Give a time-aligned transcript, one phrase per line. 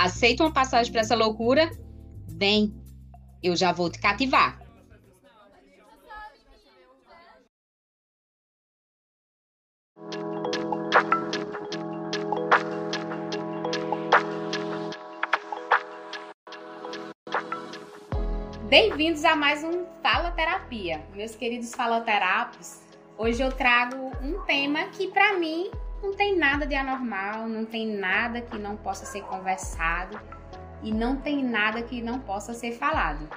[0.00, 1.68] Aceita uma passagem para essa loucura?
[2.28, 2.72] Vem,
[3.42, 4.62] eu já vou te cativar.
[18.68, 21.04] Bem-vindos a mais um Fala Terapia.
[21.12, 22.82] Meus queridos faloterapos,
[23.16, 27.86] hoje eu trago um tema que para mim não tem nada de anormal, não tem
[27.86, 30.18] nada que não possa ser conversado
[30.82, 33.28] e não tem nada que não possa ser falado.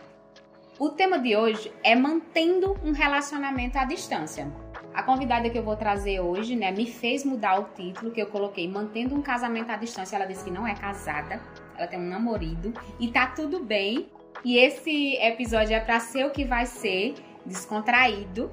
[0.80, 4.52] O tema de hoje é mantendo um relacionamento à distância.
[4.94, 8.28] A convidada que eu vou trazer hoje, né, me fez mudar o título que eu
[8.28, 10.16] coloquei mantendo um casamento à distância.
[10.16, 11.40] Ela disse que não é casada,
[11.78, 14.10] ela tem um namorado e tá tudo bem.
[14.44, 17.14] E esse episódio é para ser o que vai ser,
[17.46, 18.52] descontraído,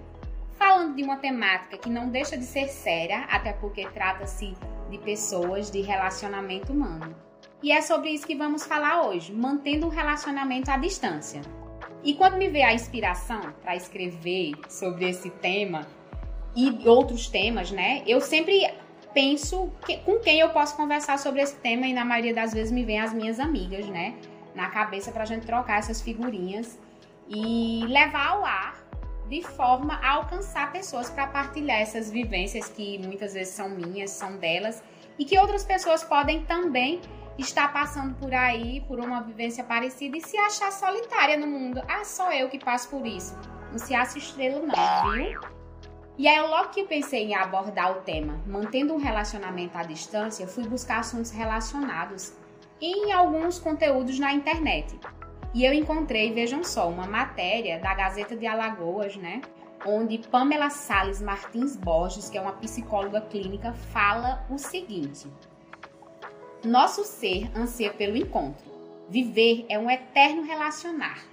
[0.59, 4.55] falando de uma temática que não deixa de ser séria, até porque trata-se
[4.91, 7.15] de pessoas, de relacionamento humano.
[7.62, 11.41] E é sobre isso que vamos falar hoje, mantendo um relacionamento à distância.
[12.03, 15.87] E quando me veio a inspiração para escrever sobre esse tema
[16.55, 18.03] e outros temas, né?
[18.06, 18.69] Eu sempre
[19.12, 22.70] penso que, com quem eu posso conversar sobre esse tema e na maioria das vezes
[22.70, 24.15] me vem as minhas amigas, né?
[24.55, 26.78] Na cabeça para a gente trocar essas figurinhas
[27.28, 28.88] e levar ao ar
[29.29, 34.37] de forma a alcançar pessoas para partilhar essas vivências que muitas vezes são minhas, são
[34.39, 34.83] delas,
[35.19, 37.01] e que outras pessoas podem também
[37.37, 41.83] estar passando por aí por uma vivência parecida e se achar solitária no mundo.
[41.89, 43.37] Ah, só eu que passo por isso.
[43.71, 45.41] Não se acha estrela, não, viu?
[46.17, 50.67] E aí, logo que pensei em abordar o tema, mantendo um relacionamento à distância, fui
[50.67, 52.33] buscar assuntos relacionados
[52.81, 54.99] em alguns conteúdos na internet.
[55.54, 59.41] E eu encontrei, vejam só, uma matéria da Gazeta de Alagoas, né?
[59.84, 65.26] Onde Pamela Sales Martins Borges, que é uma psicóloga clínica, fala o seguinte:
[66.62, 68.69] Nosso ser anseia pelo encontro.
[69.08, 71.25] Viver é um eterno relacionar.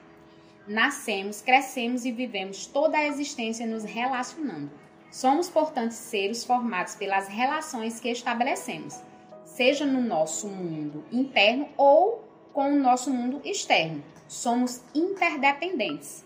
[0.66, 4.72] Nascemos, crescemos e vivemos toda a existência nos relacionando.
[5.12, 9.00] Somos, portanto, seres formados pelas relações que estabelecemos,
[9.44, 12.25] seja no nosso mundo interno ou
[12.56, 14.02] com o nosso mundo externo.
[14.30, 16.26] Somos interdependentes.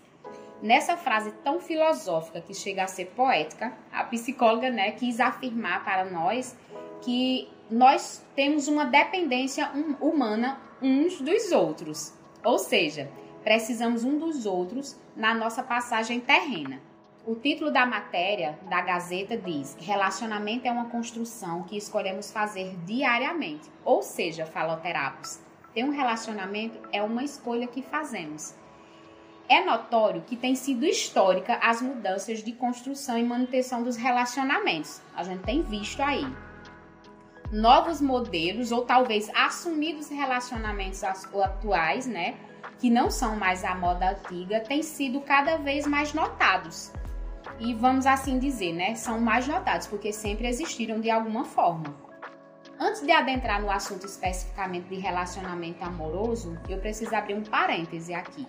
[0.62, 6.04] Nessa frase tão filosófica que chega a ser poética, a psicóloga né, quis afirmar para
[6.04, 6.56] nós
[7.02, 9.70] que nós temos uma dependência
[10.00, 12.14] humana uns dos outros.
[12.44, 13.10] Ou seja,
[13.42, 16.80] precisamos um dos outros na nossa passagem terrena.
[17.26, 23.68] O título da matéria da Gazeta diz: Relacionamento é uma construção que escolhemos fazer diariamente.
[23.84, 25.40] Ou seja, faloterapos,
[25.74, 28.54] ter um relacionamento é uma escolha que fazemos.
[29.48, 35.00] É notório que tem sido histórica as mudanças de construção e manutenção dos relacionamentos.
[35.14, 36.24] A gente tem visto aí
[37.52, 42.36] novos modelos ou talvez assumidos relacionamentos atuais, né,
[42.78, 46.92] que não são mais a moda antiga, têm sido cada vez mais notados.
[47.58, 52.09] E vamos assim dizer, né, são mais notados porque sempre existiram de alguma forma.
[52.82, 58.46] Antes de adentrar no assunto especificamente de relacionamento amoroso, eu preciso abrir um parêntese aqui.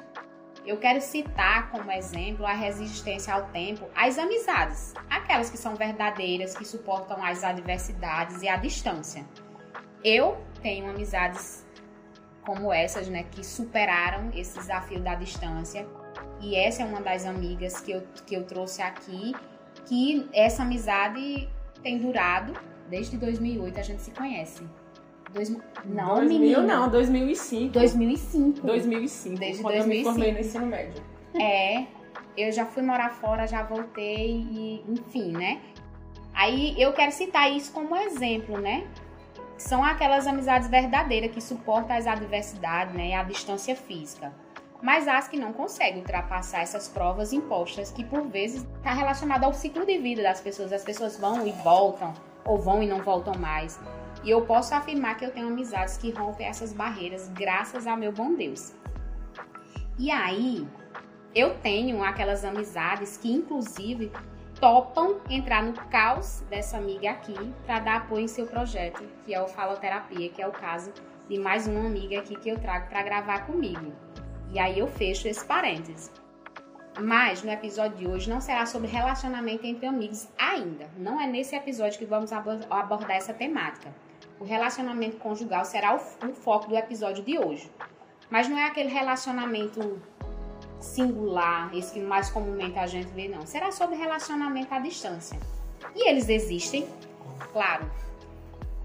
[0.65, 6.55] Eu quero citar como exemplo a resistência ao tempo, as amizades, aquelas que são verdadeiras,
[6.55, 9.25] que suportam as adversidades e a distância.
[10.01, 11.65] Eu tenho amizades
[12.45, 15.85] como essas, né, que superaram esse desafio da distância.
[16.39, 19.35] E essa é uma das amigas que eu, que eu trouxe aqui,
[19.85, 21.49] que essa amizade
[21.83, 24.61] tem durado Desde 2008 a gente se conhece.
[25.33, 25.49] Dois,
[25.85, 26.61] não, 2000 menina.
[26.61, 27.71] não, 2005.
[27.71, 28.67] 2005.
[28.67, 29.79] 2005, Desde quando 2005.
[29.79, 31.01] eu me formei no ensino médio.
[31.33, 31.85] É,
[32.35, 35.61] eu já fui morar fora, já voltei e enfim, né?
[36.33, 38.85] Aí eu quero citar isso como exemplo, né?
[39.57, 43.09] São aquelas amizades verdadeiras que suportam as adversidades, né?
[43.09, 44.33] E a distância física.
[44.81, 49.53] Mas as que não conseguem ultrapassar essas provas impostas, que por vezes está relacionado ao
[49.53, 50.73] ciclo de vida das pessoas.
[50.73, 52.13] As pessoas vão e voltam,
[52.45, 53.79] ou vão e não voltam mais.
[54.23, 58.11] E eu posso afirmar que eu tenho amizades que rompem essas barreiras graças ao meu
[58.11, 58.73] bom Deus.
[59.97, 60.67] E aí,
[61.33, 64.11] eu tenho aquelas amizades que, inclusive,
[64.59, 67.33] topam entrar no caos dessa amiga aqui
[67.65, 70.91] para dar apoio em seu projeto, que é o Faloterapia, que é o caso
[71.27, 73.91] de mais uma amiga aqui que eu trago para gravar comigo.
[74.51, 76.11] E aí eu fecho esse parênteses.
[76.99, 80.89] Mas no episódio de hoje não será sobre relacionamento entre amigos ainda.
[80.97, 83.93] Não é nesse episódio que vamos abordar essa temática.
[84.39, 85.99] O relacionamento conjugal será o,
[86.33, 87.71] foco do episódio de hoje.
[88.29, 90.01] Mas não é aquele relacionamento
[90.79, 93.45] singular, esse que mais comumente a gente vê, não.
[93.45, 95.39] Será sobre relacionamento à distância.
[95.95, 96.87] E eles existem,
[97.53, 97.89] claro,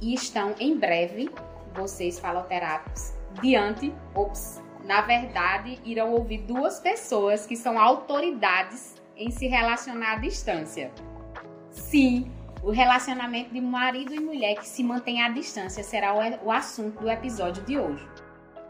[0.01, 1.31] e estão em breve,
[1.75, 9.49] vocês faloterápicos, diante, ops, na verdade, irão ouvir duas pessoas que são autoridades em se
[9.49, 10.93] relacionar à distância.
[11.71, 12.31] Sim,
[12.63, 17.11] o relacionamento de marido e mulher que se mantém à distância será o, assunto do
[17.11, 18.07] episódio de hoje.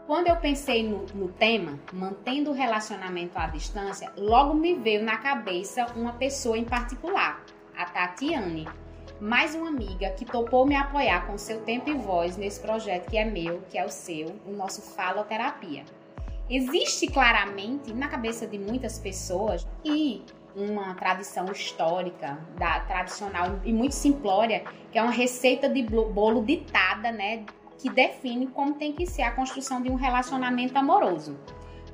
[0.07, 5.17] Quando eu pensei no, no, tema, mantendo o relacionamento à distância, logo me veio na
[5.17, 7.43] cabeça uma pessoa em particular,
[7.77, 8.67] a Tatiane,
[9.19, 13.17] mais uma amiga que topou me apoiar com seu tempo e voz nesse projeto que
[13.17, 15.83] é meu, que é o seu, o nosso Faloterapia.
[16.49, 20.23] Existe claramente na cabeça de muitas pessoas e
[20.55, 27.11] uma tradição histórica, da tradicional e muito simplória, que é uma receita de bolo ditada,
[27.11, 27.45] né,
[27.77, 31.37] que define como tem que ser a construção de um relacionamento amoroso.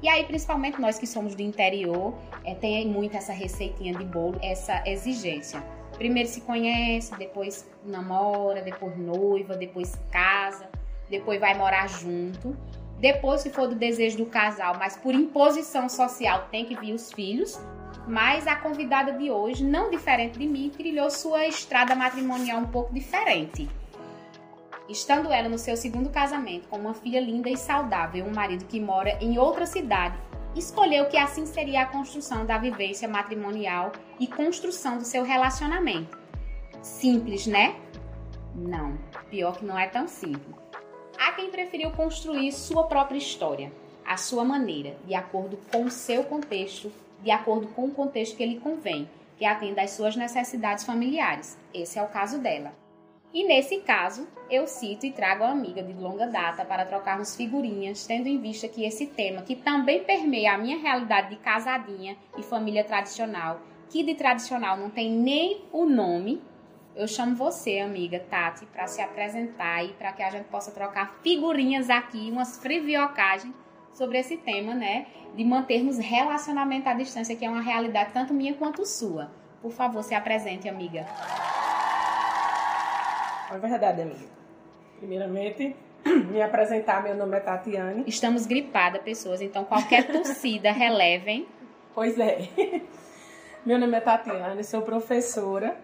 [0.02, 2.14] E aí, principalmente nós que somos do interior,
[2.44, 5.64] é, tem muito essa receitinha de bolo, essa exigência.
[5.98, 10.70] Primeiro se conhece, depois namora, depois noiva, depois casa,
[11.10, 12.56] depois vai morar junto.
[13.04, 17.12] Depois, se for do desejo do casal, mas por imposição social, tem que vir os
[17.12, 17.60] filhos.
[18.08, 22.94] Mas a convidada de hoje, não diferente de mim, trilhou sua estrada matrimonial um pouco
[22.94, 23.70] diferente.
[24.88, 28.80] Estando ela no seu segundo casamento, com uma filha linda e saudável um marido que
[28.80, 30.18] mora em outra cidade,
[30.56, 36.18] escolheu que assim seria a construção da vivência matrimonial e construção do seu relacionamento.
[36.82, 37.76] Simples, né?
[38.56, 38.98] Não,
[39.30, 40.63] pior que não é tão simples.
[41.18, 43.72] Há quem preferiu construir sua própria história,
[44.06, 48.46] à sua maneira, de acordo com o seu contexto, de acordo com o contexto que
[48.46, 49.08] lhe convém,
[49.38, 51.58] que atenda às suas necessidades familiares.
[51.74, 52.74] Esse é o caso dela.
[53.34, 58.06] E nesse caso, eu cito e trago a amiga de longa data para trocarmos figurinhas,
[58.06, 62.44] tendo em vista que esse tema, que também permeia a minha realidade de casadinha e
[62.44, 63.60] família tradicional,
[63.90, 66.42] que de tradicional não tem nem o nome,
[66.96, 71.16] eu chamo você, amiga Tati, para se apresentar e para que a gente possa trocar
[71.24, 73.54] figurinhas aqui, umas friviocagens
[73.94, 75.08] sobre esse tema, né?
[75.36, 79.32] De mantermos relacionamento à distância, que é uma realidade tanto minha quanto sua.
[79.62, 81.06] Por favor, se apresente, amiga.
[83.52, 84.28] É verdade, amiga.
[85.00, 85.76] Primeiramente,
[86.06, 88.04] me apresentar, meu nome é Tatiane.
[88.06, 91.48] Estamos gripadas, pessoas, então qualquer tossida relevem.
[91.96, 92.50] Pois é.
[93.66, 95.78] Meu nome é Tatiane, sou professora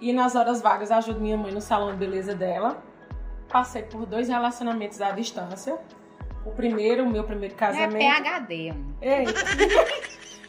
[0.00, 2.82] e nas horas vagas ajudo minha mãe no salão de beleza dela.
[3.48, 5.78] Passei por dois relacionamentos à distância.
[6.44, 7.96] O primeiro, o meu primeiro casamento.
[7.96, 8.74] É PHD.
[9.02, 9.24] É.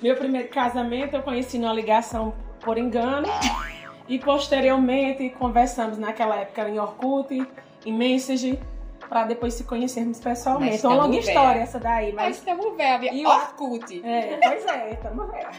[0.02, 3.28] meu primeiro casamento eu conheci numa ligação por engano.
[4.08, 7.48] E posteriormente conversamos naquela época em Orkut,
[7.86, 8.60] em Message,
[9.10, 10.78] para depois se conhecermos pessoalmente.
[10.78, 12.14] Então, longa história essa daí.
[12.14, 13.14] Mas estamos velha.
[13.14, 14.02] E Orkut.
[14.06, 15.52] É, pois é, estamos velha.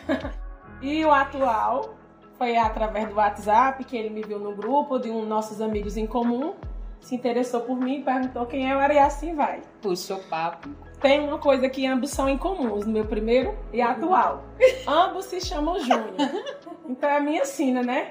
[0.82, 1.94] E o atual
[2.42, 6.08] foi através do WhatsApp que ele me viu no grupo de um nossos amigos em
[6.08, 6.54] comum,
[7.00, 9.60] se interessou por mim, perguntou quem eu era e assim vai.
[9.80, 10.68] Puxou papo.
[11.00, 14.42] Tem uma coisa que ambos são incomuns, meu primeiro e atual.
[14.88, 16.16] ambos se chamam Júnior.
[16.84, 18.10] Então é a minha sina, né?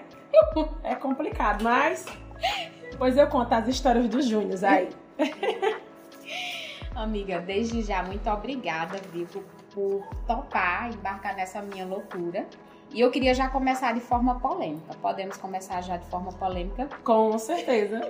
[0.82, 2.06] É complicado, mas
[2.90, 4.88] depois eu conto as histórias dos Júniors aí.
[6.96, 12.48] Amiga, desde já, muito obrigada, Vivo, por topar embarcar nessa minha loucura.
[12.94, 14.94] E eu queria já começar de forma polêmica.
[15.02, 16.90] Podemos começar já de forma polêmica?
[17.04, 18.10] Com certeza.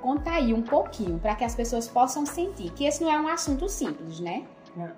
[0.00, 3.28] Conta aí um pouquinho para que as pessoas possam sentir que esse não é um
[3.28, 4.44] assunto simples, né?
[4.76, 4.90] Não.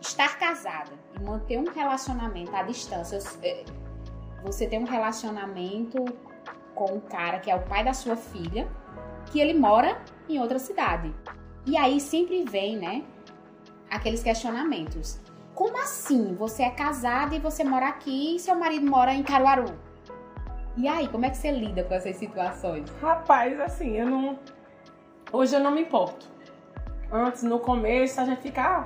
[0.00, 3.18] Estar casada e manter um relacionamento à distância.
[3.42, 3.64] É,
[4.44, 6.04] você tem um relacionamento
[6.76, 8.68] com um cara que é o pai da sua filha,
[9.32, 11.12] que ele mora em outra cidade.
[11.64, 13.02] E aí sempre vem, né?
[13.90, 15.20] Aqueles questionamentos.
[15.56, 16.34] Como assim?
[16.34, 19.74] Você é casada e você mora aqui e seu marido mora em Caruaru?
[20.76, 22.84] E aí, como é que você lida com essas situações?
[23.00, 24.38] Rapaz, assim, eu não.
[25.32, 26.28] Hoje eu não me importo.
[27.10, 28.62] Antes, no começo, a gente fica.
[28.62, 28.84] Ah,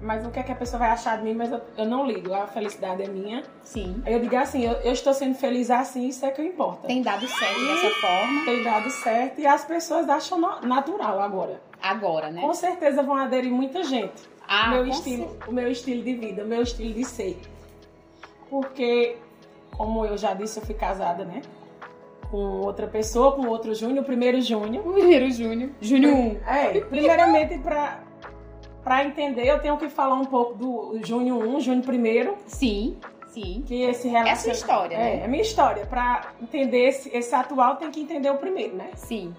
[0.00, 1.34] mas o que é que a pessoa vai achar de mim?
[1.34, 3.42] Mas eu, eu não ligo, a felicidade é minha.
[3.64, 4.00] Sim.
[4.06, 6.86] Aí eu digo assim: eu, eu estou sendo feliz assim, isso é que importa.
[6.86, 8.44] Tem dado certo e dessa forma.
[8.44, 11.60] Tem dado certo e as pessoas acham natural agora.
[11.82, 12.40] Agora, né?
[12.40, 14.32] Com certeza vão aderir muita gente.
[14.46, 17.40] Ah, meu estilo, o meu estilo de vida, o meu estilo de ser.
[18.50, 19.16] Porque,
[19.76, 21.42] como eu já disse, eu fui casada, né?
[22.34, 24.82] com outra pessoa, com outro Júnior, primeiro Júnior.
[24.82, 25.70] Primeiro Júnior.
[25.80, 26.40] Júnior 1.
[26.48, 28.00] É, primeiramente pra,
[28.82, 32.34] pra entender, eu tenho que falar um pouco do Júnior 1, Júnior primeiro.
[32.46, 32.96] Sim,
[33.28, 33.62] sim.
[33.64, 34.32] Que esse relaciona...
[34.32, 35.20] Essa história, é, né?
[35.20, 35.86] É, a minha história.
[35.86, 38.90] Pra entender esse, esse atual, tem que entender o primeiro, né?
[38.96, 39.32] Sim.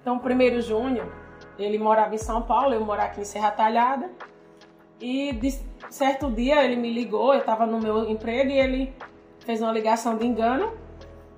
[0.00, 1.12] Então, o primeiro Júnior,
[1.58, 4.10] ele morava em São Paulo, eu morava aqui em Serra Talhada.
[5.02, 5.50] E de
[5.90, 8.92] certo dia ele me ligou, eu estava no meu emprego e ele
[9.40, 10.72] fez uma ligação de engano,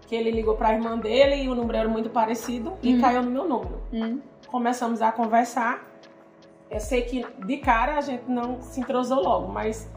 [0.06, 3.00] que ele ligou para a irmã dele e o número era muito parecido e Hum.
[3.00, 3.80] caiu no meu número.
[3.92, 4.20] Hum.
[4.48, 5.82] Começamos a conversar.
[6.70, 9.88] Eu sei que de cara a gente não se entrosou logo, mas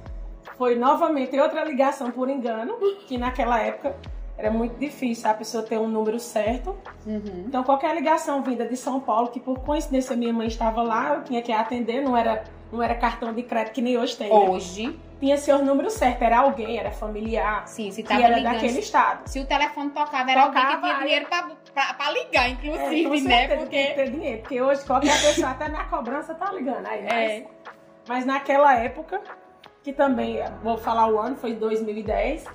[0.58, 3.96] foi novamente outra ligação por engano, que naquela época
[4.38, 6.76] era muito difícil a pessoa ter um número certo.
[7.06, 7.44] Uhum.
[7.48, 11.24] Então, qualquer ligação vinda de São Paulo, que por coincidência minha mãe estava lá, eu
[11.24, 14.30] tinha que atender, não era, não era cartão de crédito que nem hoje tem.
[14.30, 14.36] né?
[14.36, 18.54] Hoje, Tinha seu número certo, era alguém, era familiar, sim, se que tava era ligando.
[18.54, 19.28] daquele estado.
[19.28, 22.50] Se o telefone tocava, era alguém que Tocava, tinha dinheiro pra, pra, pra ligar, É,
[22.50, 23.48] inclusive, com né?
[23.48, 23.94] certeza tem que Porque.
[23.96, 26.86] ter dinheiro, porque hoje qualquer pessoa, até na cobrança, tá ligando.
[26.86, 27.48] Aí, mas, É.
[28.08, 29.20] mas naquela época,
[29.82, 32.46] que também, vou falar o ano, foi 2010,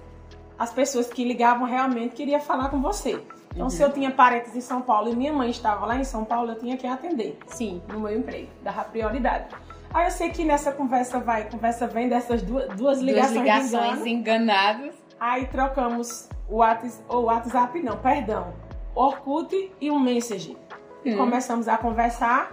[0.59, 3.21] as pessoas que ligavam realmente queriam falar com você.
[3.51, 3.71] Então, Uhum.
[3.71, 6.53] se eu tinha parentes em São Paulo e minha mãe estava lá em São Paulo,
[6.53, 7.39] eu tinha que atender.
[7.49, 7.83] Sim.
[7.89, 9.47] no meu emprego, dava prioridade.
[9.95, 14.07] Aí eu sei que nessa conversa vai, conversa vem dessas duas, duas ligações, Duas ligações
[14.07, 14.95] enganadas.
[15.21, 18.55] Aí trocamos o WhatsApp, o WhatsApp não, perdão,
[18.95, 20.57] Orkut e um Message.
[21.05, 21.19] E Hum.
[21.19, 22.53] começamos a conversar.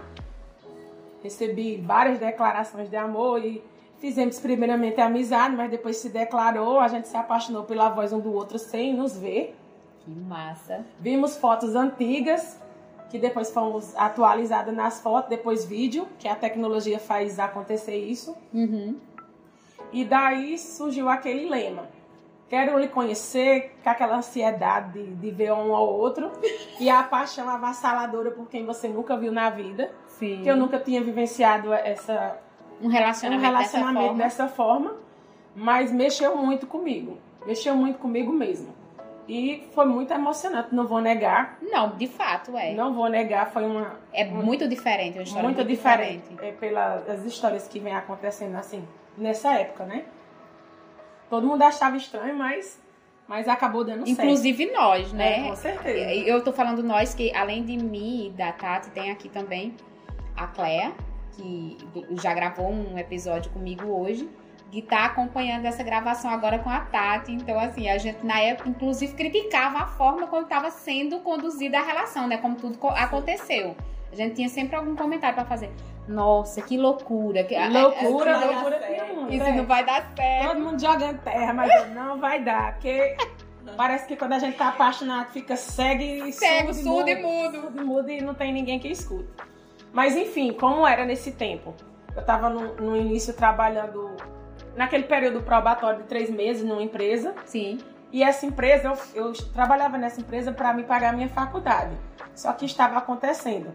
[1.22, 3.62] Recebi várias declarações de amor e
[3.98, 8.32] fizemos primeiramente amizade, mas depois se declarou, a gente se apaixonou pela voz um do
[8.32, 9.54] outro sem nos ver.
[10.04, 10.84] Que massa.
[10.98, 12.58] Vimos fotos antigas,
[13.10, 18.36] que depois fomos atualizadas nas fotos, depois vídeo, que a tecnologia faz acontecer isso.
[18.54, 18.96] Uhum.
[19.92, 21.88] E daí surgiu aquele lema.
[22.48, 26.30] Quero lhe conhecer, com aquela ansiedade de, de ver um ao outro,
[26.78, 29.90] e a paixão avassaladora por quem você nunca viu na vida.
[30.06, 30.42] Sim.
[30.42, 32.38] Que eu nunca tinha vivenciado essa,
[32.80, 34.84] Um um relacionamento, relacionamento dessa forma.
[34.84, 35.10] dessa forma,
[35.54, 37.18] mas mexeu muito comigo.
[37.44, 38.79] Mexeu muito comigo mesmo.
[39.30, 41.56] E foi muito emocionante, não vou negar.
[41.62, 42.74] Não, de fato, é.
[42.74, 47.24] Não vou negar, foi uma, É muito diferente, uma história muito, muito, diferente, é, pelas
[47.24, 48.82] histórias que vem acontecendo assim
[49.16, 50.04] nessa época, né?
[51.28, 52.82] Todo mundo achava estranho, mas,
[53.28, 54.20] mas acabou dando certo.
[54.20, 55.48] Inclusive nós, É, né?
[55.48, 56.12] com certeza.
[56.28, 59.76] Eu tô falando nós, que além de mim e da Tati, tem aqui também
[60.36, 60.92] a Cléa,
[61.36, 61.78] que
[62.20, 64.28] já gravou um episódio comigo hoje,
[64.70, 67.32] que tá acompanhando essa gravação agora com a Tati.
[67.32, 71.82] Então, assim, a gente na época, inclusive, criticava a forma como estava sendo conduzida a
[71.82, 72.36] relação, né?
[72.38, 73.76] Como tudo co- aconteceu.
[74.12, 75.70] A gente tinha sempre algum comentário pra fazer.
[76.08, 77.44] Nossa, que loucura.
[77.44, 78.80] Que, Loucura, assim, loucura
[79.14, 79.32] muito.
[79.34, 79.52] Isso é.
[79.52, 80.48] não vai dar certo.
[80.48, 83.16] Todo mundo jogando terra, mas não vai dar, porque
[83.76, 87.60] parece que quando a gente tá apaixonado fica cego e Cego, surdo, surdo e mudo.
[87.60, 89.28] Surdo e mudo e não tem ninguém que escute.
[89.92, 91.74] Mas enfim, como era nesse tempo?
[92.16, 94.16] Eu tava no, no início trabalhando
[94.80, 97.34] naquele período probatório de três meses numa empresa.
[97.44, 97.78] Sim.
[98.12, 101.92] E essa empresa, eu, eu trabalhava nessa empresa para me pagar a minha faculdade.
[102.34, 103.72] Só que estava acontecendo.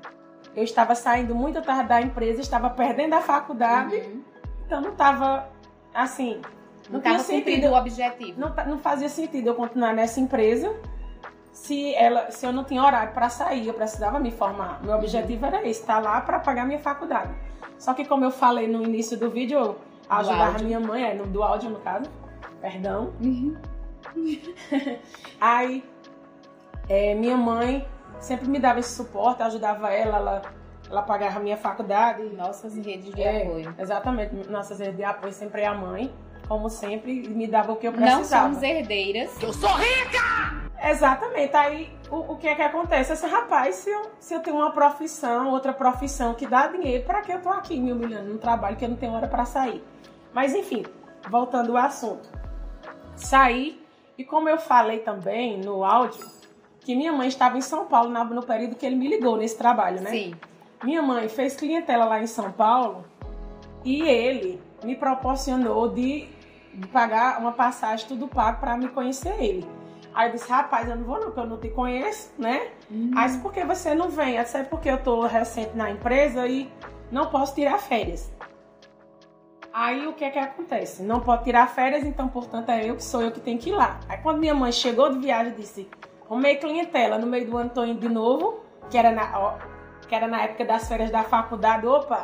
[0.55, 4.21] Eu estava saindo muito tarde da empresa, estava perdendo a faculdade, Uhum.
[4.65, 5.47] então não estava
[5.93, 6.41] assim.
[6.89, 7.67] Não Não, tinha estava sentido.
[7.67, 8.39] o objetivo.
[8.39, 10.73] Não, não fazia sentido eu continuar nessa empresa
[11.51, 14.81] se, ela, se eu não tinha horário para sair, eu precisava me formar.
[14.83, 17.31] Meu objetivo era esse, estar lá para pagar minha faculdade.
[17.77, 19.75] Só que como eu falei no início do vídeo,
[20.09, 22.09] ajudava minha mãe, é, no, do áudio no caso,
[22.61, 23.13] perdão.
[24.15, 24.99] Uhum.
[25.41, 25.83] Aí,
[26.87, 27.87] é, minha mãe
[28.19, 30.41] sempre me dava esse suporte, eu ajudava ela, ela,
[30.89, 32.23] ela pagava a minha faculdade.
[32.29, 33.75] Nossas redes de É, apoio.
[33.77, 36.13] Exatamente, nossas redes de apoio sempre é a mãe,
[36.47, 38.45] como sempre, me dava o que eu Não precisava.
[38.49, 39.35] somos herdeiras.
[40.83, 43.11] Exatamente, aí o, o que é que acontece?
[43.11, 47.21] Esse rapaz, se eu, se eu tenho uma profissão, outra profissão que dá dinheiro, para
[47.21, 49.83] que eu tô aqui me humilhando num trabalho que eu não tenho hora para sair?
[50.35, 50.83] Mas enfim,
[51.29, 52.29] voltando ao assunto.
[53.15, 53.81] Saí,
[54.17, 56.25] e como eu falei também no áudio,
[56.81, 59.57] que minha mãe estava em São Paulo na- no período que ele me ligou nesse
[59.57, 60.09] trabalho, né?
[60.11, 60.35] Sim.
[60.83, 63.05] Minha mãe fez clientela lá em São Paulo
[63.83, 66.27] e ele me proporcionou de,
[66.73, 69.65] de pagar uma passagem tudo pago para me conhecer ele.
[70.13, 72.69] Aí eu disse, rapaz, eu não vou não, porque eu não te conheço, né?
[73.17, 74.35] Aí disse, por que você não vem?
[74.35, 76.69] Eu disse, é porque eu tô recente na empresa e
[77.11, 78.31] não posso tirar férias.
[79.77, 81.03] Aí o que é que acontece?
[81.03, 83.73] Não pode tirar férias, então, portanto, é eu que sou eu que tenho que ir
[83.73, 83.99] lá.
[84.07, 85.85] Aí quando minha mãe chegou de viagem, disse,
[86.25, 89.57] arrumei clientela, no meio do ano tô indo de novo, que era na, ó,
[90.07, 92.23] que era na época das férias da faculdade, opa,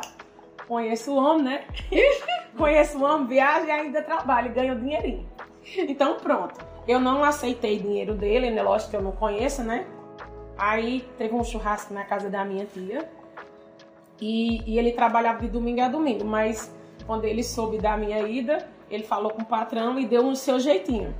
[0.66, 1.64] conheço o homem, né?
[2.56, 5.28] conheço o homem, viaja e ainda trabalho, ganho dinheirinho.
[5.76, 6.58] Então pronto.
[6.88, 8.62] Eu não aceitei dinheiro dele, né?
[8.62, 9.84] Lógico que eu não conheço, né?
[10.56, 13.06] Aí teve um churrasco na casa da minha tia.
[14.18, 16.72] E, e ele trabalhava de domingo a domingo, mas
[17.06, 20.60] quando ele soube da minha ida, ele falou com o patrão e deu um seu
[20.60, 21.14] jeitinho.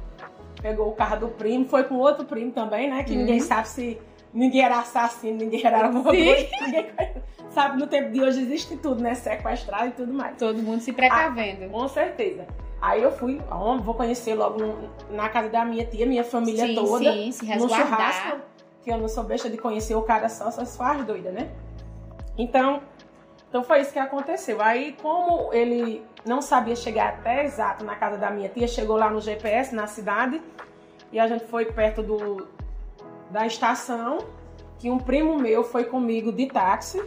[0.61, 3.03] Pegou o carro do primo, foi com outro primo também, né?
[3.03, 3.19] Que uhum.
[3.19, 3.99] ninguém sabe se
[4.33, 6.49] ninguém era assassino, ninguém era ninguém
[7.51, 9.15] sabe, no tempo de hoje existe tudo, né?
[9.15, 10.37] Sequestrado e tudo mais.
[10.37, 11.65] Todo mundo se precavendo.
[11.65, 12.47] Ah, com certeza.
[12.81, 13.41] Aí eu fui,
[13.83, 14.59] vou conhecer logo
[15.11, 17.13] na casa da minha tia, minha família sim, toda.
[17.13, 17.79] Sim, se resguardar.
[17.79, 18.41] No churrasco,
[18.83, 21.51] que eu não sou besta de conhecer o cara só, só se faz doida, né?
[22.37, 22.83] Então,
[23.53, 24.63] então foi isso que aconteceu.
[24.63, 29.11] Aí, como ele não sabia chegar até exato na casa da minha tia, chegou lá
[29.11, 30.41] no GPS, na cidade,
[31.13, 32.49] e a gente foi perto do,
[33.29, 34.21] da estação,
[34.79, 37.05] que um primo meu foi comigo de táxi,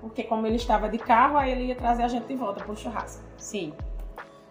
[0.00, 2.74] porque como ele estava de carro, aí ele ia trazer a gente de volta pro
[2.74, 3.22] churrasco.
[3.36, 3.74] Sim.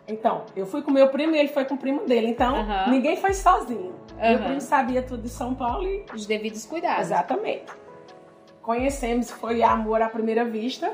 [0.08, 2.28] Então, eu fui com meu primo e ele foi com o primo dele.
[2.28, 2.92] Então, uhum.
[2.92, 3.96] ninguém foi sozinho.
[4.12, 4.30] Uhum.
[4.30, 6.06] Meu primo sabia tudo de São Paulo e.
[6.14, 7.08] Os devidos cuidados.
[7.08, 7.66] Exatamente.
[8.62, 10.94] Conhecemos, foi amor à primeira vista.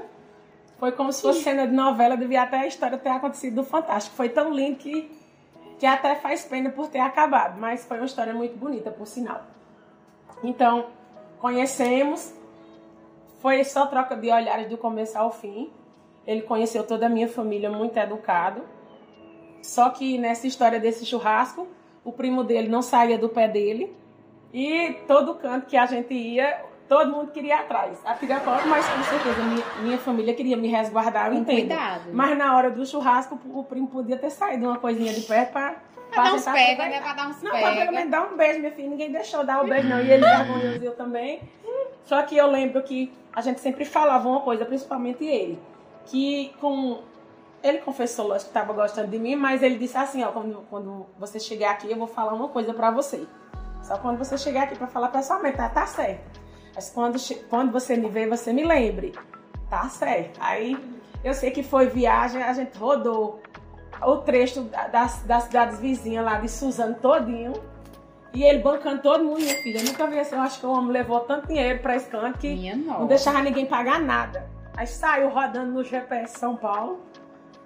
[0.80, 4.16] Foi como se fosse cena de novela, devia até a história ter acontecido do Fantástico.
[4.16, 5.10] Foi tão lindo que,
[5.80, 9.42] que até faz pena por ter acabado, mas foi uma história muito bonita, por sinal.
[10.44, 10.88] Então,
[11.40, 12.34] conhecemos,
[13.40, 15.72] foi só troca de olhares do começo ao fim.
[16.26, 18.62] Ele conheceu toda a minha família, muito educado.
[19.64, 21.68] Só que nessa história desse churrasco,
[22.04, 23.96] o primo dele não saía do pé dele.
[24.54, 28.00] E todo canto que a gente ia, todo mundo queria ir atrás.
[28.06, 31.68] A Piracora, mas com certeza minha, minha família queria me resguardar, eu entendo.
[31.68, 32.10] Cuidado.
[32.14, 35.76] Mas na hora do churrasco, o primo podia ter saído uma coisinha de perto pra.
[36.12, 37.02] Pra dar uns pega, né?
[37.02, 37.66] Pra dar uns não, pega.
[37.66, 38.90] Não, pra pelo menos dar um beijo, minha filha.
[38.90, 40.00] Ninguém deixou dar o um beijo, não.
[40.00, 41.42] E ele vergonhoso eu também.
[42.06, 45.60] Só que eu lembro que a gente sempre falava uma coisa, principalmente ele.
[46.06, 47.04] Que com
[47.62, 51.06] ele confessou, lógico, que estava gostando de mim, mas ele disse assim, ó, quando, quando
[51.20, 53.28] você chegar aqui, eu vou falar uma coisa para você.
[53.82, 56.47] Só quando você chegar aqui para falar pessoalmente, tá, tá certo.
[56.78, 57.18] Mas quando,
[57.50, 59.12] quando você me vê, você me lembre.
[59.68, 60.38] Tá certo.
[60.40, 60.78] Aí
[61.24, 63.42] eu sei que foi viagem, a gente rodou
[64.00, 64.62] o trecho
[64.92, 67.54] das, das cidades vizinhas lá de Suzano todinho.
[68.32, 69.80] E ele bancando todo mundo, minha filha.
[69.80, 72.38] Eu nunca vi assim, eu acho que o homem levou tanto dinheiro pra esse canto
[72.38, 74.48] que não deixava ninguém pagar nada.
[74.76, 77.02] Aí saiu rodando no GPS São Paulo.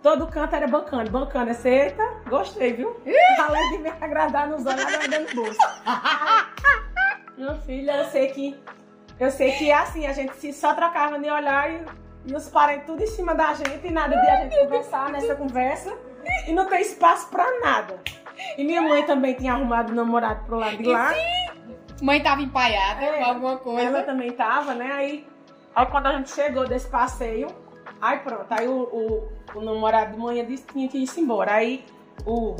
[0.02, 1.52] Todo canto era bancando, bancando.
[1.52, 2.96] Esse, eita, gostei, viu?
[3.38, 5.60] Além de me agradar nos olhos, agradando no bolso.
[7.38, 8.58] Minha filha, eu sei que
[9.22, 11.86] eu sei que é assim, a gente se só trocava de olhar e,
[12.26, 15.36] e os parentes tudo em cima da gente e nada de a gente conversar nessa
[15.36, 15.96] conversa
[16.48, 18.00] e não tem espaço pra nada.
[18.58, 21.14] E minha mãe também tinha arrumado namorado pro lado de lá.
[22.02, 23.82] Mãe tava empaiada é, com alguma coisa.
[23.82, 24.92] Ela também tava, né?
[24.92, 25.28] Aí,
[25.76, 27.48] aí quando a gente chegou desse passeio,
[28.02, 31.54] aí pronto, aí o, o, o namorado de manhã disse que tinha que ir embora.
[31.54, 31.86] Aí
[32.26, 32.56] o,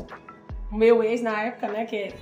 [0.70, 2.14] o meu ex na época, né, que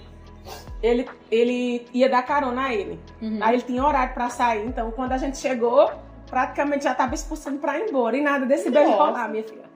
[0.83, 2.98] ele, ele ia dar carona a ele.
[3.20, 3.38] Uhum.
[3.40, 4.66] Aí ele tinha horário para sair.
[4.66, 5.90] Então, quando a gente chegou,
[6.26, 8.16] praticamente já tava expulsando para ir embora.
[8.16, 9.70] E nada desse beijo rolar, minha filha.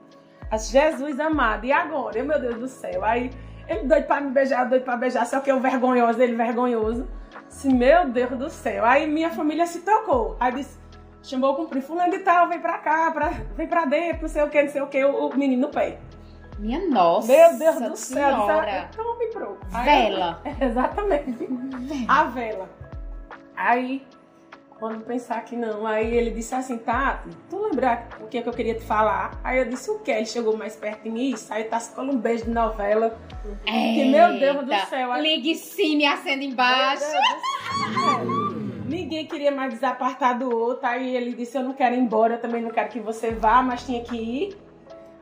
[0.57, 1.65] Jesus amado.
[1.65, 2.17] E agora?
[2.17, 3.03] Eu, meu Deus do céu.
[3.03, 3.31] Aí
[3.67, 5.25] ele doido para me beijar, doido para beijar.
[5.25, 7.07] Só que eu vergonhoso, ele vergonhoso.
[7.47, 8.85] Disse, meu Deus do céu.
[8.85, 10.37] Aí minha família se tocou.
[10.39, 10.77] Aí disse,
[11.21, 14.43] chamou o primo, fulano de tal, vem pra cá, pra, vem pra dentro, não sei
[14.43, 15.97] o que, não sei o que, o, o menino no pé.
[16.57, 17.27] Minha nossa.
[17.27, 18.29] Meu Deus do céu.
[18.29, 18.89] Senhora.
[18.91, 19.57] Então me pro.
[19.83, 20.41] Vela.
[20.61, 21.49] exatamente.
[22.07, 22.69] A vela.
[23.55, 24.05] Aí,
[24.79, 28.49] quando pensar que não, aí ele disse assim, tá, tu lembrar o que, é que
[28.49, 29.39] eu queria te falar?
[29.43, 30.11] Aí eu disse o que?
[30.11, 33.17] Ele chegou mais perto de mim, aí tá com um beijo de novela.
[33.65, 33.65] Eita.
[33.65, 35.11] Que meu Deus do céu.
[35.11, 35.21] Aí...
[35.21, 37.05] Ligue sim, me acenda embaixo.
[38.85, 40.85] Ninguém queria mais desapartar do outro.
[40.85, 43.63] Aí ele disse: Eu não quero ir embora, eu também não quero que você vá,
[43.63, 44.64] mas tinha que ir.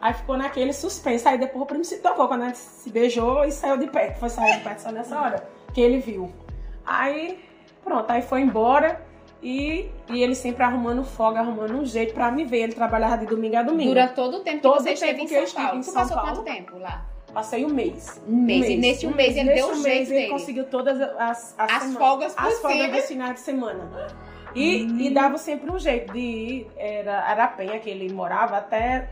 [0.03, 1.25] Aí ficou naquele suspense.
[1.25, 4.19] Aí depois o primo se tocou quando a gente se beijou e saiu de perto.
[4.19, 6.29] Foi sair de perto só nessa hora que ele viu.
[6.85, 7.39] Aí,
[7.81, 9.01] pronto, aí foi embora.
[9.41, 12.63] E, e ele sempre arrumando folga, arrumando um jeito pra me ver.
[12.63, 13.91] Ele trabalhava de domingo a domingo.
[13.91, 15.79] Dura todo o tempo que todo você esteve em São Paulo.
[15.79, 17.05] Em São passou Paulo, quanto tempo lá?
[17.33, 18.21] Passei um mês.
[18.27, 18.57] Um mês.
[18.57, 18.69] Um mês.
[18.73, 22.33] E nesse um mês, ele deu o jeito ele conseguiu todas as, as, as folgas
[22.35, 23.89] As folgas dos finais de semana.
[24.53, 24.99] E, hum.
[24.99, 26.71] e dava sempre um jeito de ir.
[26.75, 29.07] Era Arapenha, que ele morava, até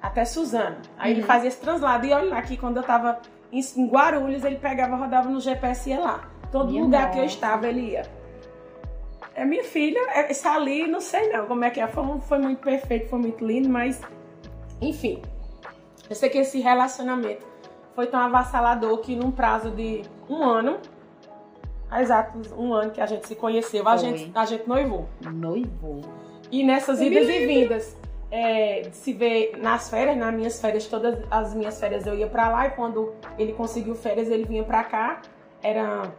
[0.00, 0.76] até Suzano.
[0.98, 1.18] Aí uhum.
[1.18, 2.06] ele fazia esse translado.
[2.06, 3.20] E olha aqui, quando eu tava
[3.52, 6.28] em, Guarulhos, ele pegava, rodava no GPS e ia lá.
[6.50, 7.12] Todo minha lugar nossa.
[7.12, 8.02] que eu estava, ele ia.
[9.34, 11.86] É minha filha, é, essa ali, não sei não como é que é.
[11.86, 14.00] Foi, foi muito perfeito, foi muito lindo, mas.
[14.80, 15.22] Enfim.
[16.08, 17.46] Eu sei que esse relacionamento
[17.94, 20.78] foi tão avassalador que num prazo de um ano,
[22.00, 25.08] exato um ano que a gente se conheceu, a gente, a gente noivou.
[25.20, 26.00] Noivou.
[26.50, 27.96] E nessas idas e vindas,
[28.30, 32.48] é, se vê nas férias, nas minhas férias, todas as minhas férias eu ia para
[32.48, 35.22] lá e quando ele conseguiu férias ele vinha para cá.
[35.62, 36.10] era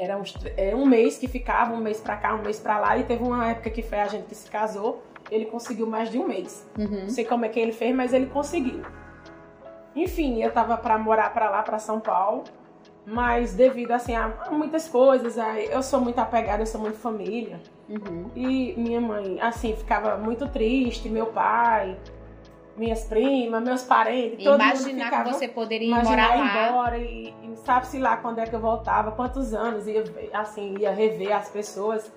[0.00, 2.96] era uns, é, um mês que ficava, um mês pra cá, um mês pra lá,
[2.96, 6.18] e teve uma época que foi a gente que se casou, ele conseguiu mais de
[6.18, 6.66] um mês.
[6.78, 7.02] Uhum.
[7.02, 8.82] Não sei como é que ele fez, mas ele conseguiu.
[9.94, 12.44] Enfim, eu tava pra morar pra lá, pra São Paulo,
[13.06, 17.60] mas devido assim a muitas coisas, a, eu sou muito apegada, eu sou muito família.
[17.88, 18.30] Uhum.
[18.36, 21.96] E minha mãe, assim, ficava muito triste, meu pai,
[22.76, 26.68] minhas primas, meus parentes, todo mundo Imaginar ficava que você poderia ir morar ir lá.
[26.68, 30.92] embora e, e sabe-se lá quando é que eu voltava, quantos anos, ia, assim, ia
[30.92, 32.12] rever as pessoas.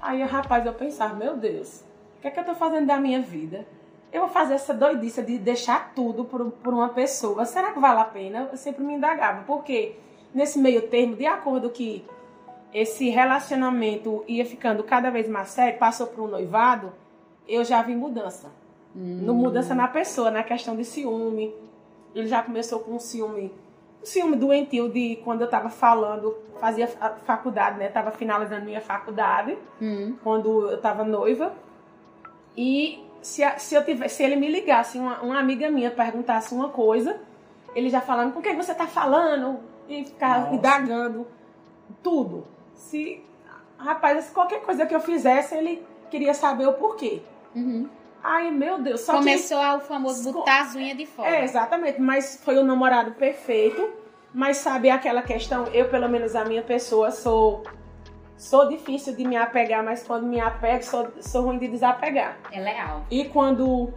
[0.00, 1.84] Aí, rapaz, eu pensava, meu Deus,
[2.16, 3.66] o que é que eu tô fazendo da minha vida?
[4.12, 7.44] Eu vou fazer essa doidice de deixar tudo por, por uma pessoa.
[7.44, 8.48] Será que vale a pena?
[8.50, 9.42] Eu sempre me indagava.
[9.46, 9.94] Porque
[10.34, 12.04] nesse meio termo, de acordo que
[12.72, 16.92] esse relacionamento ia ficando cada vez mais sério, passou por um noivado,
[17.48, 18.48] eu já vi mudança.
[18.94, 21.54] No mudança na pessoa, na questão de ciúme.
[22.12, 23.52] Ele já começou com um ciúme,
[24.02, 27.88] um ciúme doentio de quando eu tava falando, fazia fa- faculdade, né?
[27.88, 30.16] Tava finalizando minha faculdade, Hum.
[30.24, 31.52] quando eu tava noiva.
[32.56, 36.68] E se, se, eu tivesse, se ele me ligasse, uma, uma amiga minha perguntasse uma
[36.68, 37.20] coisa,
[37.74, 39.60] ele já falando, com quem você tá falando?
[39.88, 40.54] E ficar Nossa.
[40.54, 41.26] indagando
[42.02, 42.46] tudo.
[42.74, 43.22] Se,
[43.78, 47.22] rapaz, se qualquer coisa que eu fizesse, ele queria saber o porquê.
[47.54, 47.88] Uhum.
[48.22, 49.18] Ai, meu Deus, só que...
[49.18, 51.28] Começou o famoso botar as unhas de fora.
[51.28, 54.00] É, exatamente, mas foi o namorado perfeito.
[54.32, 57.64] Mas sabe aquela questão, eu pelo menos a minha pessoa sou
[58.40, 62.36] sou difícil de me apegar, mas quando me apego sou, sou ruim de desapegar.
[62.50, 63.04] É leal.
[63.10, 63.92] E quando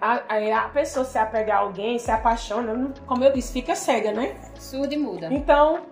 [0.00, 4.12] a, a- a pessoa se apega a alguém, se apaixona, como eu disse, fica cega,
[4.12, 4.36] né?
[4.58, 5.28] Surdo e muda.
[5.32, 5.82] Então,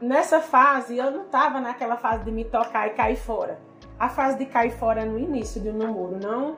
[0.00, 3.58] nessa fase, eu não tava naquela fase de me tocar e cair fora.
[3.98, 6.56] A fase de cair fora é no início de um namoro, não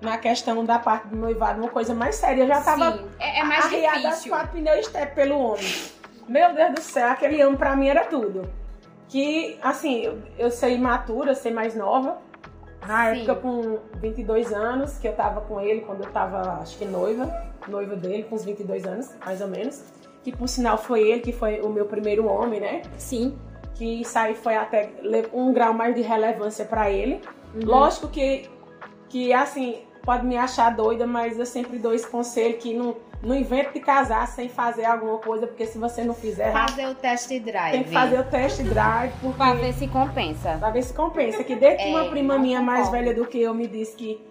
[0.00, 2.42] na questão da parte do noivado, uma coisa mais séria.
[2.44, 4.30] Eu já tava Sim, é, é mais arriada às difícil.
[4.30, 5.74] quatro pneus step pelo homem.
[6.28, 8.48] Meu Deus do céu, aquele homem pra mim era tudo.
[9.08, 12.18] Que, assim, eu, eu sei imatura, sei mais nova.
[12.86, 13.22] Na Sim.
[13.22, 17.28] época, com 22 anos, que eu tava com ele, quando eu tava, acho que noiva,
[17.66, 19.82] noiva dele, com uns 22 anos, mais ou menos.
[20.22, 22.82] Que, por sinal, foi ele que foi o meu primeiro homem, né?
[22.96, 23.36] Sim.
[23.74, 24.90] Que isso aí foi até
[25.32, 27.20] um grau mais de relevância pra ele.
[27.54, 27.62] Uhum.
[27.64, 28.48] Lógico que,
[29.08, 33.34] que, assim, pode me achar doida, mas eu sempre dou esse conselho que não, não
[33.34, 37.28] invente de casar sem fazer alguma coisa, porque se você não fizer, Fazer o test
[37.40, 37.72] drive.
[37.72, 40.56] tem que fazer o test drive, porque Pra ver se compensa.
[40.58, 41.42] pra ver se compensa.
[41.42, 44.24] Que desde que É, uma prima minha mais velha do que eu me disse que,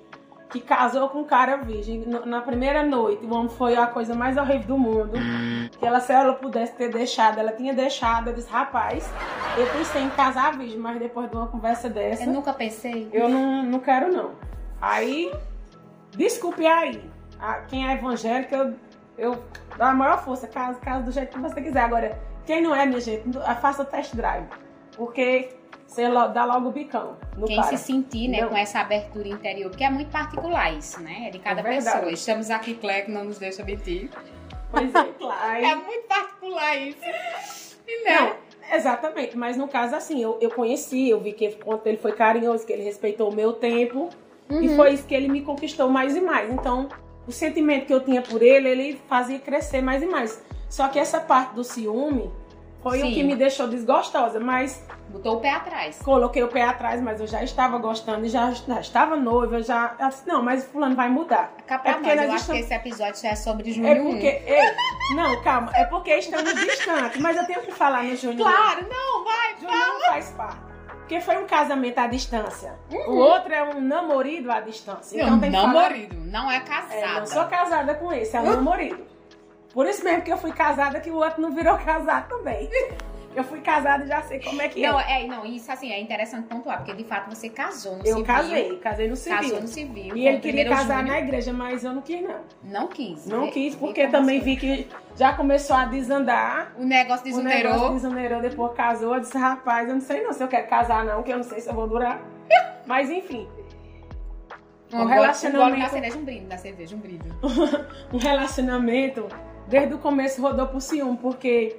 [0.49, 4.37] que casou com um cara virgem na primeira noite, o homem foi a coisa mais
[4.37, 5.11] horrível do mundo.
[5.77, 8.29] Que ela, se ela pudesse ter deixado, ela tinha deixado.
[8.29, 9.11] Eu disse, rapaz,
[9.57, 12.23] eu pensei em casar virgem, mas depois de uma conversa dessa.
[12.23, 13.09] Eu nunca pensei.
[13.11, 14.31] Eu não, não quero, não.
[14.81, 15.29] Aí,
[16.15, 17.01] desculpe aí.
[17.39, 18.73] A- quem é evangélico, eu,
[19.17, 19.31] eu
[19.77, 21.81] dou a maior força, caso, caso do jeito que você quiser.
[21.81, 24.45] Agora, quem não é, minha gente, não- faça test drive.
[24.95, 25.49] Porque
[25.85, 27.67] você dá logo o bicão Quem cara.
[27.69, 28.49] se sentir, né, Entendeu?
[28.49, 31.25] com essa abertura interior, porque é muito particular isso, né?
[31.27, 32.11] É de cada É pessoa.
[32.11, 34.09] Estamos aqui, que não nos deixa mentir.
[34.71, 35.63] Pois é, claro.
[35.65, 36.99] É muito particular isso.
[37.87, 38.19] E né?
[38.19, 39.37] Não, exatamente.
[39.37, 42.73] Mas no caso, assim, eu, eu conheci, eu vi que quanto ele foi carinhoso, que
[42.73, 44.09] ele respeitou o meu tempo.
[44.49, 44.75] E Uhum.
[44.77, 46.49] foi isso que ele me conquistou mais e mais.
[46.51, 46.87] Então,
[47.27, 50.41] o sentimento que eu tinha por ele, ele fazia crescer mais e mais.
[50.69, 52.31] Só que essa parte do ciúme
[52.83, 53.11] foi Sim.
[53.11, 54.39] o que me deixou desgostosa.
[54.39, 55.99] Mas Botou o pé atrás.
[56.03, 59.61] coloquei o pé atrás, mas eu já estava gostando e já, já estava noiva.
[59.63, 61.53] Já, disse, não, mas fulano vai mudar.
[61.65, 63.87] Pra É porque nós, nós eu acho estamos- que esse episódio já é sobre Junho
[63.87, 64.03] É 1.
[64.11, 64.27] porque.
[64.27, 65.71] ei, não, calma.
[65.75, 67.19] É porque estamos distantes.
[67.21, 68.47] Mas eu tenho que falar no Júnior.
[68.49, 69.55] Claro, não, vai.
[69.59, 70.57] Júnior não faz parte.
[71.07, 72.75] Porque foi um casamento à distância.
[73.07, 75.15] O outro é um namorido à distância.
[75.15, 75.73] Então não, tem que falar.
[75.73, 76.95] namorido, não é casada.
[76.95, 79.05] É, não sou casada com esse, é um namorido.
[79.73, 82.69] Por isso mesmo que eu fui casada, que o outro não virou casado também.
[83.37, 85.21] Eu fui casada e já sei como é que Não, é.
[85.23, 88.25] é, não, isso assim, é interessante pontuar, porque de fato você casou no Eu civil.
[88.25, 89.37] casei, casei no civil.
[89.37, 90.17] Casou no civil.
[90.17, 91.15] E ele queria casar Júnior.
[91.15, 92.39] na igreja, mas eu não quis, não.
[92.63, 93.27] Não quis.
[93.27, 96.73] Não quis, porque também vi que já começou a desandar.
[96.79, 99.13] O negócio O negócio desunerou, depois casou.
[99.13, 101.43] Eu disse, rapaz, eu não sei não se eu quero casar, não, que eu não
[101.43, 102.19] sei se eu vou durar.
[102.87, 103.47] Mas enfim,
[104.91, 107.29] Um Um relacionamento- Um da cerveja, um brinde da cerveja, um brinde.
[108.11, 109.27] um relacionamento,
[109.67, 111.75] desde o começo rodou por ciúme, porque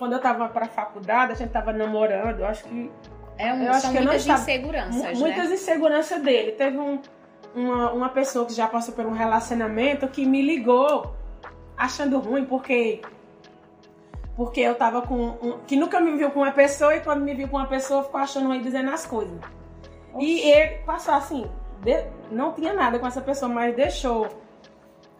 [0.00, 2.90] quando eu tava pra faculdade, a gente tava namorando, eu acho que
[3.38, 5.12] É um, Eu acho que eu muitas estava- inseguranças, Mu- né?
[5.14, 6.52] muitas inseguranças dele.
[6.52, 7.00] Teve um-
[7.54, 11.14] uma, uma pessoa que já passou por um relacionamento que me ligou
[11.78, 13.00] achando ruim, porque
[14.36, 17.34] porque eu tava com um, que nunca me viu com uma pessoa e quando me
[17.34, 19.38] viu com uma pessoa ficou achando ruim dizendo as coisas.
[20.18, 21.44] E ele passou assim,
[21.82, 24.28] de- não tinha nada com essa pessoa, mas deixou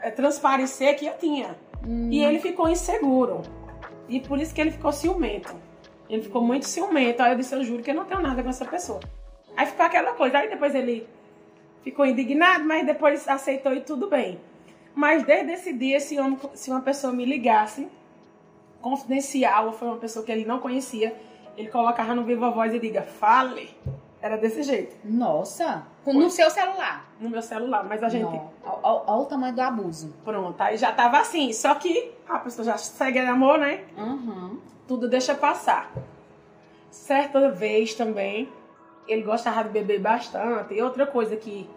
[0.02, 1.54] é, transparecer que eu tinha.
[1.86, 2.08] Hum.
[2.10, 3.42] E ele ficou inseguro.
[4.10, 5.54] E por isso que ele ficou ciumento.
[6.08, 7.22] Ele ficou muito ciumento.
[7.22, 9.00] Aí eu disse, eu juro que eu não tenho nada com essa pessoa.
[9.56, 10.38] Aí ficou aquela coisa.
[10.38, 11.08] Aí depois ele
[11.82, 14.40] ficou indignado, mas depois aceitou e tudo bem.
[14.94, 16.16] Mas desde esse dia, se,
[16.54, 17.88] se uma pessoa me ligasse,
[18.82, 21.16] confidencial, ou foi uma pessoa que ele não conhecia,
[21.56, 23.70] ele colocava no viva voz e diga, fale.
[24.22, 24.96] Era desse jeito.
[25.04, 25.82] Nossa!
[26.06, 27.08] No seu celular?
[27.18, 28.40] No meu celular, mas a gente.
[28.64, 30.14] Olha o tamanho do abuso.
[30.24, 31.52] Pronto, aí já tava assim.
[31.52, 33.84] Só que a pessoa já segue amor, né?
[33.96, 34.58] Uhum.
[34.86, 35.90] Tudo deixa passar.
[36.90, 38.48] Certa vez também,
[39.06, 40.74] ele gostava de beber bastante.
[40.74, 41.68] E outra coisa que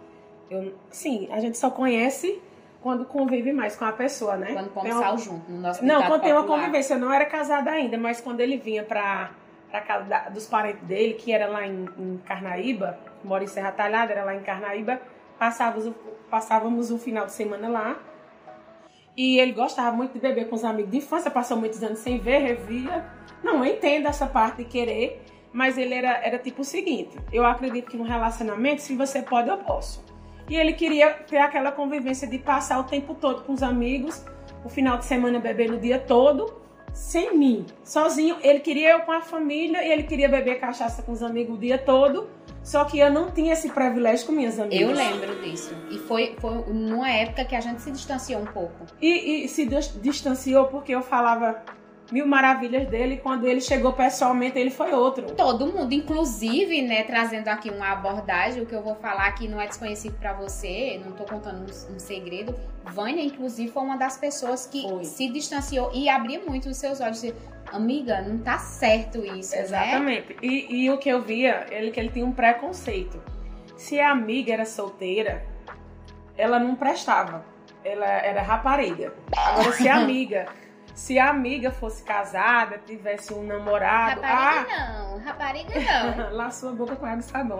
[0.50, 0.74] eu.
[0.90, 2.42] Sim, a gente só conhece
[2.82, 4.52] quando convive mais com a pessoa, né?
[4.52, 6.94] Quando come sal junto, no nosso Não, quando tem uma convivência.
[6.94, 9.30] Eu não era casada ainda, mas quando ele vinha pra
[9.74, 13.72] pra casa da, dos parentes dele, que era lá em, em Carnaíba, mora em Serra
[13.72, 15.00] Talhada, era lá em Carnaíba,
[15.36, 15.92] passávamos,
[16.30, 17.98] passávamos um final de semana lá.
[19.16, 22.20] E ele gostava muito de beber com os amigos de infância, passou muitos anos sem
[22.20, 23.04] ver, revia.
[23.42, 25.20] Não, entendo essa parte de querer,
[25.52, 29.48] mas ele era, era tipo o seguinte: eu acredito que no relacionamento, se você pode,
[29.48, 30.04] eu posso.
[30.48, 34.24] E ele queria ter aquela convivência de passar o tempo todo com os amigos,
[34.64, 36.62] o final de semana bebendo o dia todo
[36.94, 38.36] sem mim, sozinho.
[38.40, 41.58] Ele queria eu com a família e ele queria beber cachaça com os amigos o
[41.58, 42.28] dia todo.
[42.62, 44.80] Só que eu não tinha esse privilégio com minhas amigas.
[44.80, 45.74] Eu lembro disso.
[45.90, 48.86] E foi, foi numa época que a gente se distanciou um pouco.
[49.02, 49.68] E, e se
[50.00, 51.62] distanciou porque eu falava
[52.10, 53.16] mil maravilhas dele.
[53.16, 55.24] Quando ele chegou pessoalmente, ele foi outro.
[55.32, 59.60] Todo mundo, inclusive, né, trazendo aqui uma abordagem, o que eu vou falar aqui não
[59.60, 62.54] é desconhecido para você, não tô contando um, um, segredo.
[62.84, 65.04] Vânia, inclusive, foi uma das pessoas que foi.
[65.04, 67.24] se distanciou e abria muito os seus olhos.
[67.72, 69.62] Amiga, não tá certo isso, né?
[69.62, 70.28] Exatamente.
[70.34, 70.38] Né?
[70.42, 73.20] E, e o que eu via, ele que ele tinha um preconceito.
[73.76, 75.44] Se a amiga era solteira,
[76.36, 77.44] ela não prestava.
[77.82, 79.12] Ela era rapariga.
[79.36, 80.46] Agora, se a amiga
[80.94, 84.20] se a amiga fosse casada, tivesse um namorado.
[84.20, 86.30] Rapariga ah, não, rapariga não.
[86.36, 87.58] Lá sua boca com água e sabão.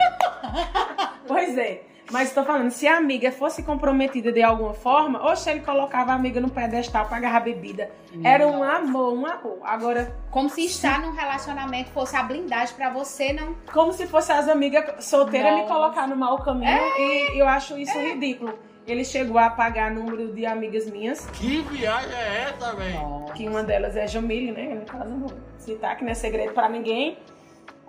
[1.26, 1.82] pois é.
[2.10, 6.12] Mas estou falando, se a amiga fosse comprometida de alguma forma, ou se ele colocava
[6.12, 7.90] a amiga no pedestal para agarrar bebida.
[8.22, 9.58] Era um amor, um amor.
[9.62, 10.14] Agora.
[10.30, 13.56] Como se estar num relacionamento fosse a blindagem para você, não.
[13.72, 16.68] Como se fosse as amigas solteiras me colocar no mau caminho.
[16.68, 18.12] É, e eu acho isso é.
[18.12, 18.58] ridículo.
[18.86, 21.26] Ele chegou a pagar número de amigas minhas.
[21.30, 23.24] Que viagem é essa, velho?
[23.34, 24.74] Que uma delas é Jamile, né?
[24.74, 27.16] No caso, não citar que não é segredo para ninguém.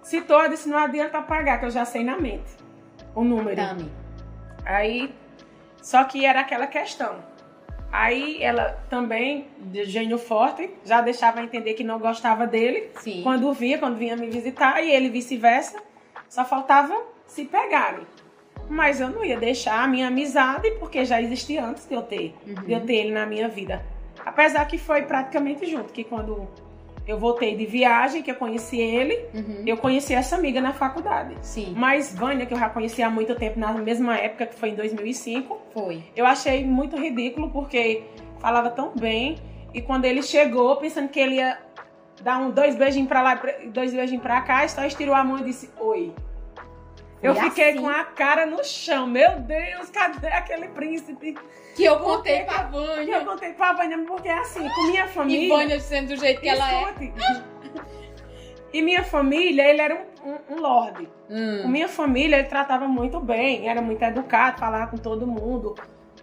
[0.01, 2.65] Citou, eu disse, não adianta pagar, que eu já sei na mente
[3.15, 3.55] o número.
[3.55, 3.91] Dame.
[4.65, 5.13] Aí,
[5.81, 7.15] só que era aquela questão.
[7.91, 12.89] Aí ela também, de gênio forte, já deixava entender que não gostava dele.
[12.99, 13.21] Sim.
[13.23, 15.81] Quando via, quando vinha me visitar, e ele vice-versa.
[16.27, 16.93] Só faltava
[17.25, 18.05] se pegarem.
[18.69, 22.34] Mas eu não ia deixar a minha amizade, porque já existia antes de eu ter,
[22.45, 22.56] uhum.
[22.56, 23.86] de eu ter ele na minha vida.
[24.25, 26.47] Apesar que foi praticamente junto, que quando
[27.08, 29.63] eu voltei de viagem, que eu conheci ele, uhum.
[29.65, 31.36] eu conheci essa amiga na faculdade.
[31.41, 31.73] Sim.
[31.78, 34.75] Mas Vânia, que eu já conhecia há muito tempo, na mesma época, que foi em
[34.75, 35.58] 2005.
[35.73, 36.04] Foi.
[36.15, 38.04] Eu achei muito ridículo, porque
[38.39, 39.38] falava tão bem.
[39.73, 41.60] E quando ele chegou, pensando que ele ia
[42.23, 45.43] dar um, dois beijinhos pra lá, dois beijinhos pra cá, só estirou a mão e
[45.43, 46.12] disse, oi.
[47.25, 47.81] Eu e fiquei assim...
[47.81, 49.07] com a cara no chão.
[49.07, 51.35] Meu Deus, cadê aquele príncipe?
[51.75, 53.05] Que eu contei pra Vânia.
[53.05, 55.45] Que eu contei pra Vânia, porque assim, com minha família.
[55.45, 56.93] E Vânia sendo do jeito que ela é.
[58.71, 61.09] E minha família, ele era um, um, um lorde.
[61.29, 61.61] Hum.
[61.63, 65.75] Com minha família, ele tratava muito bem, era muito educado, falava com todo mundo,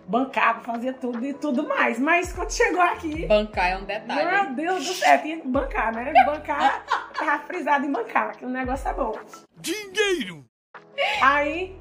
[0.06, 1.98] bancava, fazia tudo e tudo mais.
[1.98, 3.26] Mas quando chegou aqui.
[3.26, 4.30] Bancar é um detalhe.
[4.30, 6.12] Meu Deus do céu, tinha que bancar, né?
[6.26, 6.84] Bancar,
[7.14, 9.18] tava frisado em bancar, que o negócio é bom.
[9.56, 10.51] Dinheiro!
[11.20, 11.76] Aí,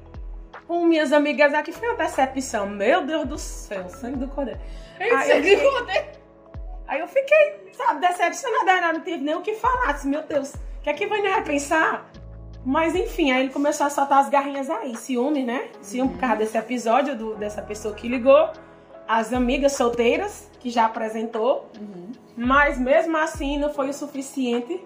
[0.66, 2.68] com minhas amigas aqui, foi uma decepção.
[2.68, 4.60] Meu Deus do céu, sangue do cordeiro.
[5.00, 6.10] Aí, eu fiquei,
[6.86, 8.92] aí eu fiquei, sabe, decepcionada.
[8.92, 9.92] Não tive nem o que falar.
[9.92, 12.10] Disse, meu Deus, o que é que vai pensar?
[12.64, 14.94] Mas enfim, aí ele começou a soltar as garrinhas aí.
[14.96, 15.68] Ciúme, né?
[15.80, 16.14] Ciúme uhum.
[16.14, 18.50] por causa desse episódio, do, dessa pessoa que ligou.
[19.08, 21.68] As amigas solteiras, que já apresentou.
[21.80, 22.12] Uhum.
[22.36, 24.80] Mas mesmo assim, não foi o suficiente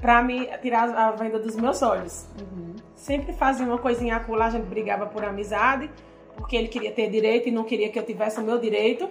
[0.00, 2.26] para me tirar a venda dos meus olhos.
[2.40, 2.76] Uhum.
[2.96, 5.90] Sempre fazia uma coisinha acolá, a gente brigava por amizade,
[6.34, 9.08] porque ele queria ter direito e não queria que eu tivesse o meu direito.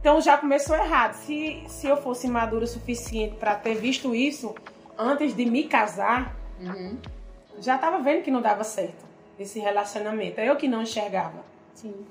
[0.00, 1.14] Então já começou errado.
[1.14, 4.54] Se, se eu fosse madura o suficiente para ter visto isso
[4.98, 6.98] antes de me casar, uhum.
[7.58, 9.04] já estava vendo que não dava certo
[9.38, 10.40] esse relacionamento.
[10.40, 11.42] É eu que não enxergava.
[11.74, 12.06] Sim.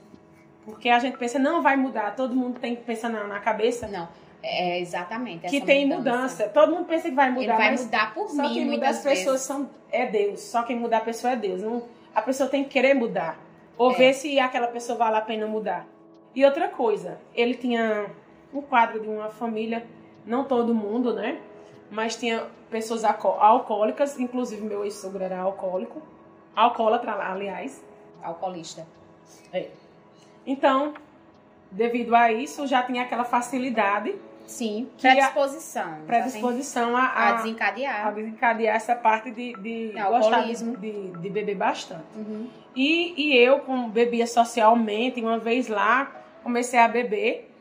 [0.65, 3.87] Porque a gente pensa, não vai mudar, todo mundo tem que pensar na, na cabeça.
[3.87, 4.07] Não.
[4.43, 5.47] É, exatamente.
[5.47, 6.11] que tem mudança.
[6.43, 6.49] mudança.
[6.49, 7.43] Todo mundo pensa que vai mudar.
[7.43, 8.53] Ele vai mudar por só mim.
[8.53, 10.41] Quem muda as pessoas são, é Deus.
[10.41, 11.61] Só quem muda a pessoa é Deus.
[11.61, 13.39] Não, a pessoa tem que querer mudar.
[13.77, 13.95] Ou é.
[13.95, 15.87] ver se aquela pessoa vale a pena mudar.
[16.35, 18.07] E outra coisa, ele tinha
[18.53, 19.85] um quadro de uma família
[20.25, 21.39] Não todo mundo, né?
[21.89, 26.01] Mas tinha pessoas alco- alcoólicas, inclusive meu ex-sogro era alcoólico.
[26.55, 27.83] Alcoólatra, aliás.
[28.21, 28.85] Alcoolista.
[29.51, 29.69] É.
[30.45, 30.93] Então,
[31.71, 35.97] devido a isso, já tinha aquela facilidade, Sim, predisposição.
[36.05, 38.07] predisposição a, A a, desencadear.
[38.07, 42.03] a desencadear essa parte de, de É, gostar de, de, de beber bastante.
[42.15, 42.47] Uhum.
[42.75, 46.11] E, e eu, como bebia socialmente, uma vez lá,
[46.43, 47.51] comecei a beber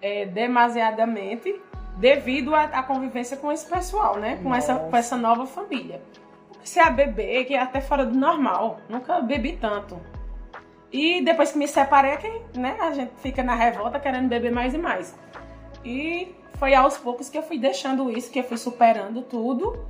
[0.00, 1.54] é, demasiadamente
[1.96, 4.38] devido à, convivência com esse pessoal, né?
[4.42, 6.02] Com essa, com essa nova família.
[6.54, 8.80] Comecei a beber, que é até fora do normal.
[8.88, 10.00] Nunca bebi tanto.
[10.92, 14.52] E depois que me separei, é que né, a gente fica na revolta querendo beber
[14.52, 15.14] mais e mais.
[15.84, 19.84] E foi aos poucos que eu fui deixando isso, que eu fui superando tudo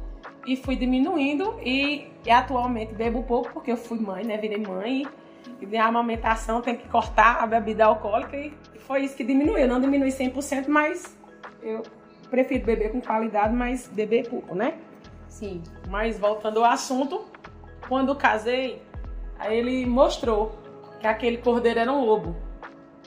[0.46, 1.54] e fui diminuindo.
[1.62, 4.36] E, e atualmente bebo pouco porque eu fui mãe, né?
[4.36, 5.06] Virei mãe.
[5.60, 9.68] E a amamentação tem que cortar a bebida alcoólica e foi isso que diminuiu.
[9.68, 11.16] Não diminui 100%, mas
[11.62, 11.82] eu
[12.30, 14.78] prefiro beber com qualidade, mas beber pouco, né?
[15.28, 15.62] Sim.
[15.88, 17.24] Mas voltando ao assunto,
[17.88, 18.82] quando casei,
[19.38, 20.58] aí ele mostrou
[21.00, 22.34] que aquele cordeiro era um lobo.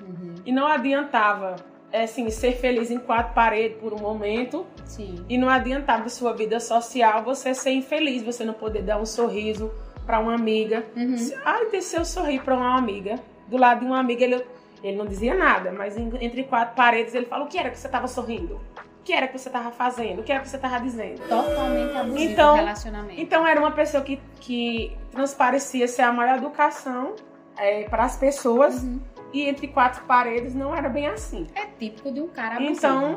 [0.02, 0.36] Uhum.
[0.46, 1.56] E não adiantava,
[1.92, 4.66] é, assim, ser feliz em quatro paredes por um momento.
[4.86, 5.24] Sim.
[5.30, 9.72] E não adiantava sua vida social você ser infeliz, você não poder dar um sorriso
[10.06, 10.86] para uma amiga.
[10.96, 11.16] Uhum.
[11.46, 14.46] Ai, se eu sorrir para uma amiga, do lado de uma amiga, ele,
[14.84, 17.88] ele não dizia nada, mas entre quatro paredes ele falou: o que era que você
[17.88, 18.60] estava sorrindo?
[18.76, 20.20] O que era que você estava fazendo?
[20.22, 21.22] O que era que você estava dizendo?
[21.30, 23.22] Totalmente abusivo Então- o relacionamento.
[23.22, 27.14] Então era uma pessoa que, que transparecia ser a maior educação
[27.90, 29.00] para as pessoas Uhum.
[29.36, 31.46] E entre quatro paredes não era bem assim.
[31.54, 32.78] É típico de um cara abusivo.
[32.78, 33.16] Então,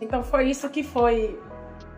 [0.00, 1.36] então foi isso que foi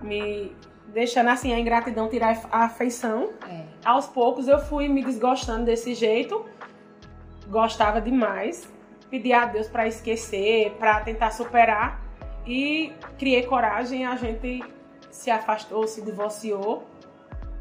[0.00, 0.56] me
[0.86, 3.28] deixando assim a ingratidão tirar a afeição.
[3.46, 3.64] É.
[3.84, 6.46] Aos poucos eu fui me desgostando desse jeito.
[7.48, 8.66] Gostava demais.
[9.10, 12.00] Pedi a Deus para esquecer, para tentar superar
[12.46, 14.64] e criei coragem, a gente
[15.10, 16.86] se afastou, se divorciou,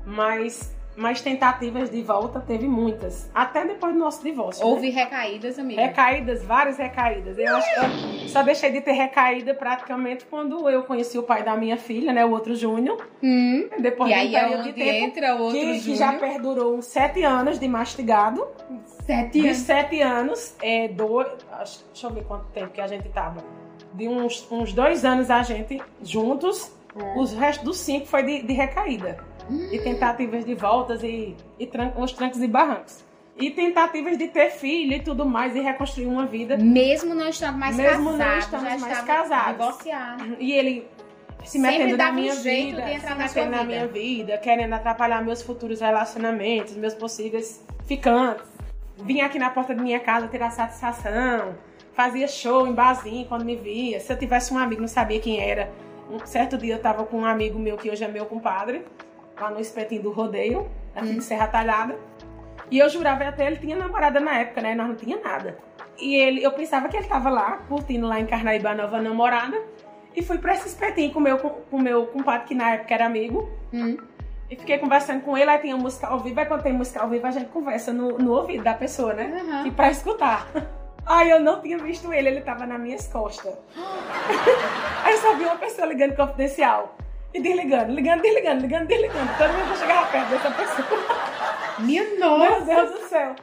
[0.06, 4.66] mas mas tentativas de volta teve muitas, até depois do nosso divórcio.
[4.66, 4.70] né?
[4.72, 5.82] Houve recaídas, amiga.
[5.82, 7.38] Recaídas, várias recaídas.
[7.38, 11.44] Eu acho que eu só deixei de ter recaída praticamente quando eu conheci o pai
[11.44, 12.26] da minha filha, né?
[12.26, 13.08] O outro Júnior.
[13.24, 13.70] Hum.
[13.80, 16.20] Depois E de um aí é período de tempo entra outro que, que já Júnior.
[16.30, 18.46] perdurou uns sete anos de mastigado.
[19.06, 19.58] Sete De anos.
[19.58, 23.44] sete anos, é, dois, acho- deixa eu ver quanto tempo que a gente tava.
[23.94, 26.72] De uns, uns dois anos a gente juntos.
[26.96, 27.20] É.
[27.20, 29.24] Os restos dos cinco foi de, de recaída.
[29.72, 33.04] E tentativas de voltas e, e tran- uns trancos e barrancos.
[33.38, 36.58] E tentativas de ter filho e tudo mais e reconstruir uma vida.
[36.58, 39.52] Mesmo não estando mais Mesmo não casados, estamos já mais estava casados.
[39.52, 40.28] divorciados.
[40.40, 40.88] E ele
[41.46, 43.64] se metendo na um minha jeito vida, se na metendo na vida.
[43.64, 48.46] minha vida, querendo atrapalhar meus futuros relacionamentos, meus possíveis ficantes.
[48.98, 51.56] Vinha aqui na porta da minha casa tirar satisfação,
[51.94, 54.02] fazia show em barzinho quando me via.
[54.02, 55.72] Se eu tivesse um amigo, não sabia quem era.
[56.12, 58.84] Um certo dia eu tava com um amigo meu que hoje é meu compadre,
[59.40, 61.16] lá no espetinho do rodeio, aqui Hum.
[61.16, 61.98] de Serra Talhada.
[62.72, 64.76] E eu jurava até ele tinha namorada na época, né?
[64.76, 65.58] Nós não tinha nada.
[65.98, 69.60] E ele, eu pensava que ele tava lá, curtindo lá em Carnaíba a nova namorada.
[70.16, 72.94] E fui pra esse espetinho com o meu, com o meu compadre, que na época
[72.94, 73.50] era amigo.
[73.74, 73.98] Hum.
[74.50, 76.40] E fiquei conversando com ele, aí tinha música ao vivo.
[76.40, 79.42] Aí quando tem música ao vivo, a gente conversa no, no ouvido da pessoa, né?
[79.42, 79.68] Aham.
[79.68, 80.48] E pra escutar.
[81.06, 83.52] Aí eu não tinha visto ele, ele tava nas minhas costas.
[85.04, 86.96] aí eu só vi uma pessoa ligando confidencial.
[87.34, 89.38] E desligando, ligando, desligando, ligando, desligando.
[89.38, 91.00] Todo mundo chegava perto dessa pessoa.
[91.80, 92.66] Minha Meu nossa.
[92.66, 93.36] Deus do céu.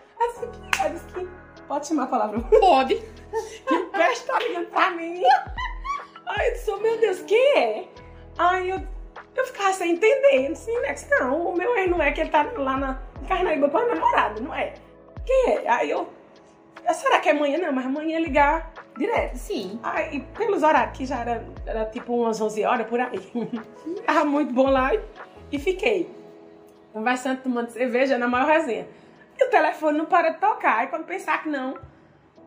[0.81, 1.29] Aí eu disse, "Que?"
[1.69, 2.41] Pode chamar a palavra.
[2.41, 2.95] Pode.
[3.67, 5.21] Que peste tá ligando pra mim.
[6.27, 7.85] Aí eu disse, oh, meu Deus, quem é?
[8.39, 8.81] Aí eu,
[9.35, 10.47] eu ficava sem entender.
[10.47, 13.79] Eu disse, não, o meu ex não é que ele tá lá na Carnaíba com
[13.79, 14.75] a namorada, não é?
[15.25, 15.69] Quem é?
[15.69, 16.09] Aí eu,
[16.95, 17.59] será que é amanhã?
[17.59, 19.37] Não, mas amanhã ia ligar direto.
[19.37, 19.79] Sim.
[19.83, 23.21] Aí, pelos horários, que já era, era tipo umas 11 horas por aí.
[24.07, 25.01] Tava muito bom lá e,
[25.53, 26.11] e fiquei.
[26.93, 28.87] Conversando, tomando cerveja, na maior resenha.
[29.39, 30.79] E o telefone não para de tocar.
[30.79, 31.75] Aí quando pensar que não,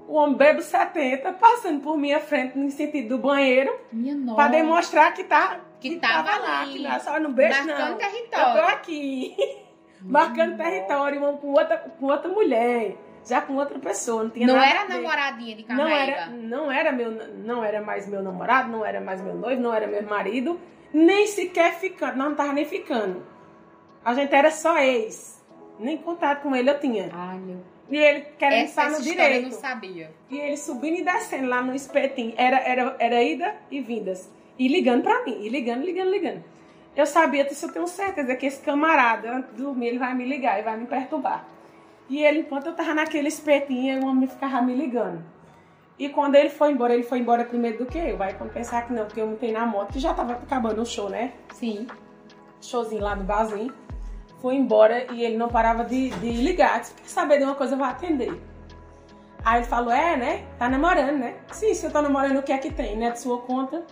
[0.09, 5.13] o homem bebe 70, passando por minha frente no sentido do banheiro, Minha pra demonstrar
[5.13, 7.87] que tá Que tava lá, ali, que não é só no beijo, Marcando não.
[7.87, 8.65] Eu tô território.
[8.65, 9.37] aqui,
[10.01, 12.95] marcando território, um com outra, com outra mulher,
[13.29, 16.91] já com outra pessoa, não tinha Não nada era namoradinha de Não era, não era
[16.91, 20.59] meu, não era mais meu namorado, não era mais meu noivo, não era meu marido,
[20.93, 23.23] nem sequer ficando, não, não tava nem ficando.
[24.03, 25.39] A gente era só ex.
[25.79, 27.09] Nem contato com ele eu tinha.
[27.13, 27.57] Ai, meu.
[27.89, 29.53] E ele querendo Essa, estar no história eu direito.
[29.53, 30.11] não sabia.
[30.29, 32.33] E ele subindo e descendo lá no espetinho.
[32.37, 34.29] Era, era, era ida e vindas.
[34.57, 35.41] E ligando pra mim.
[35.41, 36.43] E ligando, ligando, ligando.
[36.95, 40.25] Eu sabia, disse, eu tenho certeza que esse camarada, antes de dormir, ele vai me
[40.25, 41.47] ligar e vai me perturbar.
[42.09, 45.23] E ele, enquanto eu tava naquele espetinho, o homem ficava me ligando.
[45.97, 48.17] E quando ele foi embora, ele foi embora primeiro do que eu.
[48.17, 50.85] Vai quando pensar que não, porque eu montei na moto, que já tava acabando o
[50.85, 51.33] show, né?
[51.53, 51.85] Sim.
[52.61, 53.73] Showzinho lá no barzinho.
[54.41, 56.83] Fui embora e ele não parava de, de ligar.
[56.83, 58.41] Se quer saber de uma coisa, eu vou atender.
[59.43, 60.45] Aí ele falou, é, né?
[60.57, 61.35] Tá namorando, né?
[61.51, 63.11] Sim, se eu tô namorando, o que é que tem, né?
[63.11, 63.85] De sua conta.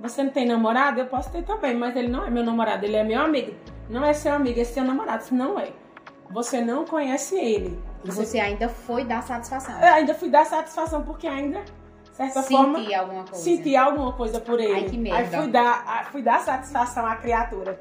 [0.00, 1.00] Você não tem namorado?
[1.00, 3.54] Eu posso ter também, mas ele não é meu namorado, ele é meu amigo.
[3.90, 5.22] Não é seu amigo, é seu namorado.
[5.22, 5.70] Se não é.
[6.30, 7.78] Você não conhece ele.
[8.04, 9.80] Você ainda foi dar satisfação.
[9.80, 13.44] Eu ainda fui dar satisfação porque ainda, de certa Senti forma, alguma coisa.
[13.44, 14.74] senti alguma coisa por ele.
[14.74, 15.18] Ai, que merda.
[15.18, 17.80] Aí fui dar, fui dar satisfação à criatura.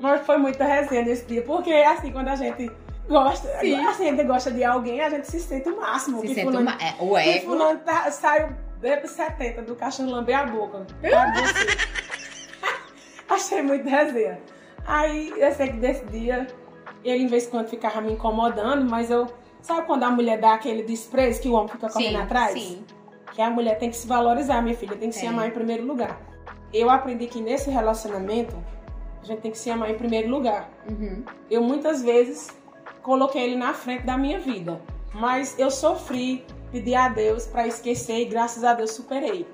[0.00, 2.70] Mas foi muita resenha nesse dia, porque assim, quando a gente
[3.08, 3.74] gosta, Sim.
[3.84, 6.20] a gente gosta de alguém, a gente se sente o máximo.
[6.20, 6.78] Se que sente fulano, uma...
[6.80, 7.46] é, o que ego.
[7.46, 8.48] fulano tá, saiu
[8.80, 10.86] bebo 70 do cachorro lamber a boca.
[11.02, 11.88] Você.
[13.28, 14.40] Achei muito resenha.
[14.86, 16.46] Aí eu sei que desse dia,
[17.04, 19.26] ele em vez de quando ficava me incomodando, mas eu.
[19.60, 22.52] Sabe quando a mulher dá aquele desprezo que o homem fica correndo Sim, atrás?
[22.52, 22.84] sim.
[23.32, 25.28] Que a mulher tem que se valorizar, minha filha, tem que se Tem.
[25.28, 26.20] amar em primeiro lugar.
[26.72, 28.56] Eu aprendi que nesse relacionamento,
[29.22, 30.70] a gente tem que se amar em primeiro lugar.
[30.88, 31.24] Uhum.
[31.50, 32.48] Eu muitas vezes
[33.02, 34.80] coloquei ele na frente da minha vida,
[35.12, 39.46] mas eu sofri, pedi a Deus para esquecer e graças a Deus superei.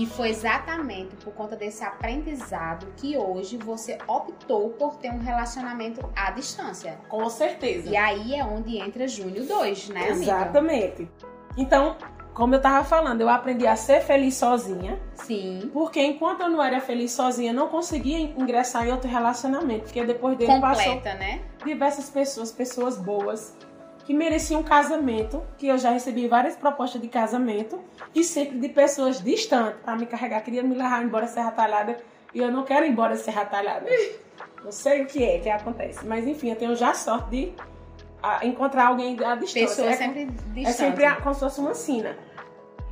[0.00, 6.10] E foi exatamente por conta desse aprendizado que hoje você optou por ter um relacionamento
[6.16, 6.98] à distância.
[7.06, 7.86] Com certeza.
[7.86, 10.22] E aí é onde entra Júnior 2, né, amiga?
[10.22, 11.06] Exatamente.
[11.54, 11.98] Então,
[12.32, 15.68] como eu tava falando, eu aprendi a ser feliz sozinha, Sim.
[15.70, 20.02] porque enquanto eu não era feliz sozinha, eu não conseguia ingressar em outro relacionamento, porque
[20.02, 21.42] depois dele passou Completa, né?
[21.62, 23.54] diversas pessoas, pessoas boas,
[24.04, 27.78] que mereciam um casamento, que eu já recebi várias propostas de casamento,
[28.14, 31.96] e sempre de pessoas distantes, para me carregar, queria me levar embora Serra Talhada,
[32.34, 33.86] e eu não quero ir embora Serra Talhada.
[34.64, 37.52] Eu sei o que é que acontece, mas enfim, eu tenho já sorte de
[38.42, 39.68] encontrar alguém à distância.
[39.68, 40.66] Pessoa É sempre distante.
[40.66, 42.16] é sempre a- como se fosse uma sina.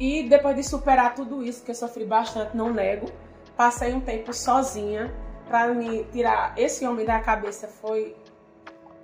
[0.00, 3.11] E depois de superar tudo isso, que eu sofri bastante, não nego,
[3.56, 5.12] passei um tempo sozinha
[5.48, 7.66] para me tirar esse homem da cabeça.
[7.68, 8.14] Foi.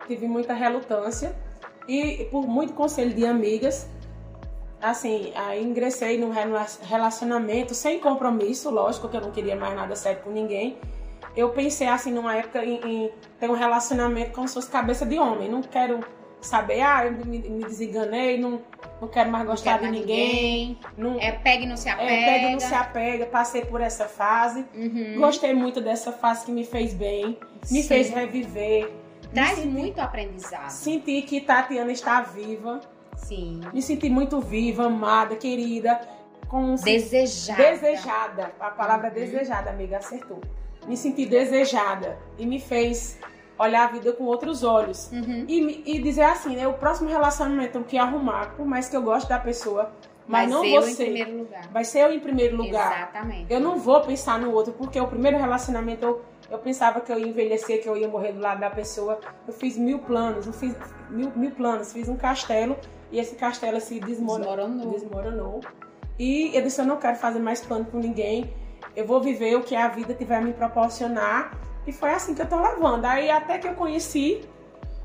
[0.06, 1.34] Tive muita relutância.
[1.88, 3.88] E por muito conselho de amigas,
[4.80, 9.94] assim, aí ingressei num rela- relacionamento sem compromisso, lógico que eu não queria mais nada
[9.96, 10.76] sério com ninguém.
[11.36, 13.10] Eu pensei assim numa época em, em
[13.40, 15.48] ter um relacionamento como se fosse cabeça de homem.
[15.50, 16.00] Não quero
[16.40, 18.60] saber, ah, eu me, me desenganei, não,
[19.00, 20.78] não quero mais gostar de mais ninguém.
[20.96, 22.08] Não, É pega e não se é, apega.
[22.08, 24.64] pega e não se apega, passei por essa fase.
[24.74, 25.16] Uhum.
[25.18, 27.38] Gostei muito dessa fase que me fez bem,
[27.70, 27.88] me Sim.
[27.88, 28.90] fez reviver.
[29.34, 30.70] Traz senti- muito aprendizado.
[30.70, 32.80] Senti que Tatiana está viva.
[33.16, 33.60] Sim.
[33.72, 36.00] Me senti muito viva, amada, querida.
[36.48, 37.62] Com Desejada.
[37.62, 38.52] desejada.
[38.60, 39.14] A palavra Uhum.
[39.14, 40.40] desejada, amiga, acertou.
[40.86, 43.18] Me senti desejada e me fez
[43.58, 45.10] olhar a vida com outros olhos.
[45.12, 45.44] Uhum.
[45.48, 46.66] E, e dizer assim, né?
[46.68, 49.90] O próximo relacionamento que arrumar, por mais que eu goste da pessoa,
[50.26, 50.90] mas, não eu você.
[50.92, 51.68] em primeiro lugar.
[51.72, 52.92] Vai ser eu em primeiro lugar.
[53.10, 53.52] Exatamente.
[53.52, 56.22] Eu não vou pensar no outro, porque o primeiro relacionamento eu,
[56.54, 59.20] eu pensava que eu ia envelhecer, que eu ia morrer do lado da pessoa.
[59.46, 60.74] Eu fiz mil planos, eu fiz
[61.10, 62.76] mil, mil planos, fiz um castelo
[63.10, 64.90] e esse castelo se desmoronou.
[64.92, 65.60] Desmoronou.
[66.18, 68.50] E eu disse: eu não quero fazer mais plano com ninguém,
[68.94, 71.58] eu vou viver o que a vida tiver a me proporcionar.
[71.86, 73.04] E foi assim que eu tô levando.
[73.04, 74.42] Aí até que eu conheci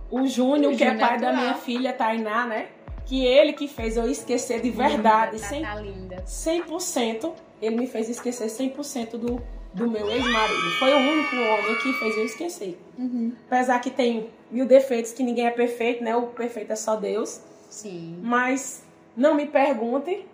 [0.09, 1.43] o Júnior, O que é Júnior pai da atual.
[1.43, 2.67] minha filha, Tainá, né?
[3.05, 6.15] Que ele que fez eu esquecer de verdade, Linda, sem Tá linda.
[6.25, 9.41] 100%, ele me fez esquecer 100% do,
[9.73, 10.69] do meu ex-marido.
[10.79, 12.79] Foi o único homem que fez eu esquecer.
[12.97, 13.33] Uhum.
[13.47, 16.15] Apesar que tem mil defeitos, que ninguém é perfeito, né?
[16.15, 17.41] O perfeito é só Deus.
[17.69, 18.19] Sim.
[18.23, 18.83] Mas
[19.15, 20.25] não me pergunte,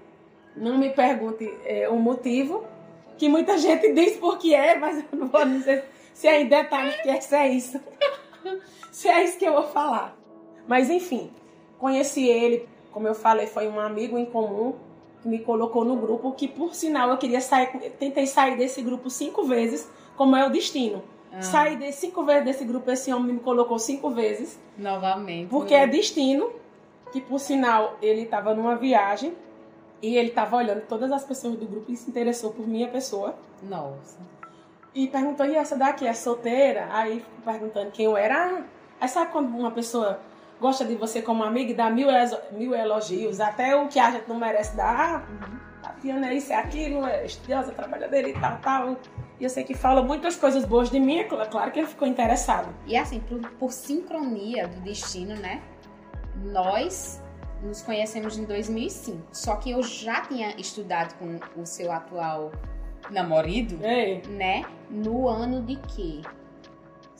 [0.55, 2.65] não me pergunte é, o motivo,
[3.17, 6.47] que muita gente diz por que é, mas eu não vou dizer se é em
[6.47, 7.79] detalhes que é, se é isso.
[8.91, 10.17] se é isso que eu vou falar.
[10.65, 11.29] Mas enfim,
[11.77, 14.75] conheci ele, como eu falei, foi um amigo em comum
[15.25, 17.67] que me colocou no grupo, que por sinal eu queria sair,
[17.97, 21.03] tentei sair desse grupo cinco vezes, como é o destino.
[21.33, 21.41] Ah.
[21.41, 24.59] Saí de cinco vezes desse grupo, esse homem me colocou cinco vezes.
[24.77, 25.49] Novamente.
[25.49, 26.51] Porque é destino,
[27.11, 29.33] que por sinal ele estava numa viagem
[29.99, 33.35] e ele estava olhando todas as pessoas do grupo e se interessou por minha pessoa.
[33.63, 34.19] Nossa.
[34.93, 36.87] E perguntou, e essa daqui é solteira?
[36.91, 38.63] Aí ficou perguntando quem eu era.
[39.01, 40.19] Aí sabe quando uma pessoa
[40.65, 42.07] gosta de você como amiga e dá mil,
[42.51, 45.23] mil elogios, até o que a gente não merece dar.
[45.83, 48.97] Ah, Tatiana é isso, é aquilo, é estudiosa, trabalhadeira e tal, tal.
[49.39, 51.87] E eu sei que fala muitas coisas boas de mim, é cl- claro que ele
[51.87, 52.67] ficou interessado.
[52.87, 55.61] E assim, por, por sincronia do destino, né?
[56.45, 57.21] Nós
[57.61, 59.21] nos conhecemos em 2005.
[59.31, 62.51] Só que eu já tinha estudado com o seu atual
[63.11, 63.77] namorado,
[64.29, 64.65] né?
[64.89, 66.21] No ano de quê?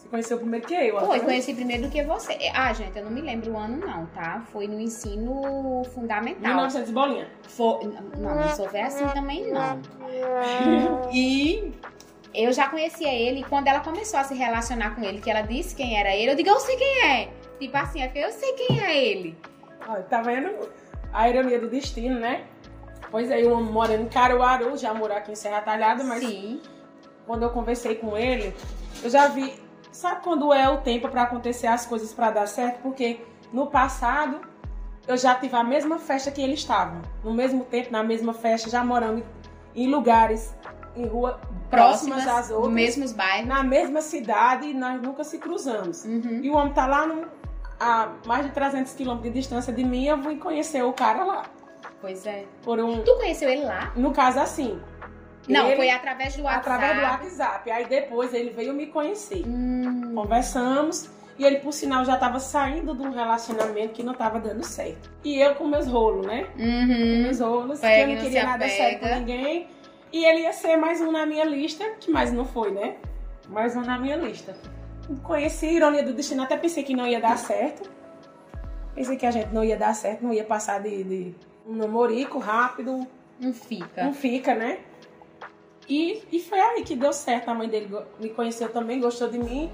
[0.05, 0.99] Você conheceu primeiro que eu?
[0.99, 2.37] Foi, conheci primeiro do que você.
[2.53, 4.43] Ah, gente, eu não me lembro o ano não, tá?
[4.51, 6.41] Foi no ensino fundamental.
[6.41, 7.27] 1900 bolinha.
[7.43, 7.85] Foi,
[8.17, 9.81] não, não sou assim também não.
[11.11, 11.73] E
[12.33, 15.41] eu já conhecia ele e quando ela começou a se relacionar com ele, que ela
[15.41, 17.29] disse quem era ele, eu digo, eu sei quem é.
[17.59, 19.37] Tipo assim, é eu sei quem é ele.
[19.87, 20.69] Olha, tá vendo
[21.11, 22.45] a ironia do destino, né?
[23.09, 26.61] Pois é, eu moro em Caruaru, já moro aqui em Serra Talhada, mas Sim.
[27.25, 28.53] quando eu conversei com ele,
[29.03, 29.64] eu já vi.
[29.95, 32.81] Sabe quando é o tempo para acontecer as coisas para dar certo?
[32.81, 33.21] Porque
[33.53, 34.41] no passado
[35.07, 37.01] eu já tive a mesma festa que ele estava.
[37.23, 39.23] No mesmo tempo, na mesma festa, já morando
[39.73, 40.53] em lugares,
[40.97, 41.39] em rua
[41.69, 43.47] próximas, Próximas, às outras, mesmos bairros.
[43.47, 46.03] na mesma cidade e nós nunca se cruzamos.
[46.03, 46.41] Uhum.
[46.43, 47.27] E o homem tá lá no-
[47.79, 51.43] a mais de 300 quilômetros de distância de mim, eu vim conhecer o cara lá.
[52.01, 52.45] Pois é.
[52.63, 53.01] Por um.
[53.01, 53.93] Tu conheceu ele lá?
[53.95, 54.77] No caso, assim.
[55.47, 56.69] Não, ele- foi através do WhatsApp.
[56.69, 57.71] através do WhatsApp.
[57.71, 59.43] Aí depois ele veio me conhecer.
[59.47, 61.09] Hum, Conversamos.
[61.37, 65.09] E ele, por sinal, já estava saindo de um relacionamento que não estava dando certo.
[65.23, 66.47] E eu com meus rolos, né?
[66.57, 67.23] uhum.
[67.23, 69.67] Meus rolos, que Pega eu e não não queria se nada sério com ninguém.
[70.13, 72.95] E ele ia ser mais um na minha lista, que mais não foi, né?
[73.49, 74.55] Mais um na minha lista.
[75.23, 77.89] Conheci a ironia do destino, até pensei que não ia dar certo.
[78.95, 81.35] Pensei que a gente não ia dar certo, não ia passar de, de
[81.67, 83.05] um namorico rápido,
[83.39, 84.03] Não fica.
[84.05, 84.79] não fica, né?
[85.87, 87.49] E, e foi aí que deu certo.
[87.49, 89.71] A mãe dele me conheceu também, gostou de mim.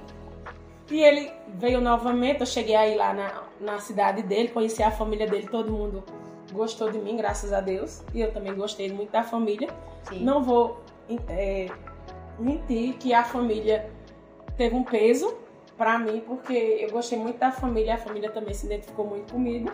[0.89, 2.41] E ele veio novamente.
[2.41, 6.03] Eu cheguei aí lá na, na cidade dele, conheci a família dele, todo mundo
[6.51, 8.01] gostou de mim, graças a Deus.
[8.13, 9.69] E eu também gostei muito da família.
[10.03, 10.23] Sim.
[10.23, 10.81] Não vou
[11.29, 11.69] é,
[12.37, 13.89] mentir que a família
[14.57, 15.33] teve um peso
[15.77, 19.71] pra mim, porque eu gostei muito da família, a família também se identificou muito comigo.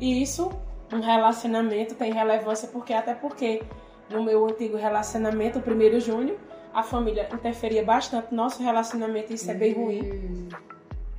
[0.00, 0.50] E isso,
[0.92, 3.62] um relacionamento tem relevância, porque até porque
[4.10, 6.36] no meu antigo relacionamento, o primeiro Júnior,
[6.72, 10.02] a família interferia bastante no nosso relacionamento e isso é bem ruim.
[10.02, 10.48] Hum,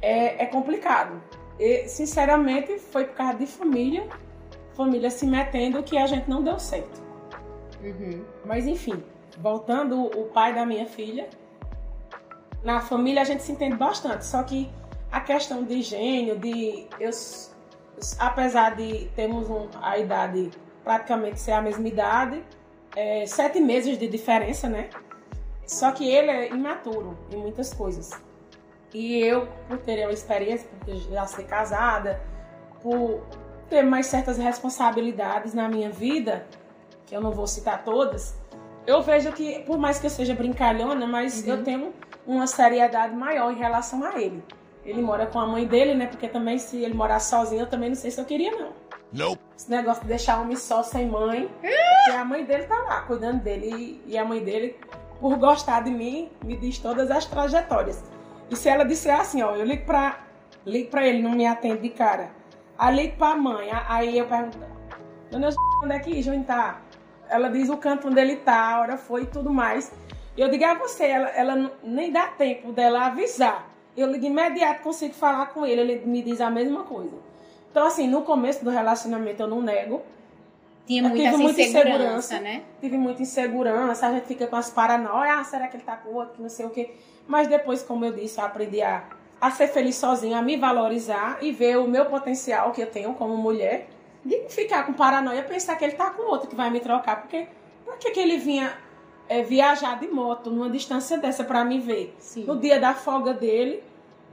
[0.02, 1.22] É, é complicado.
[1.60, 4.06] E, sinceramente, foi por causa de família,
[4.76, 7.02] família se metendo que a gente não deu certo.
[7.82, 8.24] uhum.
[8.46, 9.02] Mas enfim,
[9.40, 11.28] voltando o pai da minha filha,
[12.64, 14.70] na família a gente se entende bastante, só que
[15.12, 17.10] a questão de gênio, de eu,
[18.20, 20.52] apesar de termos um- a idade
[20.84, 22.44] praticamente ser a mesma idade,
[22.96, 24.89] é, sete meses de diferença, né?
[25.66, 28.12] Só que ele é imaturo em muitas coisas.
[28.93, 32.22] E eu, por ter uma experiência, por já ser casada,
[32.82, 33.22] por
[33.70, 36.46] ter mais certas responsabilidades na minha vida,
[37.06, 38.36] que eu não vou citar todas,
[38.88, 41.50] eu vejo que, por mais que eu seja brincalhona, mas Uhum.
[41.50, 41.93] eu tenho
[42.26, 44.43] uma seriedade maior em relação a ele.
[44.86, 46.06] Ele mora com a mãe dele, né?
[46.06, 48.70] Porque também se ele morar sozinho, eu também não sei se eu queria, não.
[49.12, 49.41] Nope.
[49.58, 51.49] Esse negócio de deixar homem só sem mãe.
[51.62, 54.01] Porque a mãe dele tá lá, cuidando dele.
[54.06, 54.78] E, e a mãe dele,
[55.20, 58.03] por gostar de mim, me diz todas as trajetórias.
[58.49, 60.20] E se ela disser assim, ó, eu ligo pra,
[60.66, 62.32] ligo pra ele, não me atende de cara.
[62.78, 64.60] Aí ligo pra mãe, aí eu pergunto,
[65.32, 65.49] Dona
[65.84, 66.82] onde é que Júnior tá?
[67.30, 69.91] Ela diz o canto onde ele tá, a hora foi e tudo mais.
[70.38, 73.68] E eu digo a você, ela, ela nem dá tempo dela avisar.
[73.95, 77.16] Eu ligo imediato, consigo falar com ele, ele me diz a mesma coisa.
[77.76, 80.02] Então, assim, no começo do relacionamento eu não nego.
[80.88, 82.40] Tinha muita, tive muita insegurança, insegurança.
[82.40, 82.64] né?
[82.80, 86.14] Tive muita insegurança, a gente fica com as paranoias, ah, será que ele tá com
[86.14, 86.92] outro, não sei o quê.
[87.28, 89.04] Mas depois, como eu disse, eu aprendi a,
[89.42, 93.14] a ser feliz sozinha, a me valorizar e ver o meu potencial que eu tenho
[93.16, 93.90] como mulher.
[94.24, 97.24] De ficar com paranoia, pensar que ele tá com outro que vai me trocar.
[97.24, 97.46] Porque
[97.84, 98.74] por que, que ele vinha
[99.28, 102.16] é, viajar de moto numa distância dessa pra me ver?
[102.20, 102.46] Sim.
[102.46, 103.84] No dia da folga dele,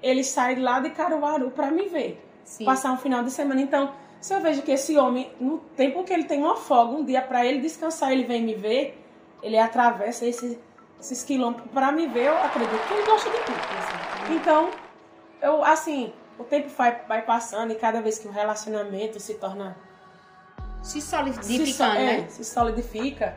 [0.00, 2.64] ele sai lá de Caruaru pra me ver Sim.
[2.64, 3.60] passar um final de semana.
[3.60, 7.04] Então, se eu vejo que esse homem, no tempo que ele tem uma folga, um
[7.04, 9.02] dia para ele descansar, ele vem me ver,
[9.42, 10.58] ele atravessa esse-
[11.00, 14.34] esses quilômetros para me ver, eu acredito que ele gosta de tudo.
[14.34, 14.70] Então,
[15.40, 19.76] eu, assim, o tempo vai, vai passando e cada vez que o relacionamento se torna
[20.82, 22.26] Se se, solidificando, so- é, né?
[22.28, 23.36] se solidifica,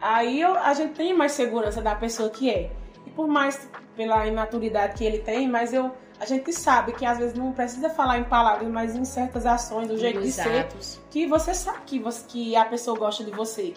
[0.00, 2.70] aí eu- a gente tem mais segurança da pessoa que é.
[3.06, 7.18] E por mais pela imaturidade que ele tem, mas eu a gente sabe que às
[7.18, 10.60] vezes não precisa falar em palavras, mas em certas ações, do jeito de Dos ser,
[10.60, 11.00] atos.
[11.10, 13.74] que você sabe que, você, que a pessoa gosta de você.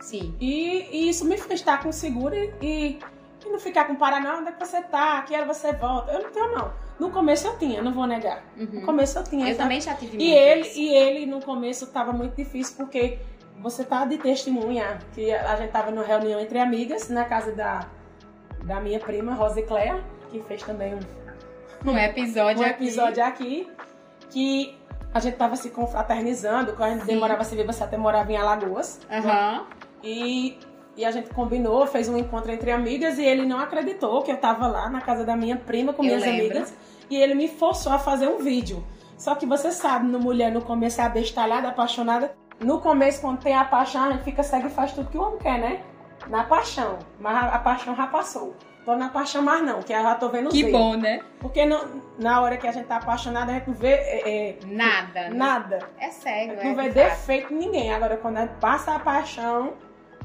[0.00, 0.34] Sim.
[0.40, 2.98] E, e isso me fez estar com seguro e, e,
[3.44, 6.12] e não ficar com paranoia, onde é que você tá, que hora você volta.
[6.12, 6.72] Eu não tenho, não.
[6.98, 8.44] No começo eu tinha, não vou negar.
[8.56, 8.86] No Uhum.
[8.86, 9.44] começo eu tinha.
[9.46, 9.58] Eu sabe?
[9.58, 10.78] também já tive E ele, isso.
[10.78, 13.18] e ele no começo tava muito difícil porque
[13.60, 17.86] você tá de testemunha que a gente tava numa reunião entre amigas na casa da,
[18.62, 20.04] da minha prima Rosa Cléa,
[20.40, 22.84] que fez também um, Um episódio, um aqui.
[22.84, 23.68] episódio aqui,
[24.30, 24.76] que
[25.12, 28.30] a gente tava se confraternizando, quando a gente demorava a se ver, você até morava
[28.32, 29.00] em Alagoas.
[29.10, 29.66] Aham.
[30.02, 30.58] E
[30.96, 34.36] E a gente combinou, fez um encontro entre amigas e ele não acreditou que eu
[34.36, 36.40] tava lá na casa da minha prima com Eu minhas lembro.
[36.46, 36.74] amigas.
[37.10, 38.84] E ele me forçou a fazer um vídeo.
[39.18, 42.32] Só que você sabe, no mulher no começo é abestalhada, apaixonada.
[42.60, 45.22] No começo, quando tem a paixão, a gente fica cego e faz tudo que o
[45.22, 45.82] homem quer, né?
[46.28, 46.98] Na paixão.
[47.18, 48.54] Mas a paixão já passou.
[48.84, 50.72] Tô na paixão mais não, que eu já tô vendo os Que erros.
[50.72, 51.20] bom, né?
[51.40, 54.58] Porque no- na hora que a gente tá apaixonada, a gente não vê é, é,
[54.66, 55.22] Nada.
[55.22, 55.30] né?
[55.30, 55.78] nada.
[55.98, 56.64] É cego, é.
[56.64, 56.94] Não vê de fato.
[57.10, 57.92] defeito em ninguém.
[57.94, 59.72] Agora, quando a gente passa a paixão,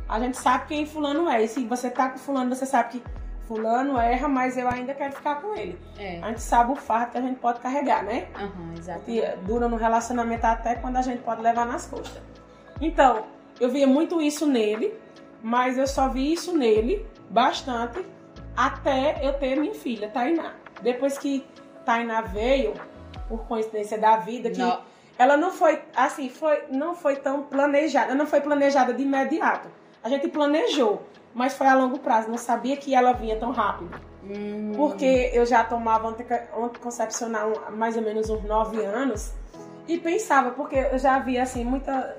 [0.10, 1.42] a gente sabe quem fulano é.
[1.44, 3.04] E se você tá com fulano, você sabe que
[3.48, 5.80] fulano erra, mas eu ainda quero ficar com ele.
[5.98, 6.20] É.
[6.22, 8.28] A gente sabe o fardo que a gente pode carregar, né?
[8.36, 9.00] Aham, exato.
[9.06, 12.22] Que dura no relacionamento até quando a gente pode levar nas costas.
[12.82, 13.24] Então,
[13.60, 14.94] eu via muito isso nele,
[15.42, 18.06] mas eu só vi isso nele bastante
[18.60, 20.52] até eu ter minha filha, Tainá.
[20.82, 21.46] Depois que
[21.86, 22.74] Tainá veio,
[23.30, 24.82] por coincidência da vida, que Não.
[25.18, 29.70] ela não foi, assim, foi, não foi tão planejada, não foi planejada de imediato.
[30.04, 31.02] A gente planejou,
[31.34, 33.98] mas foi a longo prazo, não sabia que ela vinha tão rápido.
[34.24, 36.14] Hum, Porque eu já tomava
[36.58, 39.34] anticoncepcional há mais ou menos uns 9 anos
[39.88, 42.18] e pensava, porque eu já via assim, muita,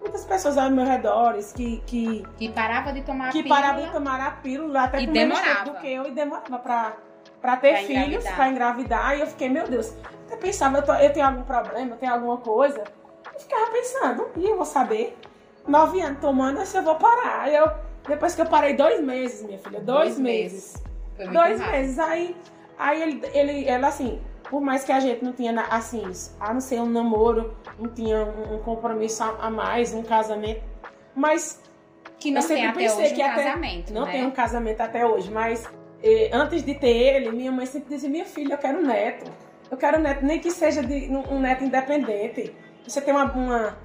[0.00, 3.60] muitas pessoas ao meu redor que, que, Que parava de tomar que a pílula.
[3.60, 5.64] paravam de tomar a pílula até E com menos demorava.
[5.64, 6.92] tempo do que eu e demorava pra,
[7.40, 8.34] pra ter Pra filhos, engravidar.
[8.36, 9.16] pra engravidar.
[9.16, 9.94] E eu fiquei, meu Deus,
[10.30, 12.82] eu pensava, eu, tô- eu tenho algum problema, eu tenho alguma coisa.
[13.34, 15.16] Eu ficava pensando, e eu vou saber.
[15.66, 17.42] Nove anos tomando, se eu vou parar.
[17.42, 17.70] Aí eu,
[18.08, 20.82] depois que eu parei dois meses, minha filha, dois, Dois meses.
[21.18, 21.32] meses.
[21.34, 21.98] Dois meses.
[21.98, 22.34] Aí,
[22.78, 24.20] aí ele, ele, ela assim,
[24.50, 26.02] por mais que a gente não tinha, assim,
[26.40, 30.60] a não ser um namoro, não tinha um, um compromisso a, a mais, um casamento,
[31.14, 31.62] mas
[32.18, 34.12] Que não Eu sempre tem até pensei um que até- casamento, não né?
[34.12, 35.30] tem um casamento até hoje.
[35.30, 35.66] Mas
[36.02, 39.30] eh, antes de ter ele, minha mãe sempre dizia: Minha filha, eu quero um neto.
[39.70, 42.52] Eu quero um neto, nem que seja de, um um neto independente.
[42.86, 43.78] Você tem uma, uma-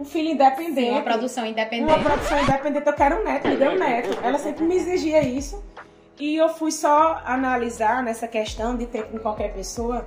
[0.00, 0.86] um filho independente.
[0.86, 1.92] Sim, uma produção independente.
[1.92, 4.18] Uma produção independente, eu quero um neto, me dê um neto.
[4.22, 5.62] Ela sempre me exigia isso.
[6.18, 10.06] E eu fui só analisar nessa questão de ter com qualquer pessoa.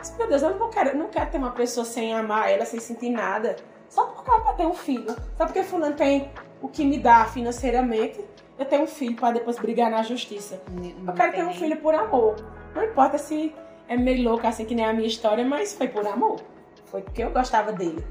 [0.00, 2.80] Disse, Meu Deus, eu não quero, não quero ter uma pessoa sem amar ela, sem
[2.80, 3.56] sentir nada.
[3.88, 5.14] Só por causa pra ter um filho.
[5.36, 6.30] Só porque fulano tem
[6.62, 8.24] o que me dá financeiramente,
[8.58, 10.62] eu tenho um filho para depois brigar na justiça.
[11.06, 12.36] Eu quero ter um filho por amor.
[12.74, 13.54] Não importa se
[13.88, 16.40] é meio louco assim que nem a minha história, mas foi por amor.
[16.86, 18.04] Foi porque eu gostava dele.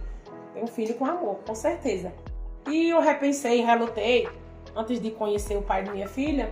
[0.54, 2.12] Ter um filho com amor, com certeza.
[2.68, 4.28] E eu repensei, relutei,
[4.76, 6.52] antes de conhecer o pai de minha filha,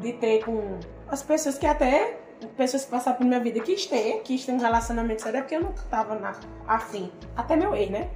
[0.00, 0.78] de ter com
[1.08, 2.18] as pessoas que até,
[2.56, 5.56] pessoas que passaram por minha vida, quis ter, quis ter um relacionamento sério, é porque
[5.56, 6.34] eu não tava na,
[6.66, 7.10] afim.
[7.36, 8.08] Até meu ex, né?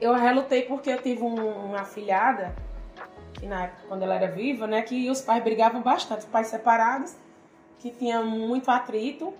[0.00, 2.54] Eu relutei porque eu tive um- uma afilhada,
[3.34, 6.48] que na época, quando ela era viva, né, que os pais brigavam bastante, os pais
[6.48, 7.14] separados,
[7.78, 9.32] que tinha muito atrito.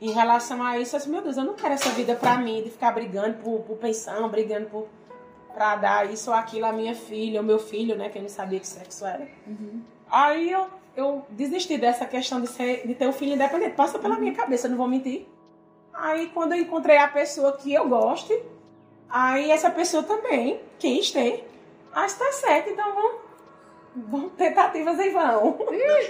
[0.00, 2.62] Em relação a isso, eu disse, meu Deus, eu não quero essa vida pra mim,
[2.62, 4.88] de ficar brigando por, por pensão, brigando por,
[5.54, 8.28] pra dar isso ou aquilo à minha filha, ao meu filho, né, que eu não
[8.28, 9.26] sabia que sexo era.
[9.46, 9.82] Uhum.
[10.10, 10.66] Aí eu,
[10.96, 13.74] eu desisti dessa questão de, ser, de ter um filho independente.
[13.74, 15.26] Passou pela minha cabeça, não vou mentir.
[15.92, 18.38] Aí quando eu encontrei a pessoa que eu goste,
[19.08, 21.48] aí essa pessoa também quis ter.
[21.94, 23.20] Ah, está certo, então vamos,
[23.94, 25.58] vamos tentativas em vão.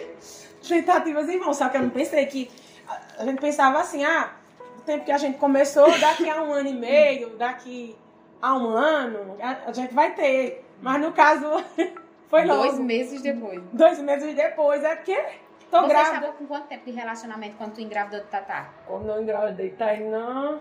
[0.67, 1.53] tentativas em vão.
[1.53, 2.51] Só que eu não pensei que.
[3.19, 4.33] A gente pensava assim, ah,
[4.79, 7.97] o tempo que a gente começou, daqui a um ano e meio, daqui
[8.41, 10.65] a um ano, a, a gente vai ter.
[10.81, 11.47] Mas no caso,
[12.33, 12.63] foi logo.
[12.63, 13.63] Dois meses depois.
[13.73, 15.15] Dois meses depois, é que
[15.71, 16.15] tô Você grávida.
[16.17, 18.71] estava com quanto tempo de relacionamento quando tu engravidou de Tatá?
[18.87, 20.59] Quando eu engravidei, tá aí, não.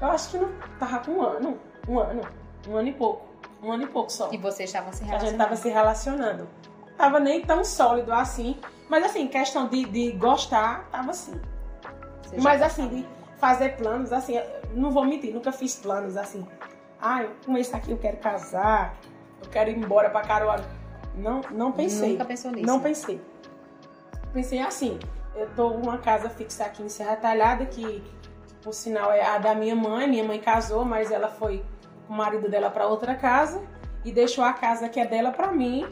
[0.00, 1.60] Eu acho que não tava com um ano.
[1.88, 2.22] Um ano.
[2.68, 3.26] Um ano e pouco.
[3.62, 4.30] Um ano e pouco só.
[4.32, 5.38] E vocês estavam se A gente relacionando?
[5.38, 6.48] tava se relacionando.
[6.96, 8.56] Tava nem tão sólido assim.
[8.88, 11.40] Mas assim, questão de, de gostar, tava assim.
[12.22, 12.64] Você Mas gostava?
[12.66, 13.06] assim, de
[13.38, 14.40] fazer planos, assim,
[14.74, 16.46] não vou mentir, nunca fiz planos assim.
[17.00, 18.94] Ah, eu- com esse aqui eu quero casar,
[19.42, 20.64] eu quero ir embora pra Caruaru.
[21.14, 22.12] Não, não pensei.
[22.12, 22.66] Nunca pensou nisso?
[22.66, 23.20] Não pensei.
[24.32, 24.98] Pensei assim,
[25.34, 28.02] eu tô numa casa fixa aqui em Serra Talhada, que
[28.62, 30.06] por sinal é a da minha mãe.
[30.08, 31.64] Minha mãe casou, mas ela foi
[32.06, 33.62] com o marido dela pra outra casa
[34.04, 35.86] e deixou a casa que é dela pra mim,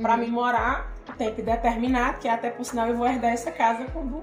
[0.00, 0.20] pra Uhum.
[0.20, 4.22] mim morar o tempo determinado, que até por sinal eu vou herdar essa casa quando,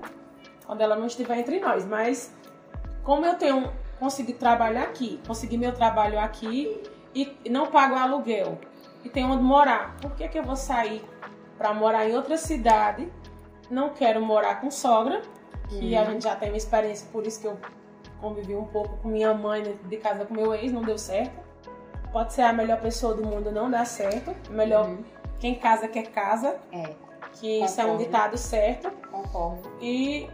[0.65, 1.85] quando ela não estiver entre nós.
[1.85, 2.33] Mas
[3.03, 6.81] como eu tenho consegui trabalhar aqui, consegui meu trabalho aqui
[7.15, 8.57] e não pago aluguel
[9.03, 11.03] e tenho onde morar, por que, que eu vou sair
[11.57, 13.07] para morar em outra cidade?
[13.69, 15.21] Não quero morar com sogra,
[15.69, 17.57] que a gente já tem uma experiência, por isso que eu
[18.19, 21.31] convivi um pouco com minha mãe de casa com meu ex, não deu certo.
[22.11, 24.35] Pode ser a melhor pessoa do mundo, não dá certo.
[24.49, 25.03] Melhor Uhum.
[25.39, 26.93] quem casa quer casa, É,
[27.33, 28.03] que isso é um Concordo.
[28.05, 28.91] ditado certo.
[29.11, 29.69] concordo.
[29.79, 30.27] E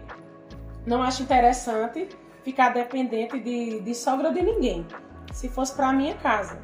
[0.85, 2.07] não acho interessante
[2.43, 4.87] ficar dependente de, de sogra de ninguém.
[5.35, 6.57] Se fosse para minha casa.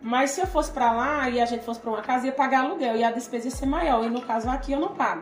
[0.00, 2.60] Mas se eu fosse pra lá e a gente fosse pra uma casa, ia pagar
[2.60, 4.02] aluguel e a despesa ia ser maior.
[4.02, 5.20] E no caso aqui eu não pago.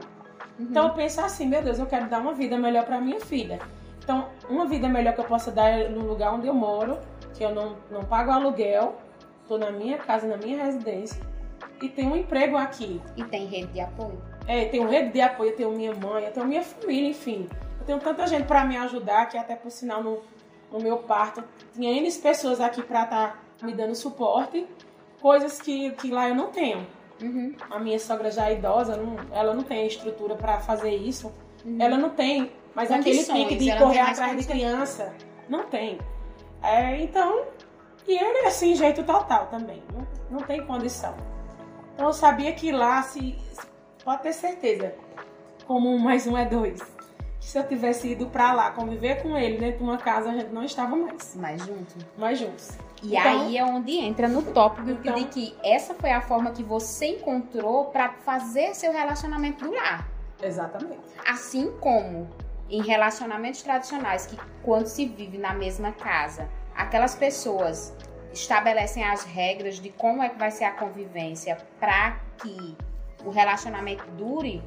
[0.56, 0.66] Uhum.
[0.70, 3.58] Então eu penso assim, meu Deus, eu quero dar uma vida melhor pra minha filha.
[3.98, 6.96] Então, uma vida melhor que eu possa dar é no lugar onde eu moro,
[7.34, 8.94] que eu não, não pago aluguel,
[9.48, 11.20] tô na minha casa, na minha residência,
[11.82, 13.02] e tenho um emprego aqui.
[13.16, 14.22] E tem rede de apoio?
[14.46, 17.48] É, tenho rede de apoio, eu tenho minha mãe, eu tenho minha família, enfim.
[17.80, 20.22] Eu tenho tanta gente pra me ajudar que até por sinal no,
[20.70, 21.42] no meu parto
[21.76, 24.66] tinha N pessoas aqui pra estar me dando suporte,
[25.20, 26.86] coisas que, que lá eu não tenho.
[27.22, 27.54] Uhum.
[27.70, 31.32] A minha sogra já é idosa, não- ela não tem estrutura pra fazer isso.
[31.64, 31.76] Uhum.
[31.80, 35.14] Ela não tem, mas aquele pique de correr atrás de criança,
[35.48, 35.98] não tem.
[36.62, 37.44] É, então,
[38.06, 39.82] e ele é assim, jeito total também.
[39.92, 41.14] Não, não tem condição.
[41.94, 43.38] Então eu sabia que lá, se,
[44.04, 44.94] pode ter certeza,
[45.66, 46.80] como um mais um é dois.
[47.46, 50.52] Se eu tivesse ido pra lá, conviver com ele dentro de uma casa, a gente
[50.52, 51.94] não estava mais, Mais junto.
[52.18, 52.76] mais juntos.
[53.00, 56.50] E Então- aí é onde entra no tópico Então- de que essa foi a forma
[56.50, 60.08] que você encontrou pra fazer seu relacionamento durar.
[60.42, 60.98] Exatamente.
[61.24, 62.28] Assim como
[62.68, 67.94] em relacionamentos tradicionais, que quando se vive na mesma casa, aquelas pessoas
[68.32, 72.76] estabelecem as regras de como é que vai ser a convivência para que
[73.24, 74.60] o relacionamento dure,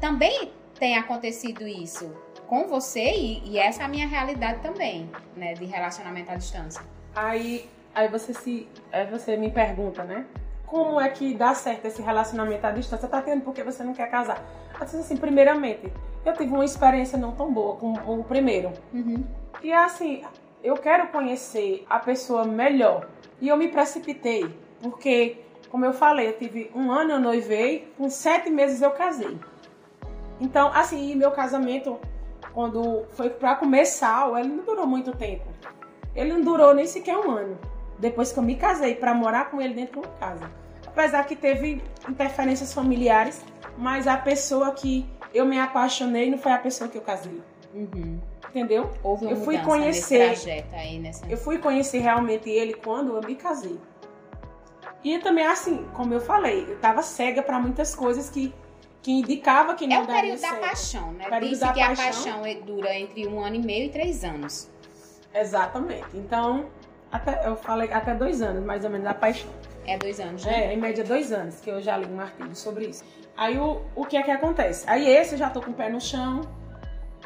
[0.00, 0.52] também
[0.82, 2.12] tem acontecido isso
[2.48, 6.82] com você e, e essa é a minha realidade também, né, de relacionamento à distância.
[7.14, 10.26] Aí, aí você se, aí você me pergunta, né?
[10.66, 13.06] Como é que dá certo esse relacionamento à distância?
[13.06, 14.44] Tá tendo porque você não quer casar?
[14.80, 15.92] Disse assim, primeiramente,
[16.26, 18.72] eu tive uma experiência não tão boa com o primeiro.
[18.92, 19.24] Uhum.
[19.62, 20.24] E assim,
[20.64, 23.08] eu quero conhecer a pessoa melhor.
[23.40, 24.52] E eu me precipitei,
[24.82, 25.38] porque,
[25.70, 29.38] como eu falei, eu tive um ano eu noivei, com sete meses eu casei.
[30.42, 32.00] Então, assim, meu casamento,
[32.52, 35.44] quando foi pra começar, ele não durou muito tempo.
[36.16, 37.56] Ele não durou nem sequer um ano.
[37.96, 40.50] Depois que eu me casei, pra morar com ele dentro de uma casa.
[40.84, 43.44] Apesar que teve interferências familiares,
[43.78, 47.40] mas a pessoa que eu me apaixonei não foi a pessoa que eu casei.
[47.72, 48.18] Uhum.
[48.50, 48.90] Entendeu?
[49.00, 50.36] Houve uma Eu fui conhecer-
[50.72, 51.24] aí, nessa...
[51.26, 53.78] Eu fui conhecer realmente ele quando eu me casei.
[55.04, 58.52] E também, assim, como eu falei, eu tava cega pra muitas coisas que,
[59.02, 60.60] que indicava que não É o daria período da certo.
[60.60, 61.28] paixão, né?
[61.28, 62.04] Período da que a paixão.
[62.04, 64.70] paixão é- dura entre um ano e meio e três anos.
[65.34, 66.04] Exatamente.
[66.14, 66.66] Então,
[67.10, 69.50] até, eu falei até dois anos, mais ou menos, da paixão.
[69.86, 70.66] É dois anos, né?
[70.66, 73.02] É, em média dois anos, que eu já li um artigo sobre isso.
[73.36, 74.84] Aí o, o que é que acontece?
[74.88, 76.42] Aí esse eu já tô com o pé no chão,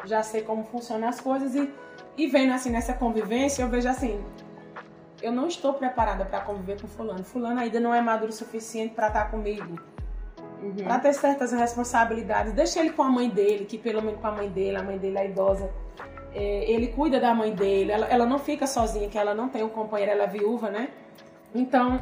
[0.05, 1.71] já sei como funcionam as coisas e,
[2.17, 4.19] e vendo assim nessa convivência, eu vejo assim,
[5.21, 7.23] eu não estou preparada para conviver com fulano.
[7.23, 9.79] Fulano ainda não é maduro o suficiente para estar comigo,
[10.61, 10.83] Uhum.
[10.83, 12.53] para ter certas responsabilidades.
[12.53, 14.97] Deixa ele com a mãe dele, que pelo menos com a mãe dele, a mãe
[14.97, 15.69] dele é idosa.
[16.33, 19.63] É, ele cuida da mãe dele, ela, ela não fica sozinha, que ela não tem
[19.63, 20.89] um companheiro, ela é viúva, né?
[21.53, 21.99] Então,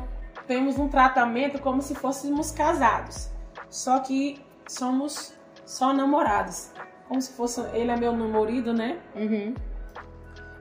[0.47, 3.29] temos um tratamento como se fôssemos casados.
[3.69, 5.33] Só que somos
[5.65, 6.71] só namorados.
[7.07, 8.99] Como se fosse ele é meu namorado, né?
[9.15, 9.53] Uhum.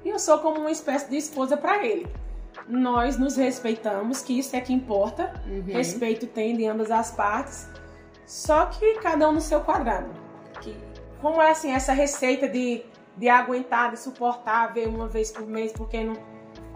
[0.05, 2.07] E eu sou como uma espécie de esposa para ele.
[2.69, 5.33] Nós nos respeitamos, que isso é que importa.
[5.47, 5.65] Uhum.
[5.67, 7.69] Respeito tem de ambas as partes.
[8.27, 10.09] Só que cada um no seu quadrado.
[10.61, 10.77] Que,
[11.21, 12.83] como é assim, essa receita de,
[13.17, 16.17] de aguentar, de suportar, ver uma vez por mês, porque não,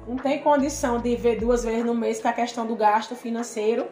[0.06, 3.86] não tem condição de ver duas vezes no mês com a questão do gasto financeiro.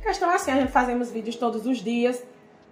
[0.00, 2.22] A questão é assim, a gente fazemos vídeos todos os dias.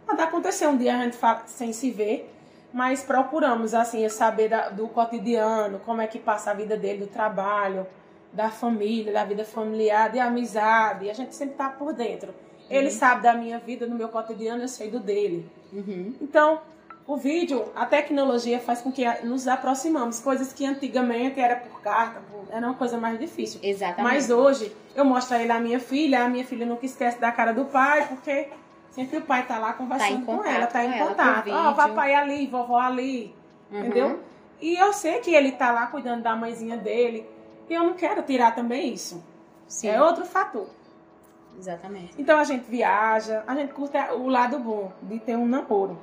[0.07, 2.35] Pode acontecer um dia a gente fala sem se ver,
[2.73, 7.07] mas procuramos assim saber da- do cotidiano, como é que passa a vida dele, do
[7.07, 7.87] trabalho,
[8.33, 11.09] da família, da vida familiar, de amizade.
[11.09, 12.35] A gente sempre tá por dentro.
[12.71, 15.51] Ele sabe da minha vida, do meu cotidiano, eu sei do dele.
[15.73, 16.15] Uhum.
[16.21, 16.61] Então,
[17.07, 22.23] o vídeo, a tecnologia faz com que nos aproximamos, coisas que antigamente era por carta,
[22.49, 23.59] era uma coisa mais difícil.
[23.63, 24.03] Exatamente.
[24.03, 27.33] Mas hoje eu mostro a ele a minha filha, a minha filha nunca esquece da
[27.33, 28.49] cara do pai, porque
[28.93, 31.51] sempre o pai tá lá conversando com contato ela, tá com em contato.
[31.51, 31.75] Ó, vídeo.
[31.77, 33.35] papai ali, vovó ali,
[33.73, 33.79] Uhum.
[33.81, 34.21] entendeu?
[34.61, 37.27] E eu sei que ele tá lá cuidando da mãezinha dele,
[37.69, 39.25] e eu não quero tirar também isso.
[39.67, 40.67] Sim, É outro fator.
[41.59, 42.15] Exatamente.
[42.19, 45.99] Então a gente viaja, a gente curte o lado bom de ter um namoro.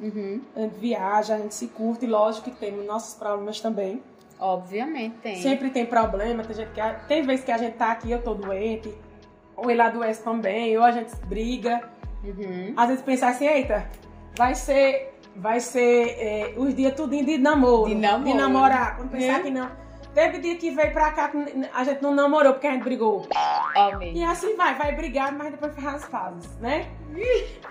[0.00, 0.40] Uhum.
[0.56, 4.02] A gente viaja, a gente se curte, lógico que tem nossos problemas também.
[4.38, 5.36] Obviamente tem.
[5.40, 8.34] Sempre tem problema, tem, gente que, tem vezes que a gente tá aqui, eu tô
[8.34, 8.92] doente,
[9.56, 11.88] ou ele adoece também, ou a gente briga.
[12.24, 12.74] Uhum.
[12.76, 13.88] Às vezes pensa assim, eita,
[14.36, 17.88] vai ser, vai ser é, os dias tudinho de namoro.
[17.88, 18.24] De namoro.
[18.24, 18.96] De namorar.
[18.96, 19.42] Quando pensar É.
[19.42, 19.70] que não.
[20.14, 21.30] Teve dia que veio pra cá,
[21.74, 23.26] a gente não namorou porque a gente brigou.
[23.74, 24.16] Amém.
[24.16, 26.90] E assim vai, vai brigar, mas depois faz as pazes, né?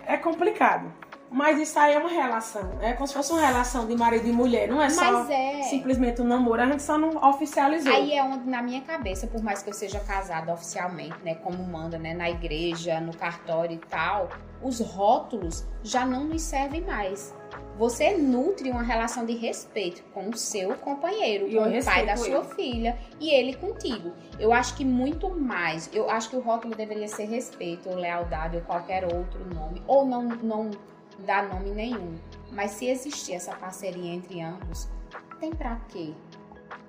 [0.06, 0.92] É complicado.
[1.32, 2.78] Mas isso aí é uma relação.
[2.82, 4.68] É como se fosse uma relação de marido e mulher.
[4.68, 5.62] Não é só Mas é.
[5.64, 6.62] simplesmente um namoro.
[6.62, 7.94] A gente só não oficializou.
[7.94, 11.64] Aí é onde, na minha cabeça, por mais que eu seja casada oficialmente, né, como
[11.64, 14.28] manda, né, na igreja, no cartório e tal,
[14.62, 17.34] os rótulos já não nos servem mais.
[17.78, 22.16] Você nutre uma relação de respeito com o seu companheiro, E com o pai da
[22.16, 24.12] sua filha e ele contigo.
[24.40, 25.90] Eu acho que muito mais.
[25.94, 30.06] Eu acho que o rótulo deveria ser respeito, ou lealdade, ou qualquer outro nome, ou
[30.06, 30.72] não, não
[31.20, 32.16] dar nome nenhum.
[32.52, 34.90] Mas se existir essa parceria entre ambos,
[35.40, 36.14] tem pra quê?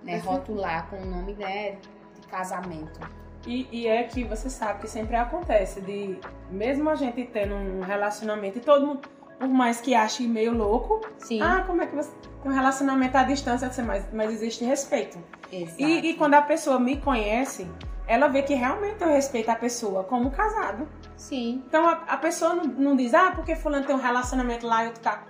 [0.03, 1.79] Né, rotular com o nome né,
[2.21, 3.01] de casamento.
[3.47, 6.19] E, e é que você sabe que sempre acontece de,
[6.51, 9.09] mesmo a gente tendo um relacionamento e todo mundo,
[9.39, 12.11] por mais que ache meio louco, Sim, ah, como é que você
[12.45, 15.19] um relacionamento à distância, assim, mas, mas existe respeito.
[15.53, 17.71] E, e quando a pessoa me conhece,
[18.07, 20.89] ela vê que realmente eu respeito a pessoa como casado.
[21.17, 24.85] Sim, Então a, a pessoa não, não diz, ah, porque fulano tem um relacionamento lá
[24.85, 25.25] e outro tá.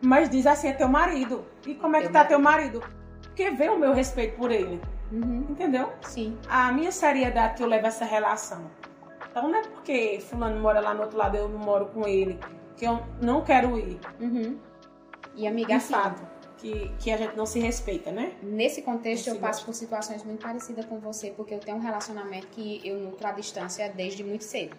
[0.00, 1.44] Mas diz assim, é teu marido.
[1.66, 2.82] E como é que Teu tá teu marido?
[3.22, 4.80] Porque vê o meu respeito por ele.
[5.10, 5.92] uhum, Entendeu?
[6.02, 8.70] sim, a minha seriedade que eu levo essa relação.
[9.30, 12.38] Então não é porque fulano mora lá no outro lado, eu não moro com ele,
[12.76, 13.98] que eu não quero ir.
[14.20, 14.58] uhum.
[15.34, 15.94] E amiga, assim,
[16.62, 18.32] que, que a gente não se respeita, né?
[18.42, 22.46] Nesse contexto, eu passo por situações muito parecidas com você, porque eu tenho um relacionamento
[22.48, 24.76] que eu nutro à distância desde muito cedo.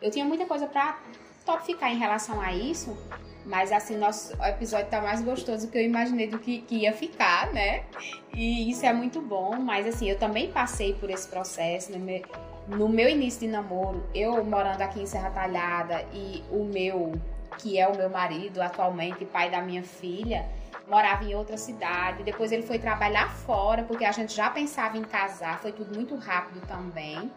[0.00, 1.00] Eu tinha muita coisa pra
[1.44, 2.96] topificar em relação a isso,
[3.44, 6.92] mas assim, nosso episódio tá mais gostoso do que eu imaginei do que, que ia
[6.92, 7.84] ficar, né?
[8.32, 11.92] E isso é muito bom, mas assim, eu também passei por esse processo.
[11.92, 12.22] No meu,
[12.68, 17.12] no meu início de namoro, eu morando aqui em Serra Talhada e o meu,
[17.58, 20.46] que é o meu marido atualmente, pai da minha filha,
[20.88, 22.22] morava em outra cidade.
[22.22, 25.58] Depois ele foi trabalhar fora, porque a gente já pensava em casar.
[25.60, 27.30] Foi tudo muito rápido também.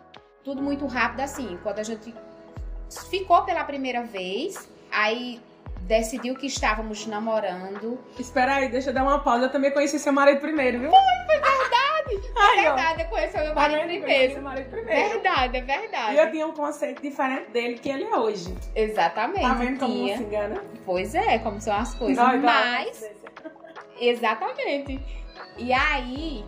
[0.43, 1.57] Tudo muito rápido assim.
[1.63, 2.13] Quando a gente
[3.09, 5.41] ficou pela primeira vez, aí
[5.82, 7.99] decidiu que estávamos namorando.
[8.20, 9.45] Espera aí, deixa eu dar uma pausa.
[9.45, 10.91] Eu também conheci seu marido primeiro, viu?
[10.91, 11.87] Foi verdade!
[12.36, 12.62] Ó.
[12.62, 14.34] verdade, eu conheci meu marido primeiro.
[14.34, 15.10] seu marido primeiro.
[15.10, 16.14] Verdade, é verdade.
[16.16, 18.53] E eu tinha um conceito diferente dele que ele é hoje.
[18.76, 19.41] Exatamente.
[19.41, 20.64] Tá vendo como se engana?
[20.86, 22.18] Pois é, como são as coisas.
[22.18, 22.86] Vai, vai.
[22.86, 23.10] Mas
[23.99, 24.99] Exatamente.
[25.58, 26.45] E aí,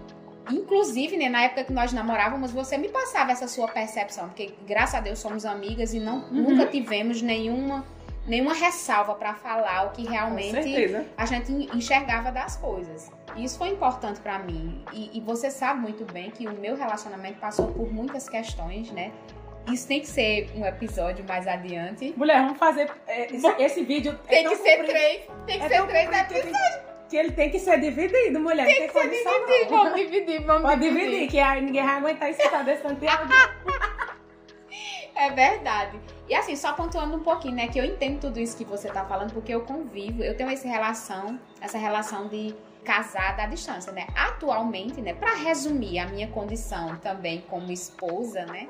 [0.51, 4.95] inclusive, né, na época que nós namorávamos, você me passava essa sua percepção, porque graças
[4.95, 6.41] a Deus somos amigas e não, Uhum.
[6.51, 7.83] nunca tivemos nenhuma,
[8.27, 10.55] nenhuma ressalva pra falar o que realmente
[11.17, 13.11] a gente enxergava das coisas.
[13.35, 14.83] Isso foi importante pra mim.
[14.93, 19.11] E, e você sabe muito bem que o meu relacionamento passou por muitas questões, né?
[19.71, 22.13] Isso tem que ser um episódio mais adiante.
[22.17, 24.17] Mulher, vamos fazer é, esse, esse vídeo.
[24.27, 26.45] é Tem tão que ser comprido- três, tem que é ser três episódios.
[26.45, 28.65] ele- Que ele tem que ser dividido, mulher.
[28.65, 32.49] Tem que ser Dividir, vamos dividir, vamos Pode dividir, que aí ninguém vai aguentar isso
[32.49, 32.99] tá desse áudio.
[35.15, 35.99] É verdade.
[36.29, 37.67] E assim, só pontuando um pouquinho, né?
[37.67, 40.67] Que eu entendo tudo isso que você tá falando, porque eu convivo, eu tenho essa
[40.67, 44.07] relação, essa relação de casada à distância, né?
[44.15, 45.13] Atualmente, né?
[45.13, 48.67] Pra resumir a minha condição também como esposa, né?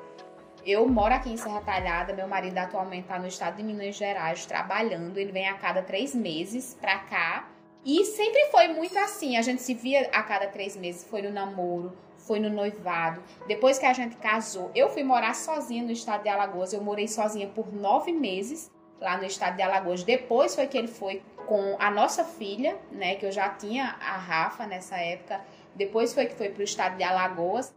[0.65, 4.45] Eu moro aqui em Serra Talhada, meu marido atualmente tá no estado de Minas Gerais
[4.45, 7.47] trabalhando, ele vem a cada três meses pra cá.
[7.85, 11.31] E sempre foi muito assim, a gente se via a cada três meses, foi no
[11.31, 13.23] namoro, foi no noivado.
[13.47, 16.73] Depois que a gente casou, eu fui morar sozinha no estado de Alagoas.
[16.73, 18.69] Eu morei sozinha por nove meses
[19.01, 20.03] lá no estado de Alagoas.
[20.03, 23.15] Depois foi que ele foi com a nossa filha, né?
[23.15, 25.41] Que eu já tinha a Rafa nessa época.
[25.75, 27.73] Depois foi que foi para o estado de Alagoas,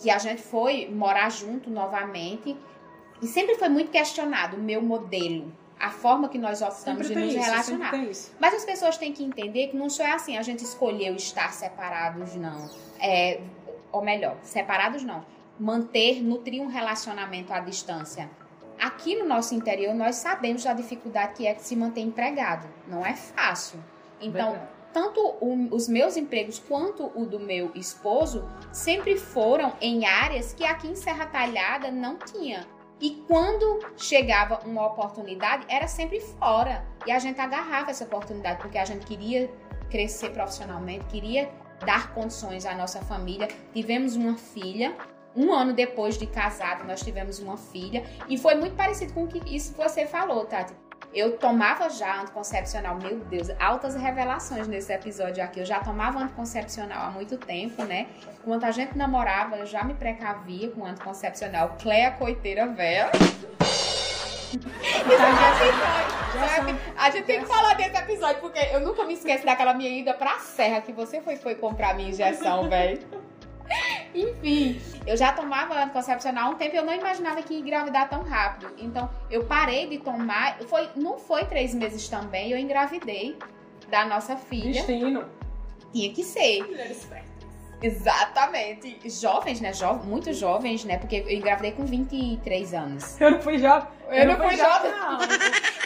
[0.00, 2.56] que a gente foi morar junto novamente.
[3.20, 7.14] E sempre foi muito questionado o meu modelo, a forma que nós optamos Sempre de
[7.14, 7.92] nos isso, relacionar.
[8.40, 11.52] Mas as pessoas têm que entender que não só é assim, a gente escolheu estar
[11.52, 12.68] separados, não.
[13.00, 13.40] É,
[13.92, 15.24] ou melhor, separados não.
[15.58, 18.28] Manter, nutrir um relacionamento à distância.
[18.82, 22.66] Aqui no nosso interior, nós sabemos da dificuldade que é se manter empregado.
[22.88, 23.78] Não é fácil.
[24.20, 24.68] Então, Verdade.
[24.92, 30.64] tanto o- os meus empregos quanto o do meu esposo sempre foram em áreas que
[30.64, 32.66] aqui em Serra Talhada não tinha.
[33.00, 36.84] E quando chegava uma oportunidade, era sempre fora.
[37.06, 39.48] E a gente agarrava essa oportunidade, porque a gente queria
[39.90, 41.48] crescer profissionalmente, queria
[41.86, 43.46] dar condições à nossa família.
[43.72, 44.96] Tivemos uma filha.
[45.34, 48.04] Um ano depois de casado, nós tivemos uma filha.
[48.28, 50.74] E foi muito parecido com o que isso você falou, Tati.
[51.14, 55.60] Eu tomava já anticoncepcional, meu Deus, altas revelações nesse episódio aqui.
[55.60, 58.06] Eu já tomava anticoncepcional há muito tempo, né?
[58.40, 61.76] Enquanto a gente namorava, eu já me precavia com anticoncepcional.
[61.78, 63.10] Cleia Coiteira Véia.
[66.96, 70.14] A gente tem que falar desse episódio, porque eu nunca me esqueço daquela minha ida
[70.14, 73.00] pra serra que você foi, foi comprar minha injeção, velho.
[74.14, 78.08] Enfim, eu já tomava anticoncepcional há um tempo e eu não imaginava que ia engravidar
[78.08, 78.72] tão rápido.
[78.78, 80.58] Então, eu parei de tomar.
[80.62, 83.38] Foi, não foi três meses também, eu engravidei
[83.88, 84.72] da nossa filha.
[84.72, 85.24] Destino.
[85.92, 86.64] Tinha que ser.
[86.64, 87.08] Mulheres.
[87.82, 88.98] Exatamente.
[89.10, 89.72] Jovens, né?
[89.72, 90.98] Jo muito jovens, né?
[90.98, 93.20] Porque eu engravidei com 23 anos.
[93.20, 93.88] Eu não fui jovem.
[94.08, 94.90] Eu não fui jovem.
[94.92, 95.18] Não.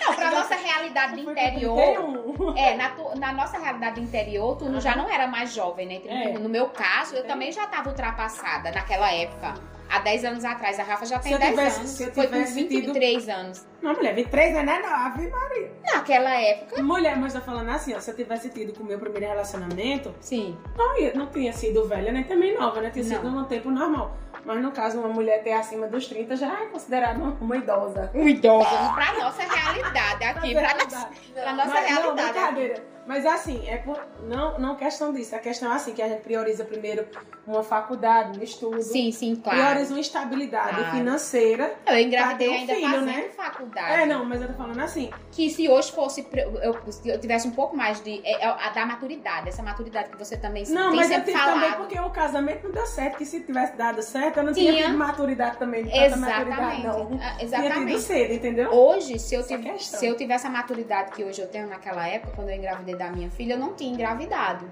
[0.09, 1.77] Não, pra nossa realidade do interior.
[1.77, 2.57] 31.
[2.57, 6.01] É, na, tu- na nossa realidade do interior, tu já não era mais jovem, né?
[6.07, 6.39] É.
[6.39, 9.55] No meu caso, eu também já tava ultrapassada naquela época.
[9.89, 11.91] Há 10 anos atrás, a Rafa já tem Se eu 10 tivesse- anos.
[11.93, 13.65] se eu Foi com tivesse tido- 23 anos.
[13.81, 15.73] Não, mulher, 23 anos é nove, Maria.
[15.95, 18.99] Naquela época, Mulher, mas tô falando assim, ó, se eu tivesse tido com o meu
[18.99, 20.57] primeiro relacionamento, sim.
[20.77, 22.91] não, ia, não tinha sido velha, nem também nova, né?
[22.91, 23.43] Tinha sido Não.
[23.43, 24.17] um tempo normal.
[24.47, 28.11] Mas no caso, uma mulher ter acima dos 30 já é considerada uma, uma idosa.
[28.15, 28.69] Um idoso.
[28.95, 32.21] Pra nossa realidade aqui, pra, Nossa nossa, pra nossa Mas, não, realidade.
[32.29, 32.33] aqui.
[32.39, 32.96] brincadeira.
[33.07, 35.35] Mas assim, é por, não, não questão disso.
[35.35, 37.07] A questão é assim, que a gente prioriza primeiro
[37.47, 38.83] uma faculdade, um estudo.
[38.83, 39.59] Sim, sim, claro.
[39.61, 40.91] Prioriza uma estabilidade Claro.
[40.97, 41.77] financeira.
[41.87, 43.29] Eu engravidei um ainda filho, fazendo né?
[43.37, 43.93] faculdade.
[44.03, 45.11] É, não, mas eu tô falando assim.
[45.31, 46.27] Que se hoje fosse.
[46.63, 48.21] Eu, eu tivesse um pouco mais de.
[48.25, 51.61] É, é a da maturidade, essa maturidade que você também Não, mas eu tive também
[51.71, 51.77] falado.
[51.79, 53.17] porque o casamento não deu certo.
[53.19, 54.73] Que se tivesse dado certo, eu não Tinha.
[54.73, 55.85] tinha maturidade também.
[55.85, 56.87] de tanta maturidade, Exatamente.
[56.87, 57.21] não.
[57.23, 58.01] Ah, Tinha tido Exatamente.
[58.01, 58.71] cedo, entendeu?
[58.73, 62.07] Hoje, se eu, é tive, se eu tivesse a maturidade que hoje eu tenho naquela
[62.09, 64.69] época, quando eu engravidei da minha filha, eu não tinha engravidado.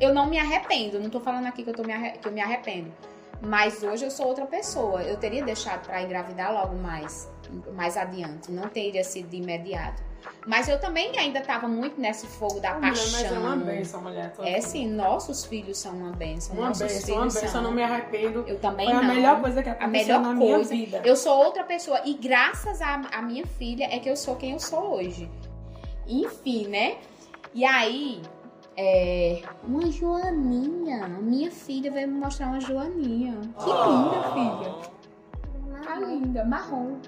[0.00, 2.40] Eu não me arrependo, não tô falando aqui que eu, tô me que eu me
[2.40, 2.92] arrependo.
[3.40, 5.02] Mas hoje eu sou outra pessoa.
[5.02, 7.28] Eu teria deixado pra engravidar logo mais,
[7.74, 8.50] mais adiante.
[8.50, 10.02] Não teria sido de imediato.
[10.46, 13.12] Mas eu também ainda tava muito nesse fogo da Mulher, paixão.
[13.12, 14.32] mas é uma benção, mulher.
[14.40, 16.56] É sim, nossos filhos são uma bênção.
[16.56, 17.48] Uma nossos benção, filhos uma benção.
[17.48, 17.60] são.
[17.60, 18.44] Eu não me arrependo.
[18.48, 19.14] Eu também Foi a não.
[19.14, 20.70] melhor coisa que a aconteceu melhor na minha coisa.
[20.74, 21.02] vida.
[21.04, 22.00] Eu sou outra pessoa.
[22.04, 25.30] E graças à minha filha é que eu sou quem eu sou hoje.
[26.06, 26.96] Enfim, né?
[27.56, 28.20] E aí,
[28.76, 31.08] é, uma Joaninha.
[31.08, 33.32] Minha filha veio me mostrar uma Joaninha.
[33.58, 35.82] Que linda, filha.
[35.82, 36.98] Tá linda, marrom.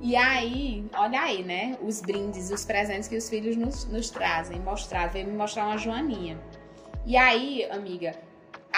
[0.00, 1.78] E aí, olha aí, né?
[1.80, 4.58] Os brindes, os presentes que os filhos nos, nos trazem.
[4.58, 6.36] Mostrar, veio me mostrar uma Joaninha.
[7.04, 8.16] E aí, amiga,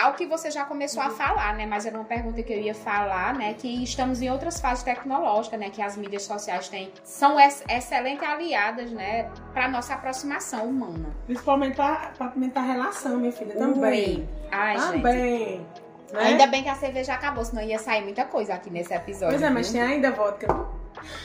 [0.03, 1.67] ao que você já começou a falar, né?
[1.67, 3.55] Mas era uma pergunta que eu ia falar, né?
[3.55, 5.71] Que estamos em outras fases tecnológicas, né?
[5.71, 9.31] Que as mídias sociais têm, são ex excelentes aliadas, né?
[9.53, 11.09] Para nossa aproximação humana.
[11.27, 13.55] Principalmente pra pimentar a relação, minha filha.
[13.55, 14.19] Também.
[14.19, 14.29] Ui.
[14.51, 14.93] Ai, gente.
[14.93, 15.67] Também.
[16.13, 16.21] Né?
[16.21, 19.39] Ainda bem que a cerveja acabou, senão ia sair muita coisa aqui nesse episódio.
[19.39, 20.47] Pois é, mas tem ainda vodka.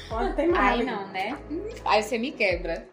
[0.09, 0.81] Pode ter mais.
[0.81, 1.37] Aí não, né?
[1.85, 2.87] Aí você me quebra.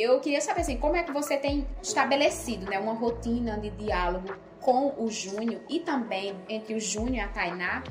[0.00, 4.34] Eu queria saber assim, como é que você tem estabelecido, né, uma rotina de diálogo
[4.58, 7.84] com o Júnior e também entre o Júnior e a Tainá,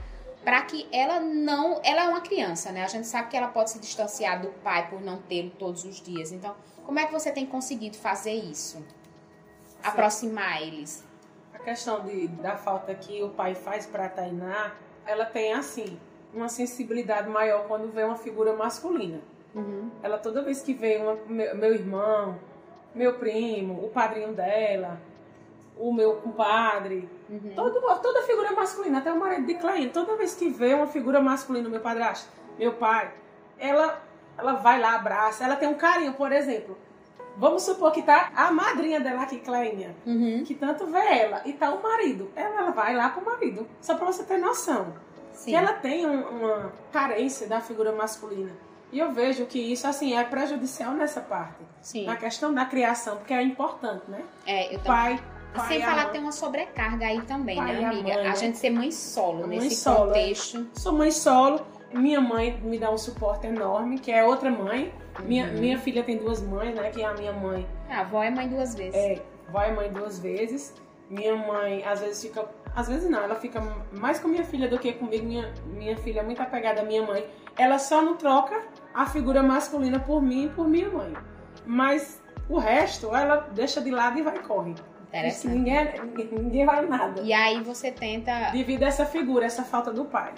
[0.43, 2.83] para que ela não, ela é uma criança, né?
[2.83, 6.01] A gente sabe que ela pode se distanciar do pai por não tê-lo todos os
[6.01, 6.31] dias.
[6.31, 8.83] Então, como é que você tem conseguido fazer isso?
[9.83, 11.05] Aproximar eles?
[11.53, 14.73] A questão de, da falta que o pai faz pra Tainá,
[15.05, 15.99] ela tem, assim,
[16.33, 19.21] uma sensibilidade maior quando vê uma figura masculina.
[19.55, 19.89] Uhum.
[20.03, 22.37] Ela, toda vez que vê uma- meu, meu irmão,
[22.93, 24.99] meu primo, o padrinho dela,
[25.77, 27.53] o meu compadre, Uhum.
[27.55, 31.19] todo, toda figura masculina, até o marido de Claine, toda vez que vê uma figura
[31.21, 33.11] masculina, meu padrasto, meu pai,
[33.57, 34.01] ela,
[34.37, 36.77] ela vai lá, abraça, ela tem um carinho, por exemplo.
[37.37, 40.43] Vamos supor que tá a madrinha dela aqui, Clainha, Uhum.
[40.45, 42.29] que tanto vê ela, e tá o marido.
[42.35, 44.93] Ela, ela vai lá pro marido, só pra você ter noção.
[45.31, 45.51] Sim.
[45.51, 48.51] Que ela tem um- uma carência da figura masculina.
[48.91, 51.61] E eu vejo que isso, assim, é prejudicial nessa parte.
[51.81, 52.05] Sim.
[52.05, 54.21] Na questão da criação, porque é importante, né?
[54.47, 54.83] É, eu também.
[54.83, 55.23] Pai,
[55.53, 56.11] pai Sem falar mãe.
[56.11, 58.03] tem uma sobrecarga aí também, Pai né, e a amiga?
[58.15, 58.35] mãe, a né?
[58.35, 60.21] gente ser mãe solo mãe nesse solo, é.
[60.21, 60.67] contexto.
[60.73, 64.91] Sou mãe solo, minha mãe me dá um suporte enorme, que é outra mãe.
[65.21, 65.59] Minha, Uhum.
[65.59, 66.89] minha filha tem duas mães, né?
[66.89, 68.95] Que é a minha mãe A avó é mãe duas vezes.
[68.95, 69.21] é,
[69.51, 70.73] vai mãe duas vezes.
[71.09, 72.45] Minha mãe, às vezes, fica.
[72.75, 73.59] Às vezes não, ela fica
[73.91, 75.25] mais com minha filha do que comigo.
[75.25, 77.25] Minha, minha filha é muito apegada à minha mãe.
[77.57, 78.61] Ela só não troca
[78.93, 81.13] a figura masculina por mim e por minha mãe.
[81.65, 84.75] Mas o resto, ela deixa de lado e vai e corre.
[85.07, 85.55] Interessante.
[85.55, 87.21] ninguém, ninguém, ninguém vai nada.
[87.21, 88.51] E aí você tenta.
[88.51, 90.33] Devido a essa figura, essa falta do pai.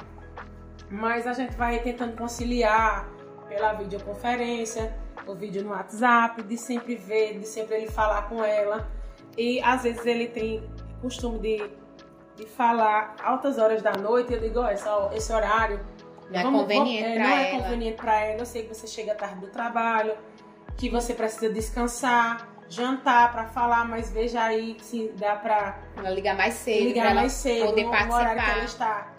[0.90, 3.08] Mas a gente vai tentando conciliar
[3.48, 4.96] pela videoconferência,
[5.28, 8.88] o vídeo no WhatsApp, de sempre ver, de sempre ele falar com ela.
[9.38, 10.64] E às vezes ele tem
[11.02, 11.70] costume de,
[12.36, 14.34] de falar altas horas da noite.
[14.34, 15.80] Eu digo, ó, essa- esse horário
[16.32, 17.64] Não é vamos- conveniente vamos- é, não é ela.
[17.64, 18.40] conveniente pra ela.
[18.42, 20.14] Eu sei que você chega tarde do trabalho,
[20.78, 26.36] que você precisa descansar, jantar pra falar, mas veja aí se dá pra Ela ligar
[26.38, 29.14] mais cedo, ligar mais cedo, poder horário que ela participar,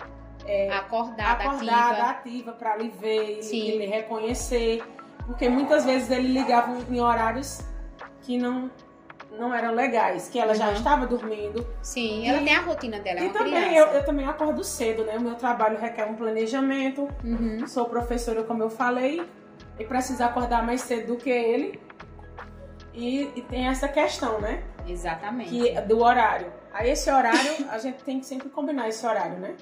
[0.47, 2.53] está acordada, acordada, ativa.
[2.53, 3.69] para lhe ver, e Sim.
[3.69, 4.83] ele reconhecer.
[5.27, 7.61] Porque muitas vezes ele ligava em horários
[8.23, 8.71] que não,
[9.39, 10.74] não eram legais, que ela já Uhum.
[10.74, 11.66] estava dormindo.
[11.83, 15.05] Sim, E- ela tem a rotina dela, é e também eu, eu também acordo cedo,
[15.05, 15.16] né?
[15.16, 17.09] O meu trabalho requer um planejamento.
[17.24, 17.66] Uhum.
[17.66, 19.22] Sou professora, como eu falei,
[19.78, 21.80] e preciso acordar mais cedo do que ele.
[22.95, 24.62] E, e tem essa questão, né?
[24.87, 25.51] Exatamente.
[25.51, 26.53] Que, do horário.
[26.72, 29.55] Aí esse horário, a gente tem que sempre combinar esse horário, né?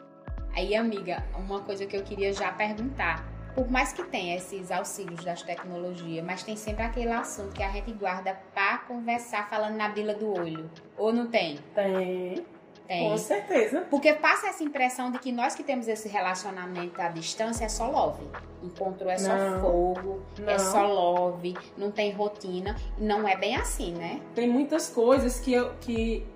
[0.55, 3.25] Aí, amiga, uma coisa que eu queria já perguntar.
[3.55, 7.71] Por mais que tenha esses auxílios das tecnologias, mas tem sempre aquele assunto que a
[7.71, 10.71] gente guarda pra conversar falando na bila do olho.
[10.97, 11.59] Ou não tem?
[11.75, 12.45] Tem,
[12.87, 13.09] Tem.
[13.09, 13.87] com certeza.
[13.91, 17.91] Porque passa essa impressão de que nós que temos esse relacionamento à distância é só
[17.91, 18.27] love.
[18.63, 19.61] Encontrou é só Não.
[19.61, 20.59] fogo, é Não.
[20.59, 22.77] só love, não tem rotina.
[22.99, 24.21] Não é bem assim, né?
[24.35, 26.27] Tem muitas coisas que eu, que,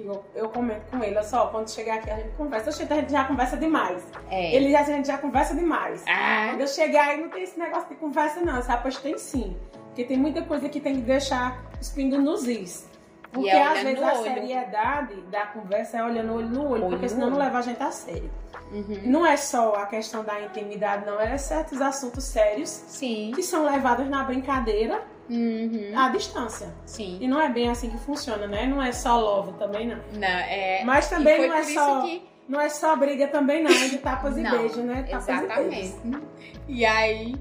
[0.00, 1.16] que eu, eu comento com ele.
[1.16, 2.70] Olha só, quando chegar aqui a gente conversa.
[2.70, 4.02] Oxe, a gente já conversa demais.
[4.30, 4.54] É.
[4.54, 6.04] Ele já, a gente já conversa demais.
[6.08, 8.82] Ah, Quando eu chegar aí não tem esse negócio de conversa não, sabe?
[8.82, 9.56] Pois tem sim.
[9.88, 12.88] Porque tem muita coisa que tem que deixar os pingos nos is.
[13.30, 14.22] Porque é às vezes a olho.
[14.22, 17.44] seriedade da conversa é olhando olho no olho, Olho porque senão não olho.
[17.44, 18.30] leva a gente a sério.
[18.72, 19.00] uhum.
[19.04, 23.32] Não é só a questão da intimidade, não, é certos assuntos sérios Sim.
[23.34, 25.92] que são levados na brincadeira Uhum.
[25.96, 26.74] à distância.
[26.86, 27.18] Sim.
[27.20, 28.66] E não é bem assim que funciona, né?
[28.66, 29.98] Não é só love também, não.
[30.14, 30.82] Não, é...
[30.84, 32.00] Mas também não é só.
[32.02, 35.02] que Não é só briga também, não, é de tapas e beijos, né?
[35.02, 35.66] Tapas Exatamente.
[36.04, 36.22] e beijos.
[36.66, 37.36] E aí,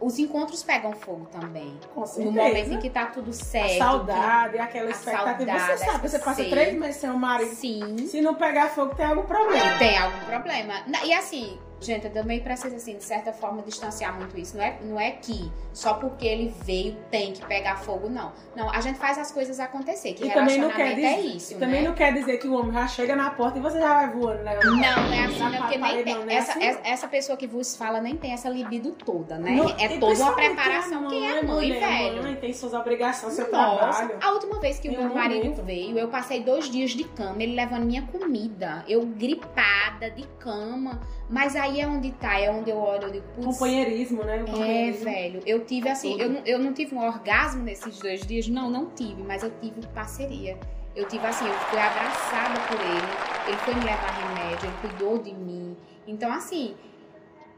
[0.00, 1.78] os encontros pegam fogo também.
[1.94, 2.30] Com No certeza.
[2.34, 3.76] momento em que tá tudo A certo.
[3.78, 5.36] saudade, aquela a expectativa.
[5.36, 7.50] saudade, você sabe, você passa três meses sem o que- marido.
[7.54, 7.96] Sim.
[8.06, 9.78] Se não pegar fogo, tem algum problema.
[9.78, 10.74] Tem algum problema.
[11.04, 14.56] E assim, gente, eu também preciso, assim, de certa forma, distanciar muito isso.
[14.56, 18.32] Não é, não é que só porque ele veio tem que pegar fogo, não.
[18.54, 20.12] Não, a gente faz as coisas acontecer.
[20.14, 21.88] Que E também não relacionamento quer é dizer, isso, e também né?
[21.88, 24.42] não quer dizer que o homem já chega na porta e você já vai voando,
[24.42, 24.58] né?
[24.64, 24.82] Não, não
[25.12, 26.24] é assim, não, porque nem paredão, tem.
[26.24, 29.38] não é essa, assim, essa, essa pessoa que vos fala nem tem essa libido toda,
[29.38, 29.52] né?
[29.52, 31.08] Não- é toda uma principalmente preparação.
[31.08, 32.22] Quem é mãe, mulher, velho?
[32.22, 34.18] Mãe, tem suas obrigações, seu Nossa, trabalho.
[34.22, 35.62] a última vez que o meu marido momento.
[35.62, 41.00] veio, eu passei dois dias de cama, ele levando minha comida, eu gripada de cama.
[41.28, 44.36] Mas aí é onde tá, é onde eu olho, eu digo, putz, Companheirismo, né?
[44.36, 45.04] É, companheirismo.
[45.04, 45.42] velho.
[45.44, 48.86] Eu tive assim, eu, não- eu não tive um orgasmo nesses dois dias, não, não
[48.90, 50.56] tive, mas eu tive parceria.
[50.94, 55.18] Eu tive assim, eu fui abraçada por ele, ele foi me levar remédio, ele cuidou
[55.18, 55.76] de mim.
[56.06, 56.74] Então, assim,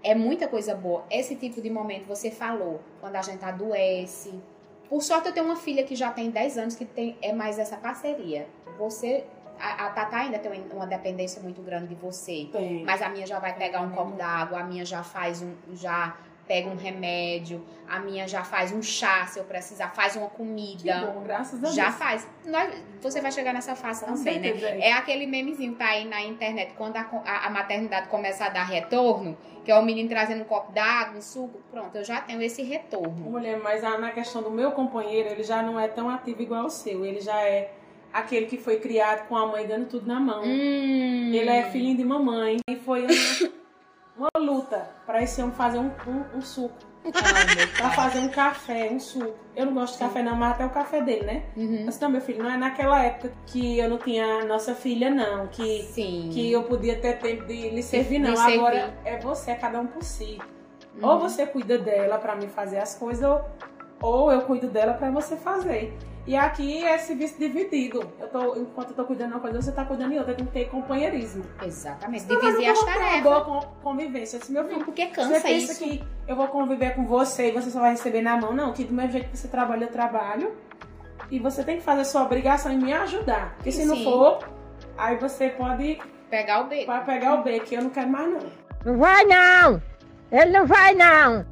[0.03, 1.05] é muita coisa boa.
[1.11, 4.33] Esse tipo de momento você falou, quando a gente adoece.
[4.89, 7.59] Por sorte, eu tenho uma filha que já tem 10 anos que tem, é mais
[7.59, 8.49] essa parceria.
[8.79, 9.25] Você.
[9.61, 12.49] A, a Tatá ainda tem uma dependência muito grande de você.
[12.53, 12.85] Tem.
[12.85, 15.55] Mas a minha já vai pegar um copo d'água, a minha já faz um.
[15.73, 20.31] já pega um remédio, a minha já faz um chá se eu precisar, faz uma
[20.31, 21.13] Que comida.
[21.13, 21.97] bom, graças a Já Deus.
[21.97, 22.29] faz.
[22.47, 24.53] Nós- você vai chegar nessa fase Com também, né?
[24.55, 28.47] certeza, É aquele memezinho que tá aí na internet, quando a, a- a maternidade começa
[28.47, 32.03] a dar retorno, que é o menino trazendo um copo d'água, um suco, pronto, eu
[32.03, 33.11] já tenho esse retorno.
[33.31, 36.65] Mulher, mas a- na questão do meu companheiro, ele já não é tão ativo igual
[36.65, 37.05] o seu.
[37.05, 37.73] Ele já é
[38.19, 40.43] aquele que foi criado com a mãe dando tudo na mão.
[40.43, 41.33] Hum.
[41.33, 42.59] Ele é filhinho de mamãe.
[42.69, 46.89] E foi uma, uma luta para esse homem fazer um, um, um suco.
[47.09, 47.91] Pai.
[47.95, 49.35] fazer um café, um suco.
[49.57, 51.43] Eu não gosto de café não, mas até o café dele, né?
[51.57, 51.85] Uhum.
[51.87, 55.47] Mas não, meu filho, não é naquela época que eu não tinha nossa filha, não.
[55.47, 56.29] Que, Sim.
[56.33, 58.37] que eu podia ter tempo de lhe servir, não.
[58.37, 58.59] Servir.
[58.59, 60.39] Agora é você, é cada um por si.
[61.01, 61.09] Uhum.
[61.09, 63.45] Ou você cuida dela pra mim fazer as coisas, ou,
[64.01, 65.97] ou eu cuido dela pra você fazer.
[66.29, 68.07] E aqui é serviço dividido.
[68.21, 70.35] Eu tô, enquanto eu tô cuidando de uma coisa, você tá cuidando de outra.
[70.35, 71.43] Tem que ter companheirismo.
[71.63, 72.25] Exatamente.
[72.25, 73.23] Senão Dividir as não tarefas.
[73.23, 74.39] boa con- convivência.
[74.39, 75.79] Se meu filho Não, porque você cansa pensa isso.
[75.83, 78.53] que eu vou conviver com você e você só vai receber na mão?
[78.53, 80.53] Não, que do mesmo jeito que você trabalha, eu trabalho.
[81.31, 83.55] E você tem que fazer a sua obrigação em me ajudar.
[83.55, 84.05] Porque se não Sim.
[84.05, 84.39] for,
[84.99, 85.99] aí você pode,
[86.29, 86.85] Pegar o beco.
[86.93, 88.41] pode pegar o B, que eu não quero mais não.
[88.85, 89.83] Não vai não!
[90.31, 91.47] Ele não vai não!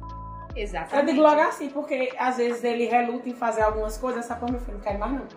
[0.57, 1.11] Eu Exatamente.
[1.11, 4.61] digo logo assim, porque às vezes ele reluta em fazer algumas coisas, essa porra, meu
[4.61, 5.27] filho, não quero mais não.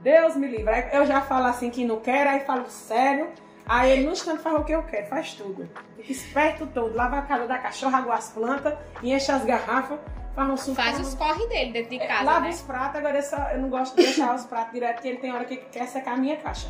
[0.00, 0.70] Deus me livre.
[0.70, 3.30] Aí eu já falo assim que não quero, aí falo sério.
[3.66, 5.68] Aí ele no instante faz o que eu quero, faz tudo.
[5.98, 9.98] Esperto todo, lava a casa da cachorra, água as plantas, enche as garrafas,
[10.34, 10.76] faz um suco.
[10.76, 12.50] Faz os corre dele dentro de casa, Lava né?
[12.50, 15.18] os pratos, agora eu, só, eu não gosto de deixar os pratos direto, porque ele
[15.18, 16.68] tem hora que quer secar a minha caixa.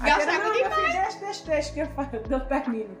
[0.00, 2.94] Não, meu filho, deixa, deixa, deixa, que eu, faço, eu termino.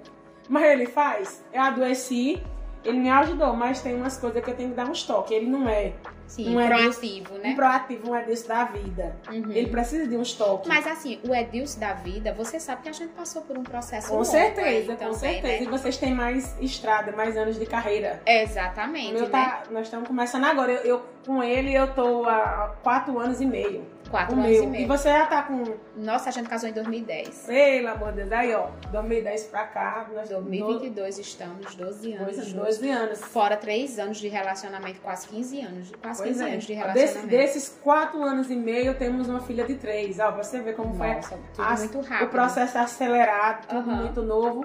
[0.48, 2.42] Mas ele faz, eu adoeci,
[2.84, 5.32] ele me ajudou, mas tem umas coisas que eu tenho que dar um toques.
[5.36, 5.92] Ele não é
[6.26, 7.50] Sim, Não é proativo, né?
[7.50, 9.14] um proativo, um é disso da vida.
[9.30, 9.52] Uhum.
[9.52, 10.66] Ele precisa de um toques.
[10.66, 14.08] Mas assim, o Edilson da vida, você sabe que a gente passou por um processo
[14.08, 15.62] Com longo certeza, aí com também, certeza.
[15.62, 15.70] E Né?
[15.70, 18.22] vocês têm mais estrada, mais anos de carreira.
[18.24, 19.28] Exatamente, meu né?
[19.28, 20.72] tá- nós estamos começando agora.
[20.72, 23.84] Eu, eu- com ele eu tô há quatro anos e meio.
[24.12, 24.62] Quatro o anos meu.
[24.62, 24.84] e meio.
[24.84, 25.64] E você já tá com.
[25.96, 27.44] Nossa, a gente casou em 2010.
[27.46, 32.24] Pelo amor de Deus, aí ó, 2010 pra cá, nós 2022 estamos 12 anos.
[32.26, 32.66] Coisa, juntos.
[32.78, 33.20] 12 anos.
[33.20, 35.90] Fora 3 anos de relacionamento, quase 15 anos.
[36.00, 36.52] Quase Pois 15 é.
[36.52, 37.26] anos de Desse- relacionamento.
[37.28, 40.18] desses quatro anos e meio, temos uma filha de três.
[40.20, 42.26] Ó, pra você ver como foi Nossa, tudo as- muito rápido.
[42.28, 44.02] o processo é acelerado, tudo Aham.
[44.02, 44.64] muito novo.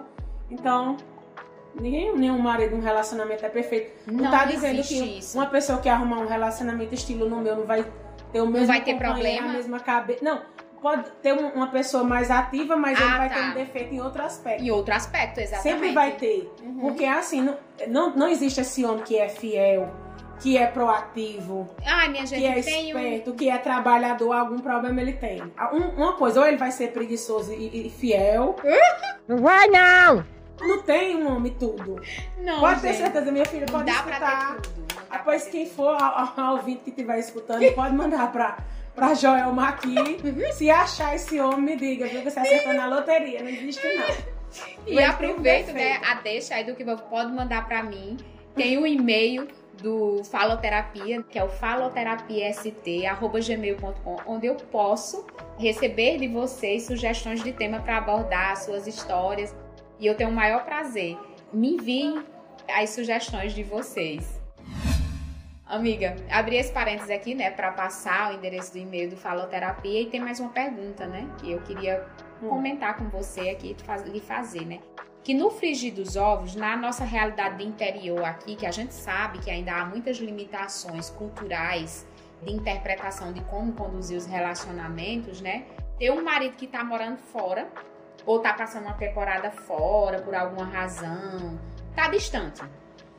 [0.51, 0.97] Então,
[1.79, 3.91] ninguém, nenhum marido, um relacionamento é perfeito.
[4.11, 5.37] Não, Não tá dizendo que isso.
[5.37, 7.85] uma pessoa que arrumar um relacionamento estilo no meu não vai
[8.31, 9.49] ter o mesmo vai ter problema?
[9.49, 10.23] a mesma cabeça.
[10.23, 10.41] Não,
[10.81, 13.35] pode ter um- uma pessoa mais ativa, mas ele Ah, vai tá.
[13.35, 14.63] ter um defeito em outro aspecto.
[14.63, 15.73] Em outro aspecto, exatamente.
[15.73, 16.51] Sempre vai ter.
[16.61, 16.79] Uhum.
[16.79, 19.89] Porque assim, não, não, não existe esse homem que é fiel,
[20.39, 22.99] que é proativo, Ai, minha gente, que é tem um...
[22.99, 25.41] esperto, que é trabalhador, algum problema ele tem.
[25.73, 28.55] Um- uma coisa, ou ele vai ser preguiçoso e, e fiel.
[29.27, 30.23] Não vai não!
[30.61, 32.01] Não tem um homem tudo.
[32.39, 34.55] Não, pode ter gente, certeza, minha filha, Não pode dá pra escutar.
[34.55, 34.96] ter tudo.
[35.07, 35.75] Ter quem tudo.
[35.75, 38.57] for ao, ao ouvinte que estiver escutando, pode mandar pra,
[38.95, 39.95] pra Joelma aqui.
[40.53, 42.21] Se achar esse homem, me diga, viu?
[42.21, 43.41] Que você acertou na loteria.
[43.41, 44.37] Não existe, não.
[44.85, 48.17] E Mas aproveito, um né, a deixa aí do que você pode mandar pra mim.
[48.55, 49.47] Tem o e-mail
[49.81, 55.27] do Faloterapia, que é o faloterapiast@gmail.com, onde eu posso
[55.57, 59.55] receber de vocês sugestões de tema para abordar suas histórias.
[59.99, 61.17] E eu tenho o maior prazer.
[61.53, 62.23] Me enviem
[62.67, 64.36] as sugestões de vocês.
[65.69, 70.05] Amiga, abri esse parênteses aqui, né, para passar o endereço do e-mail do Faloterapia e
[70.05, 72.05] tem mais uma pergunta, né, que eu queria
[72.41, 72.49] Hum.
[72.49, 73.75] comentar com você aqui,
[74.05, 74.79] lhe fazer, né?
[75.23, 79.39] Que no frigir dos ovos, na nossa realidade de interior aqui, que a gente sabe
[79.39, 82.07] que ainda há muitas limitações culturais
[82.43, 85.65] de interpretação de como conduzir os relacionamentos, né?
[85.97, 87.67] Ter um marido que tá morando fora,
[88.25, 91.59] ou tá passando uma temporada fora por alguma razão,
[91.95, 92.61] tá distante.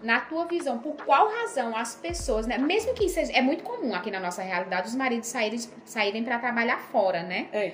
[0.02, 2.56] Na tua visão, por qual razão as pessoas, né?
[2.56, 3.32] Mesmo que seja.
[3.32, 7.48] É muito comum aqui na nossa realidade os maridos saírem, saírem para trabalhar fora, né?
[7.52, 7.72] É.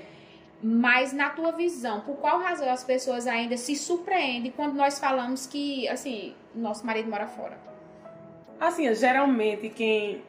[0.62, 5.46] Mas na tua visão, por qual razão as pessoas ainda se surpreendem quando nós falamos
[5.46, 7.58] que, assim, nosso marido mora fora?
[8.58, 10.22] Assim, geralmente quem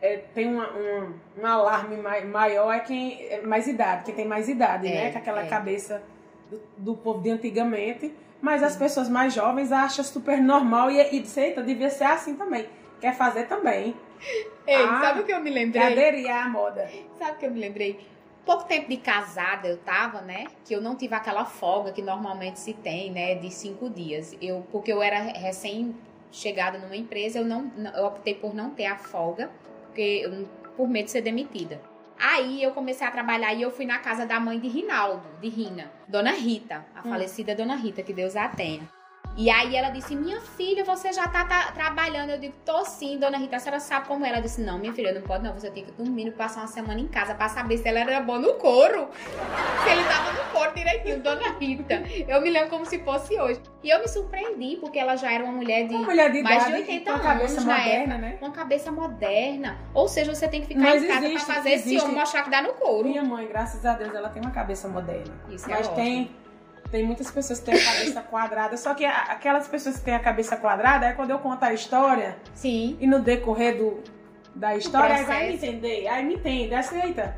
[0.00, 1.12] é, tem uma- um,
[1.42, 5.12] um alarme mai- maior é quem é mais idade, quem tem mais idade, É, né?
[5.12, 5.46] Com aquela é.
[5.46, 6.02] cabeça
[6.50, 8.14] do, do povo de antigamente.
[8.44, 12.34] Mas as pessoas mais jovens acham super normal e, e diz, eita, devia ser assim
[12.34, 12.68] também.
[13.00, 13.94] Quer fazer também.
[14.66, 15.82] Ei, Ah, sabe o que eu me lembrei?
[15.82, 16.86] aderir à moda.
[17.18, 17.98] Sabe o que eu me lembrei?
[18.44, 20.44] Pouco tempo de casada eu tava, né?
[20.66, 23.34] Que eu não tive aquela folga que normalmente se tem, né?
[23.34, 24.36] De cinco dias.
[24.42, 28.84] Eu, porque eu era recém-chegada numa empresa, eu, não, não- eu optei por não ter
[28.86, 29.50] a folga,
[29.86, 30.46] porque eu-
[30.76, 31.80] por medo de ser demitida.
[32.26, 35.48] Aí eu comecei a trabalhar e eu fui na casa da mãe de Rinaldo, de
[35.50, 37.10] Rina, Dona Rita, a Hum.
[37.10, 38.88] falecida Dona Rita, que Deus a tenha.
[39.36, 42.30] E aí ela disse: Minha filha, você já tá, tá trabalhando.
[42.30, 43.56] Eu digo: Tô sim, dona Rita.
[43.56, 44.28] A senhora sabe como é?
[44.28, 45.52] Ela disse: Não, minha filha, não pode não.
[45.54, 48.38] Você tem que dormir, passar uma semana em casa pra saber se ela era boa
[48.38, 49.08] no couro.
[49.82, 52.02] Se ele tava no couro direitinho, dona Rita.
[52.28, 53.60] Eu me lembro como se fosse hoje.
[53.82, 56.64] E eu me surpreendi, porque ela já era uma mulher de Uma mulher de mais
[56.64, 58.38] de idade 80 com a cabeça anos na moderna, né?
[58.40, 59.78] uma cabeça moderna.
[59.92, 62.16] Ou seja, você tem que ficar Mas em casa existe- pra fazer esse existe- homem
[62.18, 63.08] mostrar que dá no couro.
[63.08, 65.34] Minha mãe, graças a Deus, ela tem uma cabeça moderna.
[65.50, 65.96] Isso é Mas ótimo.
[65.96, 66.30] tem,
[66.94, 68.76] tem muitas pessoas que têm a cabeça quadrada.
[68.76, 72.36] Só que aquelas pessoas que têm a cabeça quadrada é quando eu conto a história
[72.54, 72.96] Sim.
[73.00, 74.00] e no decorrer do,
[74.54, 76.06] da história, aí vai me entender.
[76.06, 76.72] Aí me entende.
[76.72, 77.36] Aceita.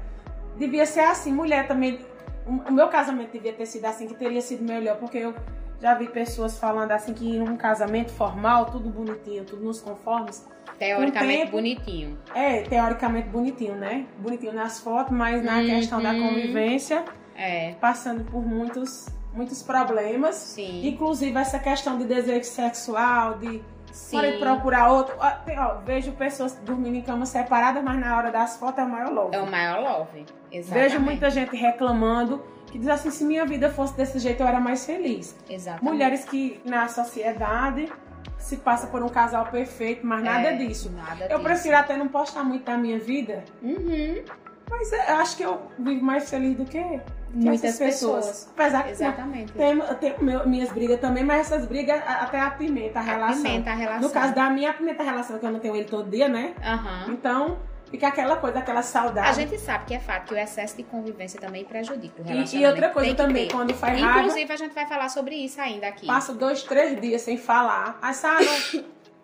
[0.58, 1.32] Devia ser assim.
[1.32, 1.98] Mulher também.
[2.46, 5.34] O o meu casamento devia ter sido assim, que teria sido melhor, porque eu
[5.80, 10.46] já vi pessoas falando assim que num casamento formal, tudo bonitinho, tudo nos conformes.
[10.78, 12.18] Teoricamente tempo- bonitinho.
[12.34, 14.04] É, teoricamente bonitinho, né?
[14.18, 15.66] Bonitinho nas fotos, mas na Uhum.
[15.66, 17.04] questão da convivência,
[17.34, 17.72] É.
[17.80, 20.34] passando por muitos, muitos problemas.
[20.34, 20.86] Sim.
[20.88, 24.38] Inclusive essa questão de desejo sexual, de Sim.
[24.38, 25.14] Procurar outro.
[25.18, 28.84] Ó, tem- ó, vejo pessoas dormindo em camas separadas, mas na hora das fotos é
[28.84, 29.34] o maior love.
[29.34, 30.26] É o maior love.
[30.52, 30.88] Exatamente.
[30.90, 34.60] Vejo muita gente reclamando que diz assim: se minha vida fosse desse jeito, eu era
[34.60, 35.34] mais feliz.
[35.48, 35.84] Exatamente.
[35.84, 37.90] Mulheres que na sociedade
[38.36, 40.90] se passa por um casal perfeito, mas nada É, disso.
[40.92, 41.42] Nada Eu disso.
[41.42, 44.22] prefiro até não postar muito da minha vida, Uhum.
[44.68, 47.00] Mas é, eu acho que eu vivo mais feliz do que, que
[47.32, 48.26] Muitas pessoas.
[48.26, 48.48] pessoas.
[48.54, 49.52] Apesar que Exatamente.
[49.52, 50.14] tem, tem
[50.46, 53.40] minhas brigas também, mas essas brigas até apimenta a relação.
[53.40, 54.02] Apimenta a relação.
[54.08, 56.54] No caso da minha apimenta a relação, que eu não tenho ele todo dia, né?
[56.64, 57.12] Aham.
[57.12, 57.58] Então,
[57.90, 59.28] fica aquela coisa, aquela saudade.
[59.28, 62.28] A gente sabe que é fato que o excesso de convivência também prejudica o E-
[62.28, 62.56] relacionamento.
[62.56, 63.54] e, outra coisa também, ter.
[63.54, 66.06] quando faz raiva, Inclusive, a gente vai falar sobre isso ainda aqui.
[66.06, 67.98] passa dois, três dias sem falar.
[68.00, 68.46] Aí sabe,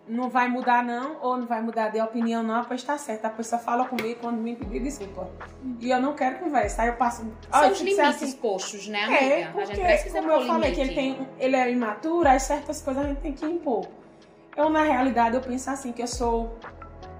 [0.07, 3.25] não, vai mudar não, ou não vai mudar de opinião não, pois tá certo.
[3.25, 5.29] A pessoa fala comigo quando me pedir desculpa.
[5.79, 6.81] E eu não quero conversa.
[6.81, 7.25] Aí eu passo...
[7.51, 8.31] São os limites assim.
[8.33, 9.49] postos, né, É, amiga?
[9.49, 12.81] a porque, gente precisa como eu falei, que ele, tem, ele é imaturo, aí certas
[12.81, 13.87] coisas a gente tem que impor.
[14.55, 16.57] Eu, na realidade, eu penso assim, que eu sou...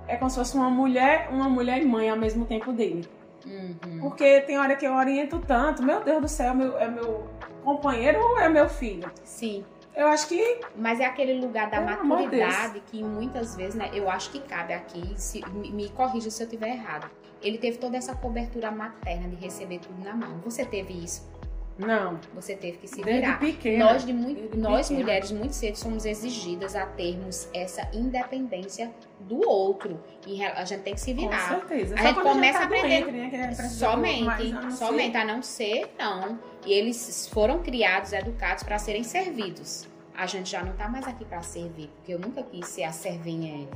[0.07, 3.07] É como se fosse uma mulher, uma mulher e mãe ao mesmo tempo dele.
[3.45, 3.99] Uhum.
[4.01, 7.27] Porque tem hora que eu oriento tanto, meu Deus do céu, meu, é meu
[7.63, 9.09] companheiro ou é meu filho?
[9.23, 9.63] Sim.
[9.95, 14.09] Eu acho que Mas é aquele lugar da Pelo maturidade que muitas vezes, né, eu
[14.09, 17.09] acho que cabe aqui, se, me, me corrija se eu estiver errado.
[17.41, 20.39] Ele teve toda essa cobertura materna de receber tudo na mão.
[20.45, 21.29] Você teve isso?
[21.77, 22.19] Não.
[22.35, 23.39] Você teve que se Desde virar.
[23.39, 23.85] pequena.
[23.85, 24.99] Nós, de muito, Desde nós pequena.
[25.05, 29.99] mulheres, muito cedo, somos exigidas a termos essa independência do outro.
[30.27, 31.49] E a gente tem que se Com virar.
[31.49, 31.95] certeza.
[31.95, 34.71] A gente começa tá a aprender doente, né, a gente de mais, Somente, a não
[34.71, 36.39] ser- somente, a não ser, não.
[36.65, 39.87] E eles foram criados, educados para serem servidos.
[40.15, 42.91] A gente já não tá mais aqui para servir, porque eu nunca quis ser a
[42.91, 43.67] servinha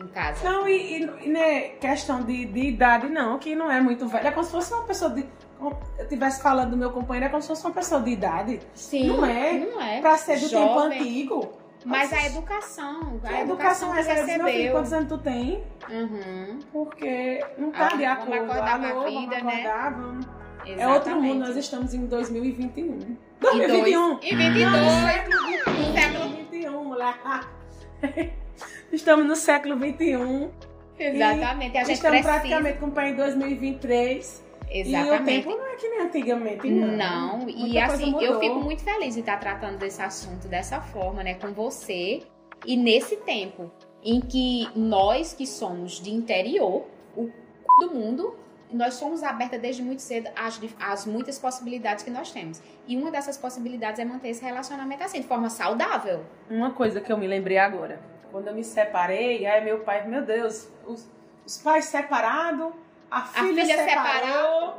[0.00, 0.48] em casa.
[0.48, 4.28] Não, e, e, né, questão de, de idade, não, que não é muito velha.
[4.28, 5.24] É como se fosse uma pessoa de.
[5.60, 8.60] eu estivesse falando do meu companheiro, é como se fosse uma pessoa de idade.
[8.74, 9.52] Sim, Não é.
[9.52, 10.00] Não é.
[10.00, 11.00] Pra ser do tempo Jovem.
[11.00, 11.52] antigo.
[11.84, 14.72] Mas a educação, a, A educação, educação que recebe meu filho, recebeu.
[14.72, 15.64] quantos anos tu tem?
[15.90, 18.34] Uhum, Porque não tá Ah, de vamos acordo.
[18.52, 19.66] acordar pra Alô, vida, vamos né?
[19.66, 20.26] acordar, vamos.
[20.64, 22.98] É outro mundo, nós estamos em 2021.
[23.00, 24.08] E 2021.
[24.14, 24.92] dois- E 22.
[24.92, 28.32] Século 21, século 21, mulher.
[28.92, 30.50] Estamos no século 21.
[30.98, 31.78] Exatamente.
[31.78, 32.40] A gente Estamos precisa.
[32.40, 34.42] praticamente com o pai em 2023.
[34.70, 35.24] E o Exatamente.
[35.24, 36.96] tempo não é que nem antigamente, não.
[36.96, 41.22] Não, e Muita assim, eu fico muito feliz de estar tratando desse assunto dessa forma,
[41.22, 42.22] né, com você.
[42.64, 43.70] E nesse tempo
[44.02, 47.32] em que nós que somos de interior, o c...
[47.80, 48.34] do mundo,
[48.72, 52.62] nós somos abertas desde muito cedo às, às muitas possibilidades que nós temos.
[52.86, 56.24] E uma dessas possibilidades é manter esse relacionamento assim, de forma saudável.
[56.48, 58.00] Uma coisa que eu me lembrei agora.
[58.32, 61.06] Quando eu me separei, aí meu pai, meu Deus, os,
[61.46, 62.72] os pais separados,
[63.10, 64.74] a filha, filha separou.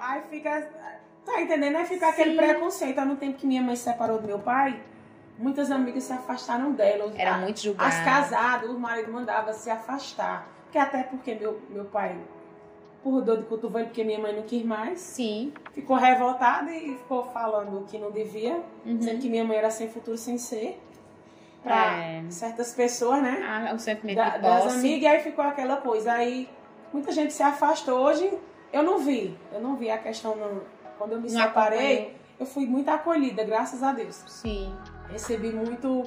[0.00, 0.68] Aí fica.
[1.24, 1.76] Tá entendendo?
[1.76, 2.36] Aí fica aquele Sim.
[2.36, 2.98] preconceito.
[2.98, 4.80] Aí no tempo que minha mãe se separou do meu pai,
[5.38, 7.12] muitas amigas se afastaram dela.
[7.16, 7.88] Era A- muito julgado.
[7.88, 10.48] As casadas, o marido mandava se afastar.
[10.64, 12.16] Porque até porque meu, meu pai,
[13.02, 15.52] por dor de cotovelo, porque minha mãe não quis mais, Sim.
[15.72, 18.96] ficou revoltada e ficou falando que não devia, Uhum.
[18.96, 20.80] dizendo que minha mãe era sem futuro, sem ser.
[21.66, 22.22] Pra É.
[22.30, 23.42] certas pessoas, né?
[23.44, 24.78] Ah, o sentimento Da- de das posse.
[24.78, 26.12] amigas, e aí ficou aquela coisa.
[26.12, 26.48] Aí
[26.92, 27.98] muita gente se afastou.
[27.98, 28.32] Hoje
[28.72, 29.36] eu não vi.
[29.52, 30.36] Eu não vi a questão.
[30.36, 30.60] Não.
[30.96, 34.22] Quando eu me Não separei, eu fui muito acolhida, graças a Deus.
[34.28, 34.72] Sim.
[35.10, 36.04] Recebi muito,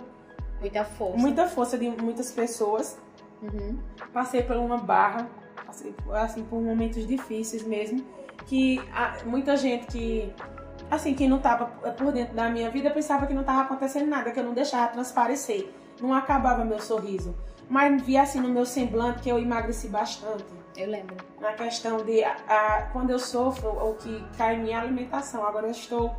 [0.62, 1.18] Muita força.
[1.18, 2.98] muita força de muitas pessoas.
[3.42, 3.78] Uhum.
[4.12, 5.30] passei por uma barra,
[5.66, 8.06] passei assim por momentos difíceis mesmo,
[8.48, 10.34] que ah, muita gente que
[10.90, 14.32] assim que não estava por dentro da minha vida pensava que não estava acontecendo nada,
[14.32, 15.70] que eu não deixava transparecer,
[16.02, 17.36] não acabava meu sorriso,
[17.70, 20.46] mas via assim no meu semblante que eu emagreci bastante.
[20.78, 21.16] Eu lembro.
[21.42, 25.72] Na questão de a- a- quando eu sofro ou que cai minha alimentação, agora eu
[25.72, 26.16] estou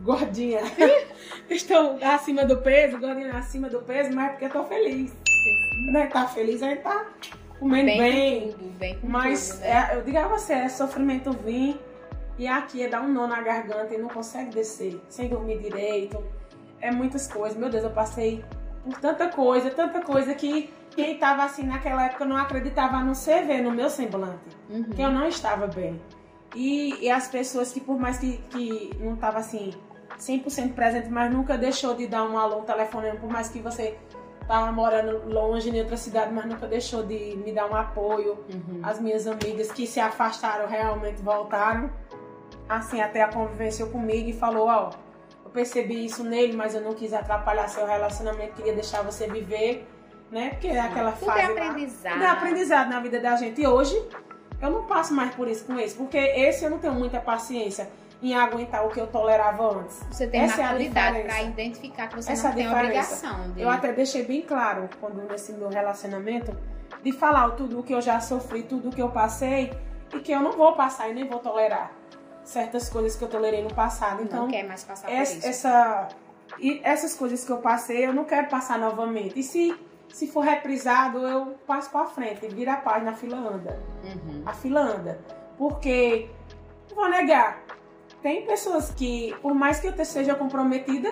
[0.00, 0.60] gordinha.
[1.48, 5.12] estou acima do peso, gordinha acima do peso, mas é porque eu tô feliz.
[5.92, 6.06] Né?
[6.08, 7.06] Tá feliz, aí tá
[7.58, 8.56] comendo Bem, bem.
[8.78, 9.88] bem com Mas tudo, né?
[9.92, 11.80] é, eu digo a você, é sofrimento vir
[12.38, 16.22] e aqui é dar um nó na garganta e não consegue descer, sem dormir direito.
[16.80, 17.56] É muitas coisas.
[17.56, 18.44] Meu Deus, eu passei
[18.84, 23.62] por tanta coisa, tanta coisa que quem tava assim naquela época não acreditava ser ver
[23.62, 24.84] no meu semblante Uhum.
[24.84, 26.00] que eu não estava bem.
[26.54, 29.72] E, e as pessoas que, por mais que, que não estava assim
[30.18, 33.96] 100% presente, mas nunca deixou de dar um alô, um telefonema, por mais que você
[34.40, 38.38] estava morando longe em outra cidade, mas nunca deixou de me dar um apoio.
[38.52, 38.80] Uhum.
[38.82, 41.90] As minhas amigas que se afastaram realmente voltaram,
[42.68, 44.90] assim, até a convivência comigo e falou: Ó,
[45.44, 49.86] eu percebi isso nele, mas eu não quis atrapalhar seu relacionamento, queria deixar você viver,
[50.30, 50.50] né?
[50.50, 51.40] Porque é aquela Tudo fase.
[51.40, 52.12] é lá- aprendizado.
[52.14, 53.60] tudo é aprendizado na vida da gente.
[53.60, 54.00] E hoje
[54.60, 57.88] eu não passo mais por isso com esse, porque esse eu não tenho muita paciência
[58.22, 60.00] em aguentar o que eu tolerava antes.
[60.08, 61.34] Você tem Essa é maturidade diferença.
[61.40, 63.26] para identificar que você Essa é não a tem diferença.
[63.26, 63.60] obrigação de.
[63.62, 66.56] Eu até deixei bem claro quando nesse meu relacionamento
[67.02, 69.72] de falar tudo o que eu já sofri, tudo o que eu passei
[70.14, 71.90] e que eu não vou passar e nem vou tolerar
[72.44, 74.22] certas coisas que eu tolerei no passado.
[74.22, 75.46] Então, não quer mais passar por essa, isso.
[75.46, 76.08] essa-
[76.58, 79.38] e essas coisas que eu passei, eu não quero passar novamente.
[79.38, 79.74] E se
[80.12, 83.80] se for reprisado, eu passo para frente, vira a página, a fila anda.
[84.04, 84.42] Uhum.
[84.44, 85.18] A fila anda.
[85.56, 86.28] Porque,
[86.90, 87.62] não vou negar,
[88.20, 91.10] tem pessoas que, por mais que eu seja comprometida,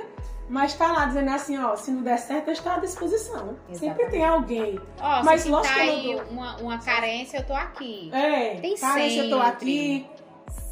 [0.50, 3.56] mas tá lá dizendo assim, ó, se não der certo, eu estou à disposição.
[3.72, 4.10] Sempre Exatamente.
[4.10, 4.80] tem alguém.
[5.00, 8.10] Ó, Mas se lógico tá aí uma, uma carência, eu tô aqui.
[8.12, 9.48] É, Tem cara, se eu tô sempre.
[9.48, 10.06] aqui,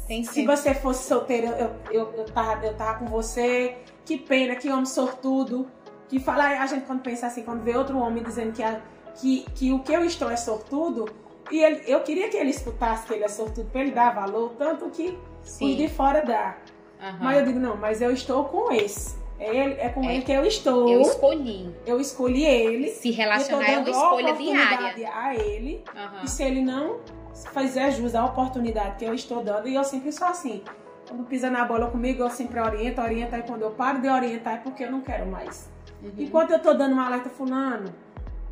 [0.09, 0.55] Tem se sempre.
[0.57, 1.71] você fosse solteira, eu,
[2.01, 3.77] eu, eu, tava, eu tava com você.
[4.03, 5.67] Que pena, que homem sortudo.
[6.09, 8.81] Que fala, a gente quando pensa assim, quando vê outro homem dizendo que, a-
[9.21, 11.05] que, que o que eu estou é sortudo,
[11.51, 14.53] e ele, eu queria que ele escutasse que ele é sortudo, pra ele dar valor,
[14.57, 15.87] tanto que os de Sim.
[15.89, 16.57] fora dá.
[16.99, 17.17] Aham.
[17.21, 19.15] Mas eu digo, não, mas eu estou com esse.
[19.39, 20.15] É, ele, é com É.
[20.15, 20.89] ele que eu estou.
[20.89, 21.73] Eu escolhi.
[21.85, 22.89] Eu escolhi ele.
[22.89, 25.09] Se relacionar é uma escolha diária.
[25.13, 25.83] a ele.
[25.95, 26.21] Aham.
[26.23, 26.99] E se ele não
[27.33, 29.67] fazer jus à oportunidade que eu estou dando.
[29.67, 30.63] E eu sempre sou assim.
[31.07, 33.35] Quando pisa na bola comigo, eu sempre oriento, oriento.
[33.35, 35.69] Aí quando eu paro de orientar é porque eu não quero mais.
[36.03, 36.11] Uhum.
[36.17, 37.93] Enquanto eu tô dando um alerta, fulano,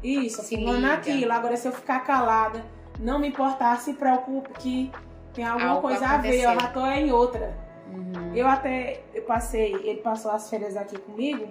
[0.04, 0.94] isso, Se fulano liga.
[0.94, 1.32] aquilo.
[1.32, 2.64] Agora se eu ficar calada,
[3.00, 4.92] não me importar, se preocupe que
[5.34, 6.60] tem alguma Algo coisa a ver, eu aconteceu.
[6.60, 7.58] já tô em outra.
[7.94, 8.36] Uhum.
[8.36, 11.48] Eu até eu passei, ele passou as férias aqui comigo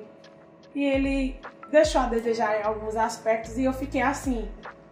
[0.74, 1.40] e ele
[1.70, 4.48] deixou a desejar em alguns aspectos e eu fiquei assim,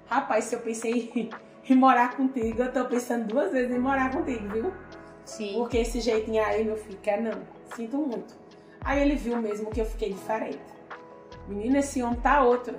[0.08, 1.30] rapaz, se eu pensei
[1.72, 4.72] em morar contigo, eu tô pensando duas vezes em morar contigo, viu?
[5.24, 5.54] Sim.
[5.54, 7.40] Porque esse jeitinho aí, meu filho, quer não.
[7.74, 8.34] Sinto muito.
[8.82, 10.60] Aí ele viu mesmo que eu fiquei diferente.
[11.48, 12.76] Menina, esse homem tá outro.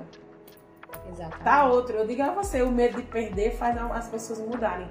[1.09, 1.43] Exatamente.
[1.43, 1.97] Tá outro.
[1.97, 4.87] Eu digo a você, o medo de perder faz as pessoas mudarem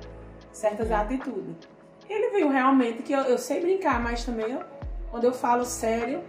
[0.52, 0.96] certas Uhum.
[0.96, 1.68] atitudes.
[2.08, 4.62] Ele viu realmente que eu, eu sei brincar, mas também eu-
[5.10, 6.22] quando eu falo sério,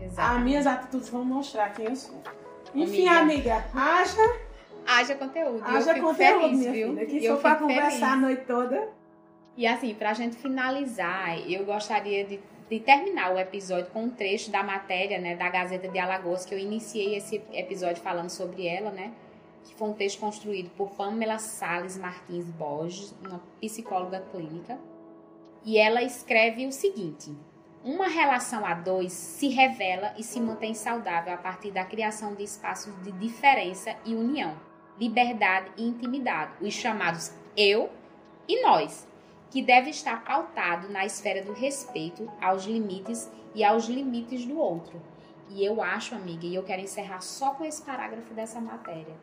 [0.00, 0.44] as Exatamente.
[0.44, 2.20] minhas atitudes vão mostrar quem eu sou.
[2.74, 3.54] Enfim, Amiga.
[3.54, 4.36] amiga, haja,
[4.90, 5.58] Haja conteúdo.
[5.58, 6.88] eu haja fico conteúdo, feliz, minha viu?
[6.94, 7.06] filha.
[7.06, 8.88] Que eu eu fico conversar a noite toda,
[9.54, 12.40] E assim, pra gente finalizar, eu gostaria de,
[12.70, 16.54] de terminar o episódio com um trecho da matéria, né, da Gazeta de Alagoas, que
[16.54, 19.12] eu iniciei esse episódio falando sobre ela, né?
[19.64, 24.78] Que foi um texto construído por Pamela Sales Martins Borges, uma psicóloga clínica.
[25.64, 27.30] E ela escreve o seguinte:
[27.84, 32.44] Uma relação a dois se revela e se mantém saudável a partir da criação de
[32.44, 34.54] espaços de diferença e união,
[34.98, 37.90] liberdade e intimidade, os chamados eu
[38.46, 39.06] e nós,
[39.50, 45.00] que deve estar pautado na esfera do respeito aos limites e aos limites do outro.
[45.48, 49.14] E eu acho, amiga, e eu quero encerrar só com esse parágrafo dessa matéria,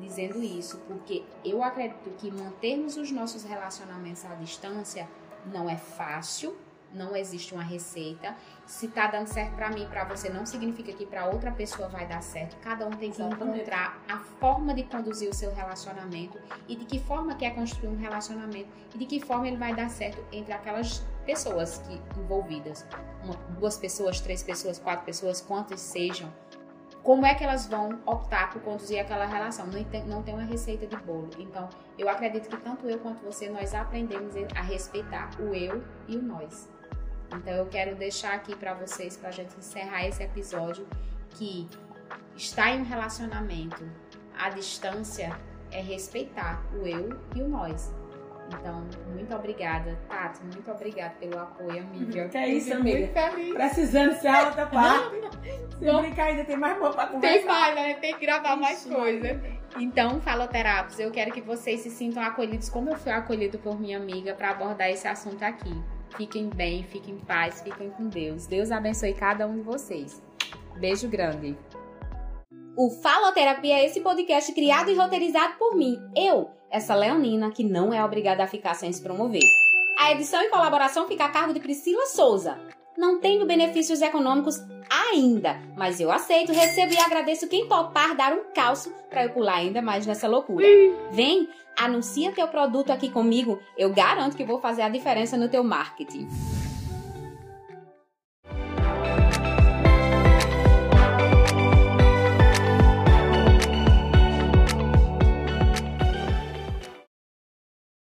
[0.00, 5.08] dizendo isso, porque eu acredito que mantermos os nossos relacionamentos à distância
[5.46, 6.56] não é fácil,
[6.94, 8.34] não existe uma receita.
[8.66, 12.06] Se tá dando certo pra mim pra você, não significa que pra outra pessoa vai
[12.06, 12.56] dar certo.
[12.62, 16.38] Cada um tem que encontrar a forma de conduzir o seu relacionamento
[16.68, 19.90] e de que forma quer construir um relacionamento e de que forma ele vai dar
[19.90, 22.86] certo entre aquelas pessoas que envolvidas.
[23.22, 26.32] Uma, duas pessoas, três pessoas, quatro pessoas, quantas sejam.
[27.02, 29.66] Como é que elas vão optar por conduzir aquela relação?
[29.66, 31.28] Não tem, não tem uma receita de bolo.
[31.38, 31.68] Então,
[31.98, 36.22] eu acredito que tanto eu quanto você, nós aprendemos a respeitar o eu e o
[36.22, 36.73] nós.
[37.36, 40.86] Então, eu quero deixar aqui para vocês, para a gente encerrar esse episódio,
[41.30, 41.68] que
[42.36, 43.82] estar em um relacionamento
[44.38, 45.36] à distância
[45.70, 47.92] é respeitar o eu e o nós.
[48.48, 50.42] Então, muito obrigada, Tati.
[50.42, 52.28] Muito obrigada pelo apoio, amiga.
[52.28, 52.98] Que é isso, amiga.
[52.98, 53.54] Muito feliz.
[53.54, 55.16] precisando ser a outra parte.
[55.78, 56.02] Se Não.
[56.02, 57.38] brincar ainda tem mais boa pra conversar.
[57.38, 57.94] Tem mais, né?
[57.94, 59.40] Tem que gravar mais Ixi, coisa.
[59.78, 63.96] Então, faloterapos, eu quero que vocês se sintam acolhidos como eu fui acolhido por minha
[63.96, 65.74] amiga para abordar esse assunto aqui.
[66.16, 68.46] Fiquem bem, fiquem em paz, fiquem com Deus.
[68.46, 70.22] Deus abençoe cada um de vocês.
[70.78, 71.56] Beijo grande.
[72.76, 77.92] O Faloterapia é esse podcast criado e roteirizado por mim, eu, essa leonina que não
[77.92, 79.42] é obrigada a ficar sem se promover.
[79.96, 82.58] A edição e colaboração fica a cargo de Priscila Souza.
[82.96, 88.44] Não tenho benefícios econômicos ainda, mas eu aceito, recebo e agradeço quem topar dar um
[88.54, 90.64] calço para eu pular ainda mais nessa loucura.
[91.10, 95.64] Vem, anuncia teu produto aqui comigo, eu garanto que vou fazer a diferença no teu
[95.64, 96.28] marketing.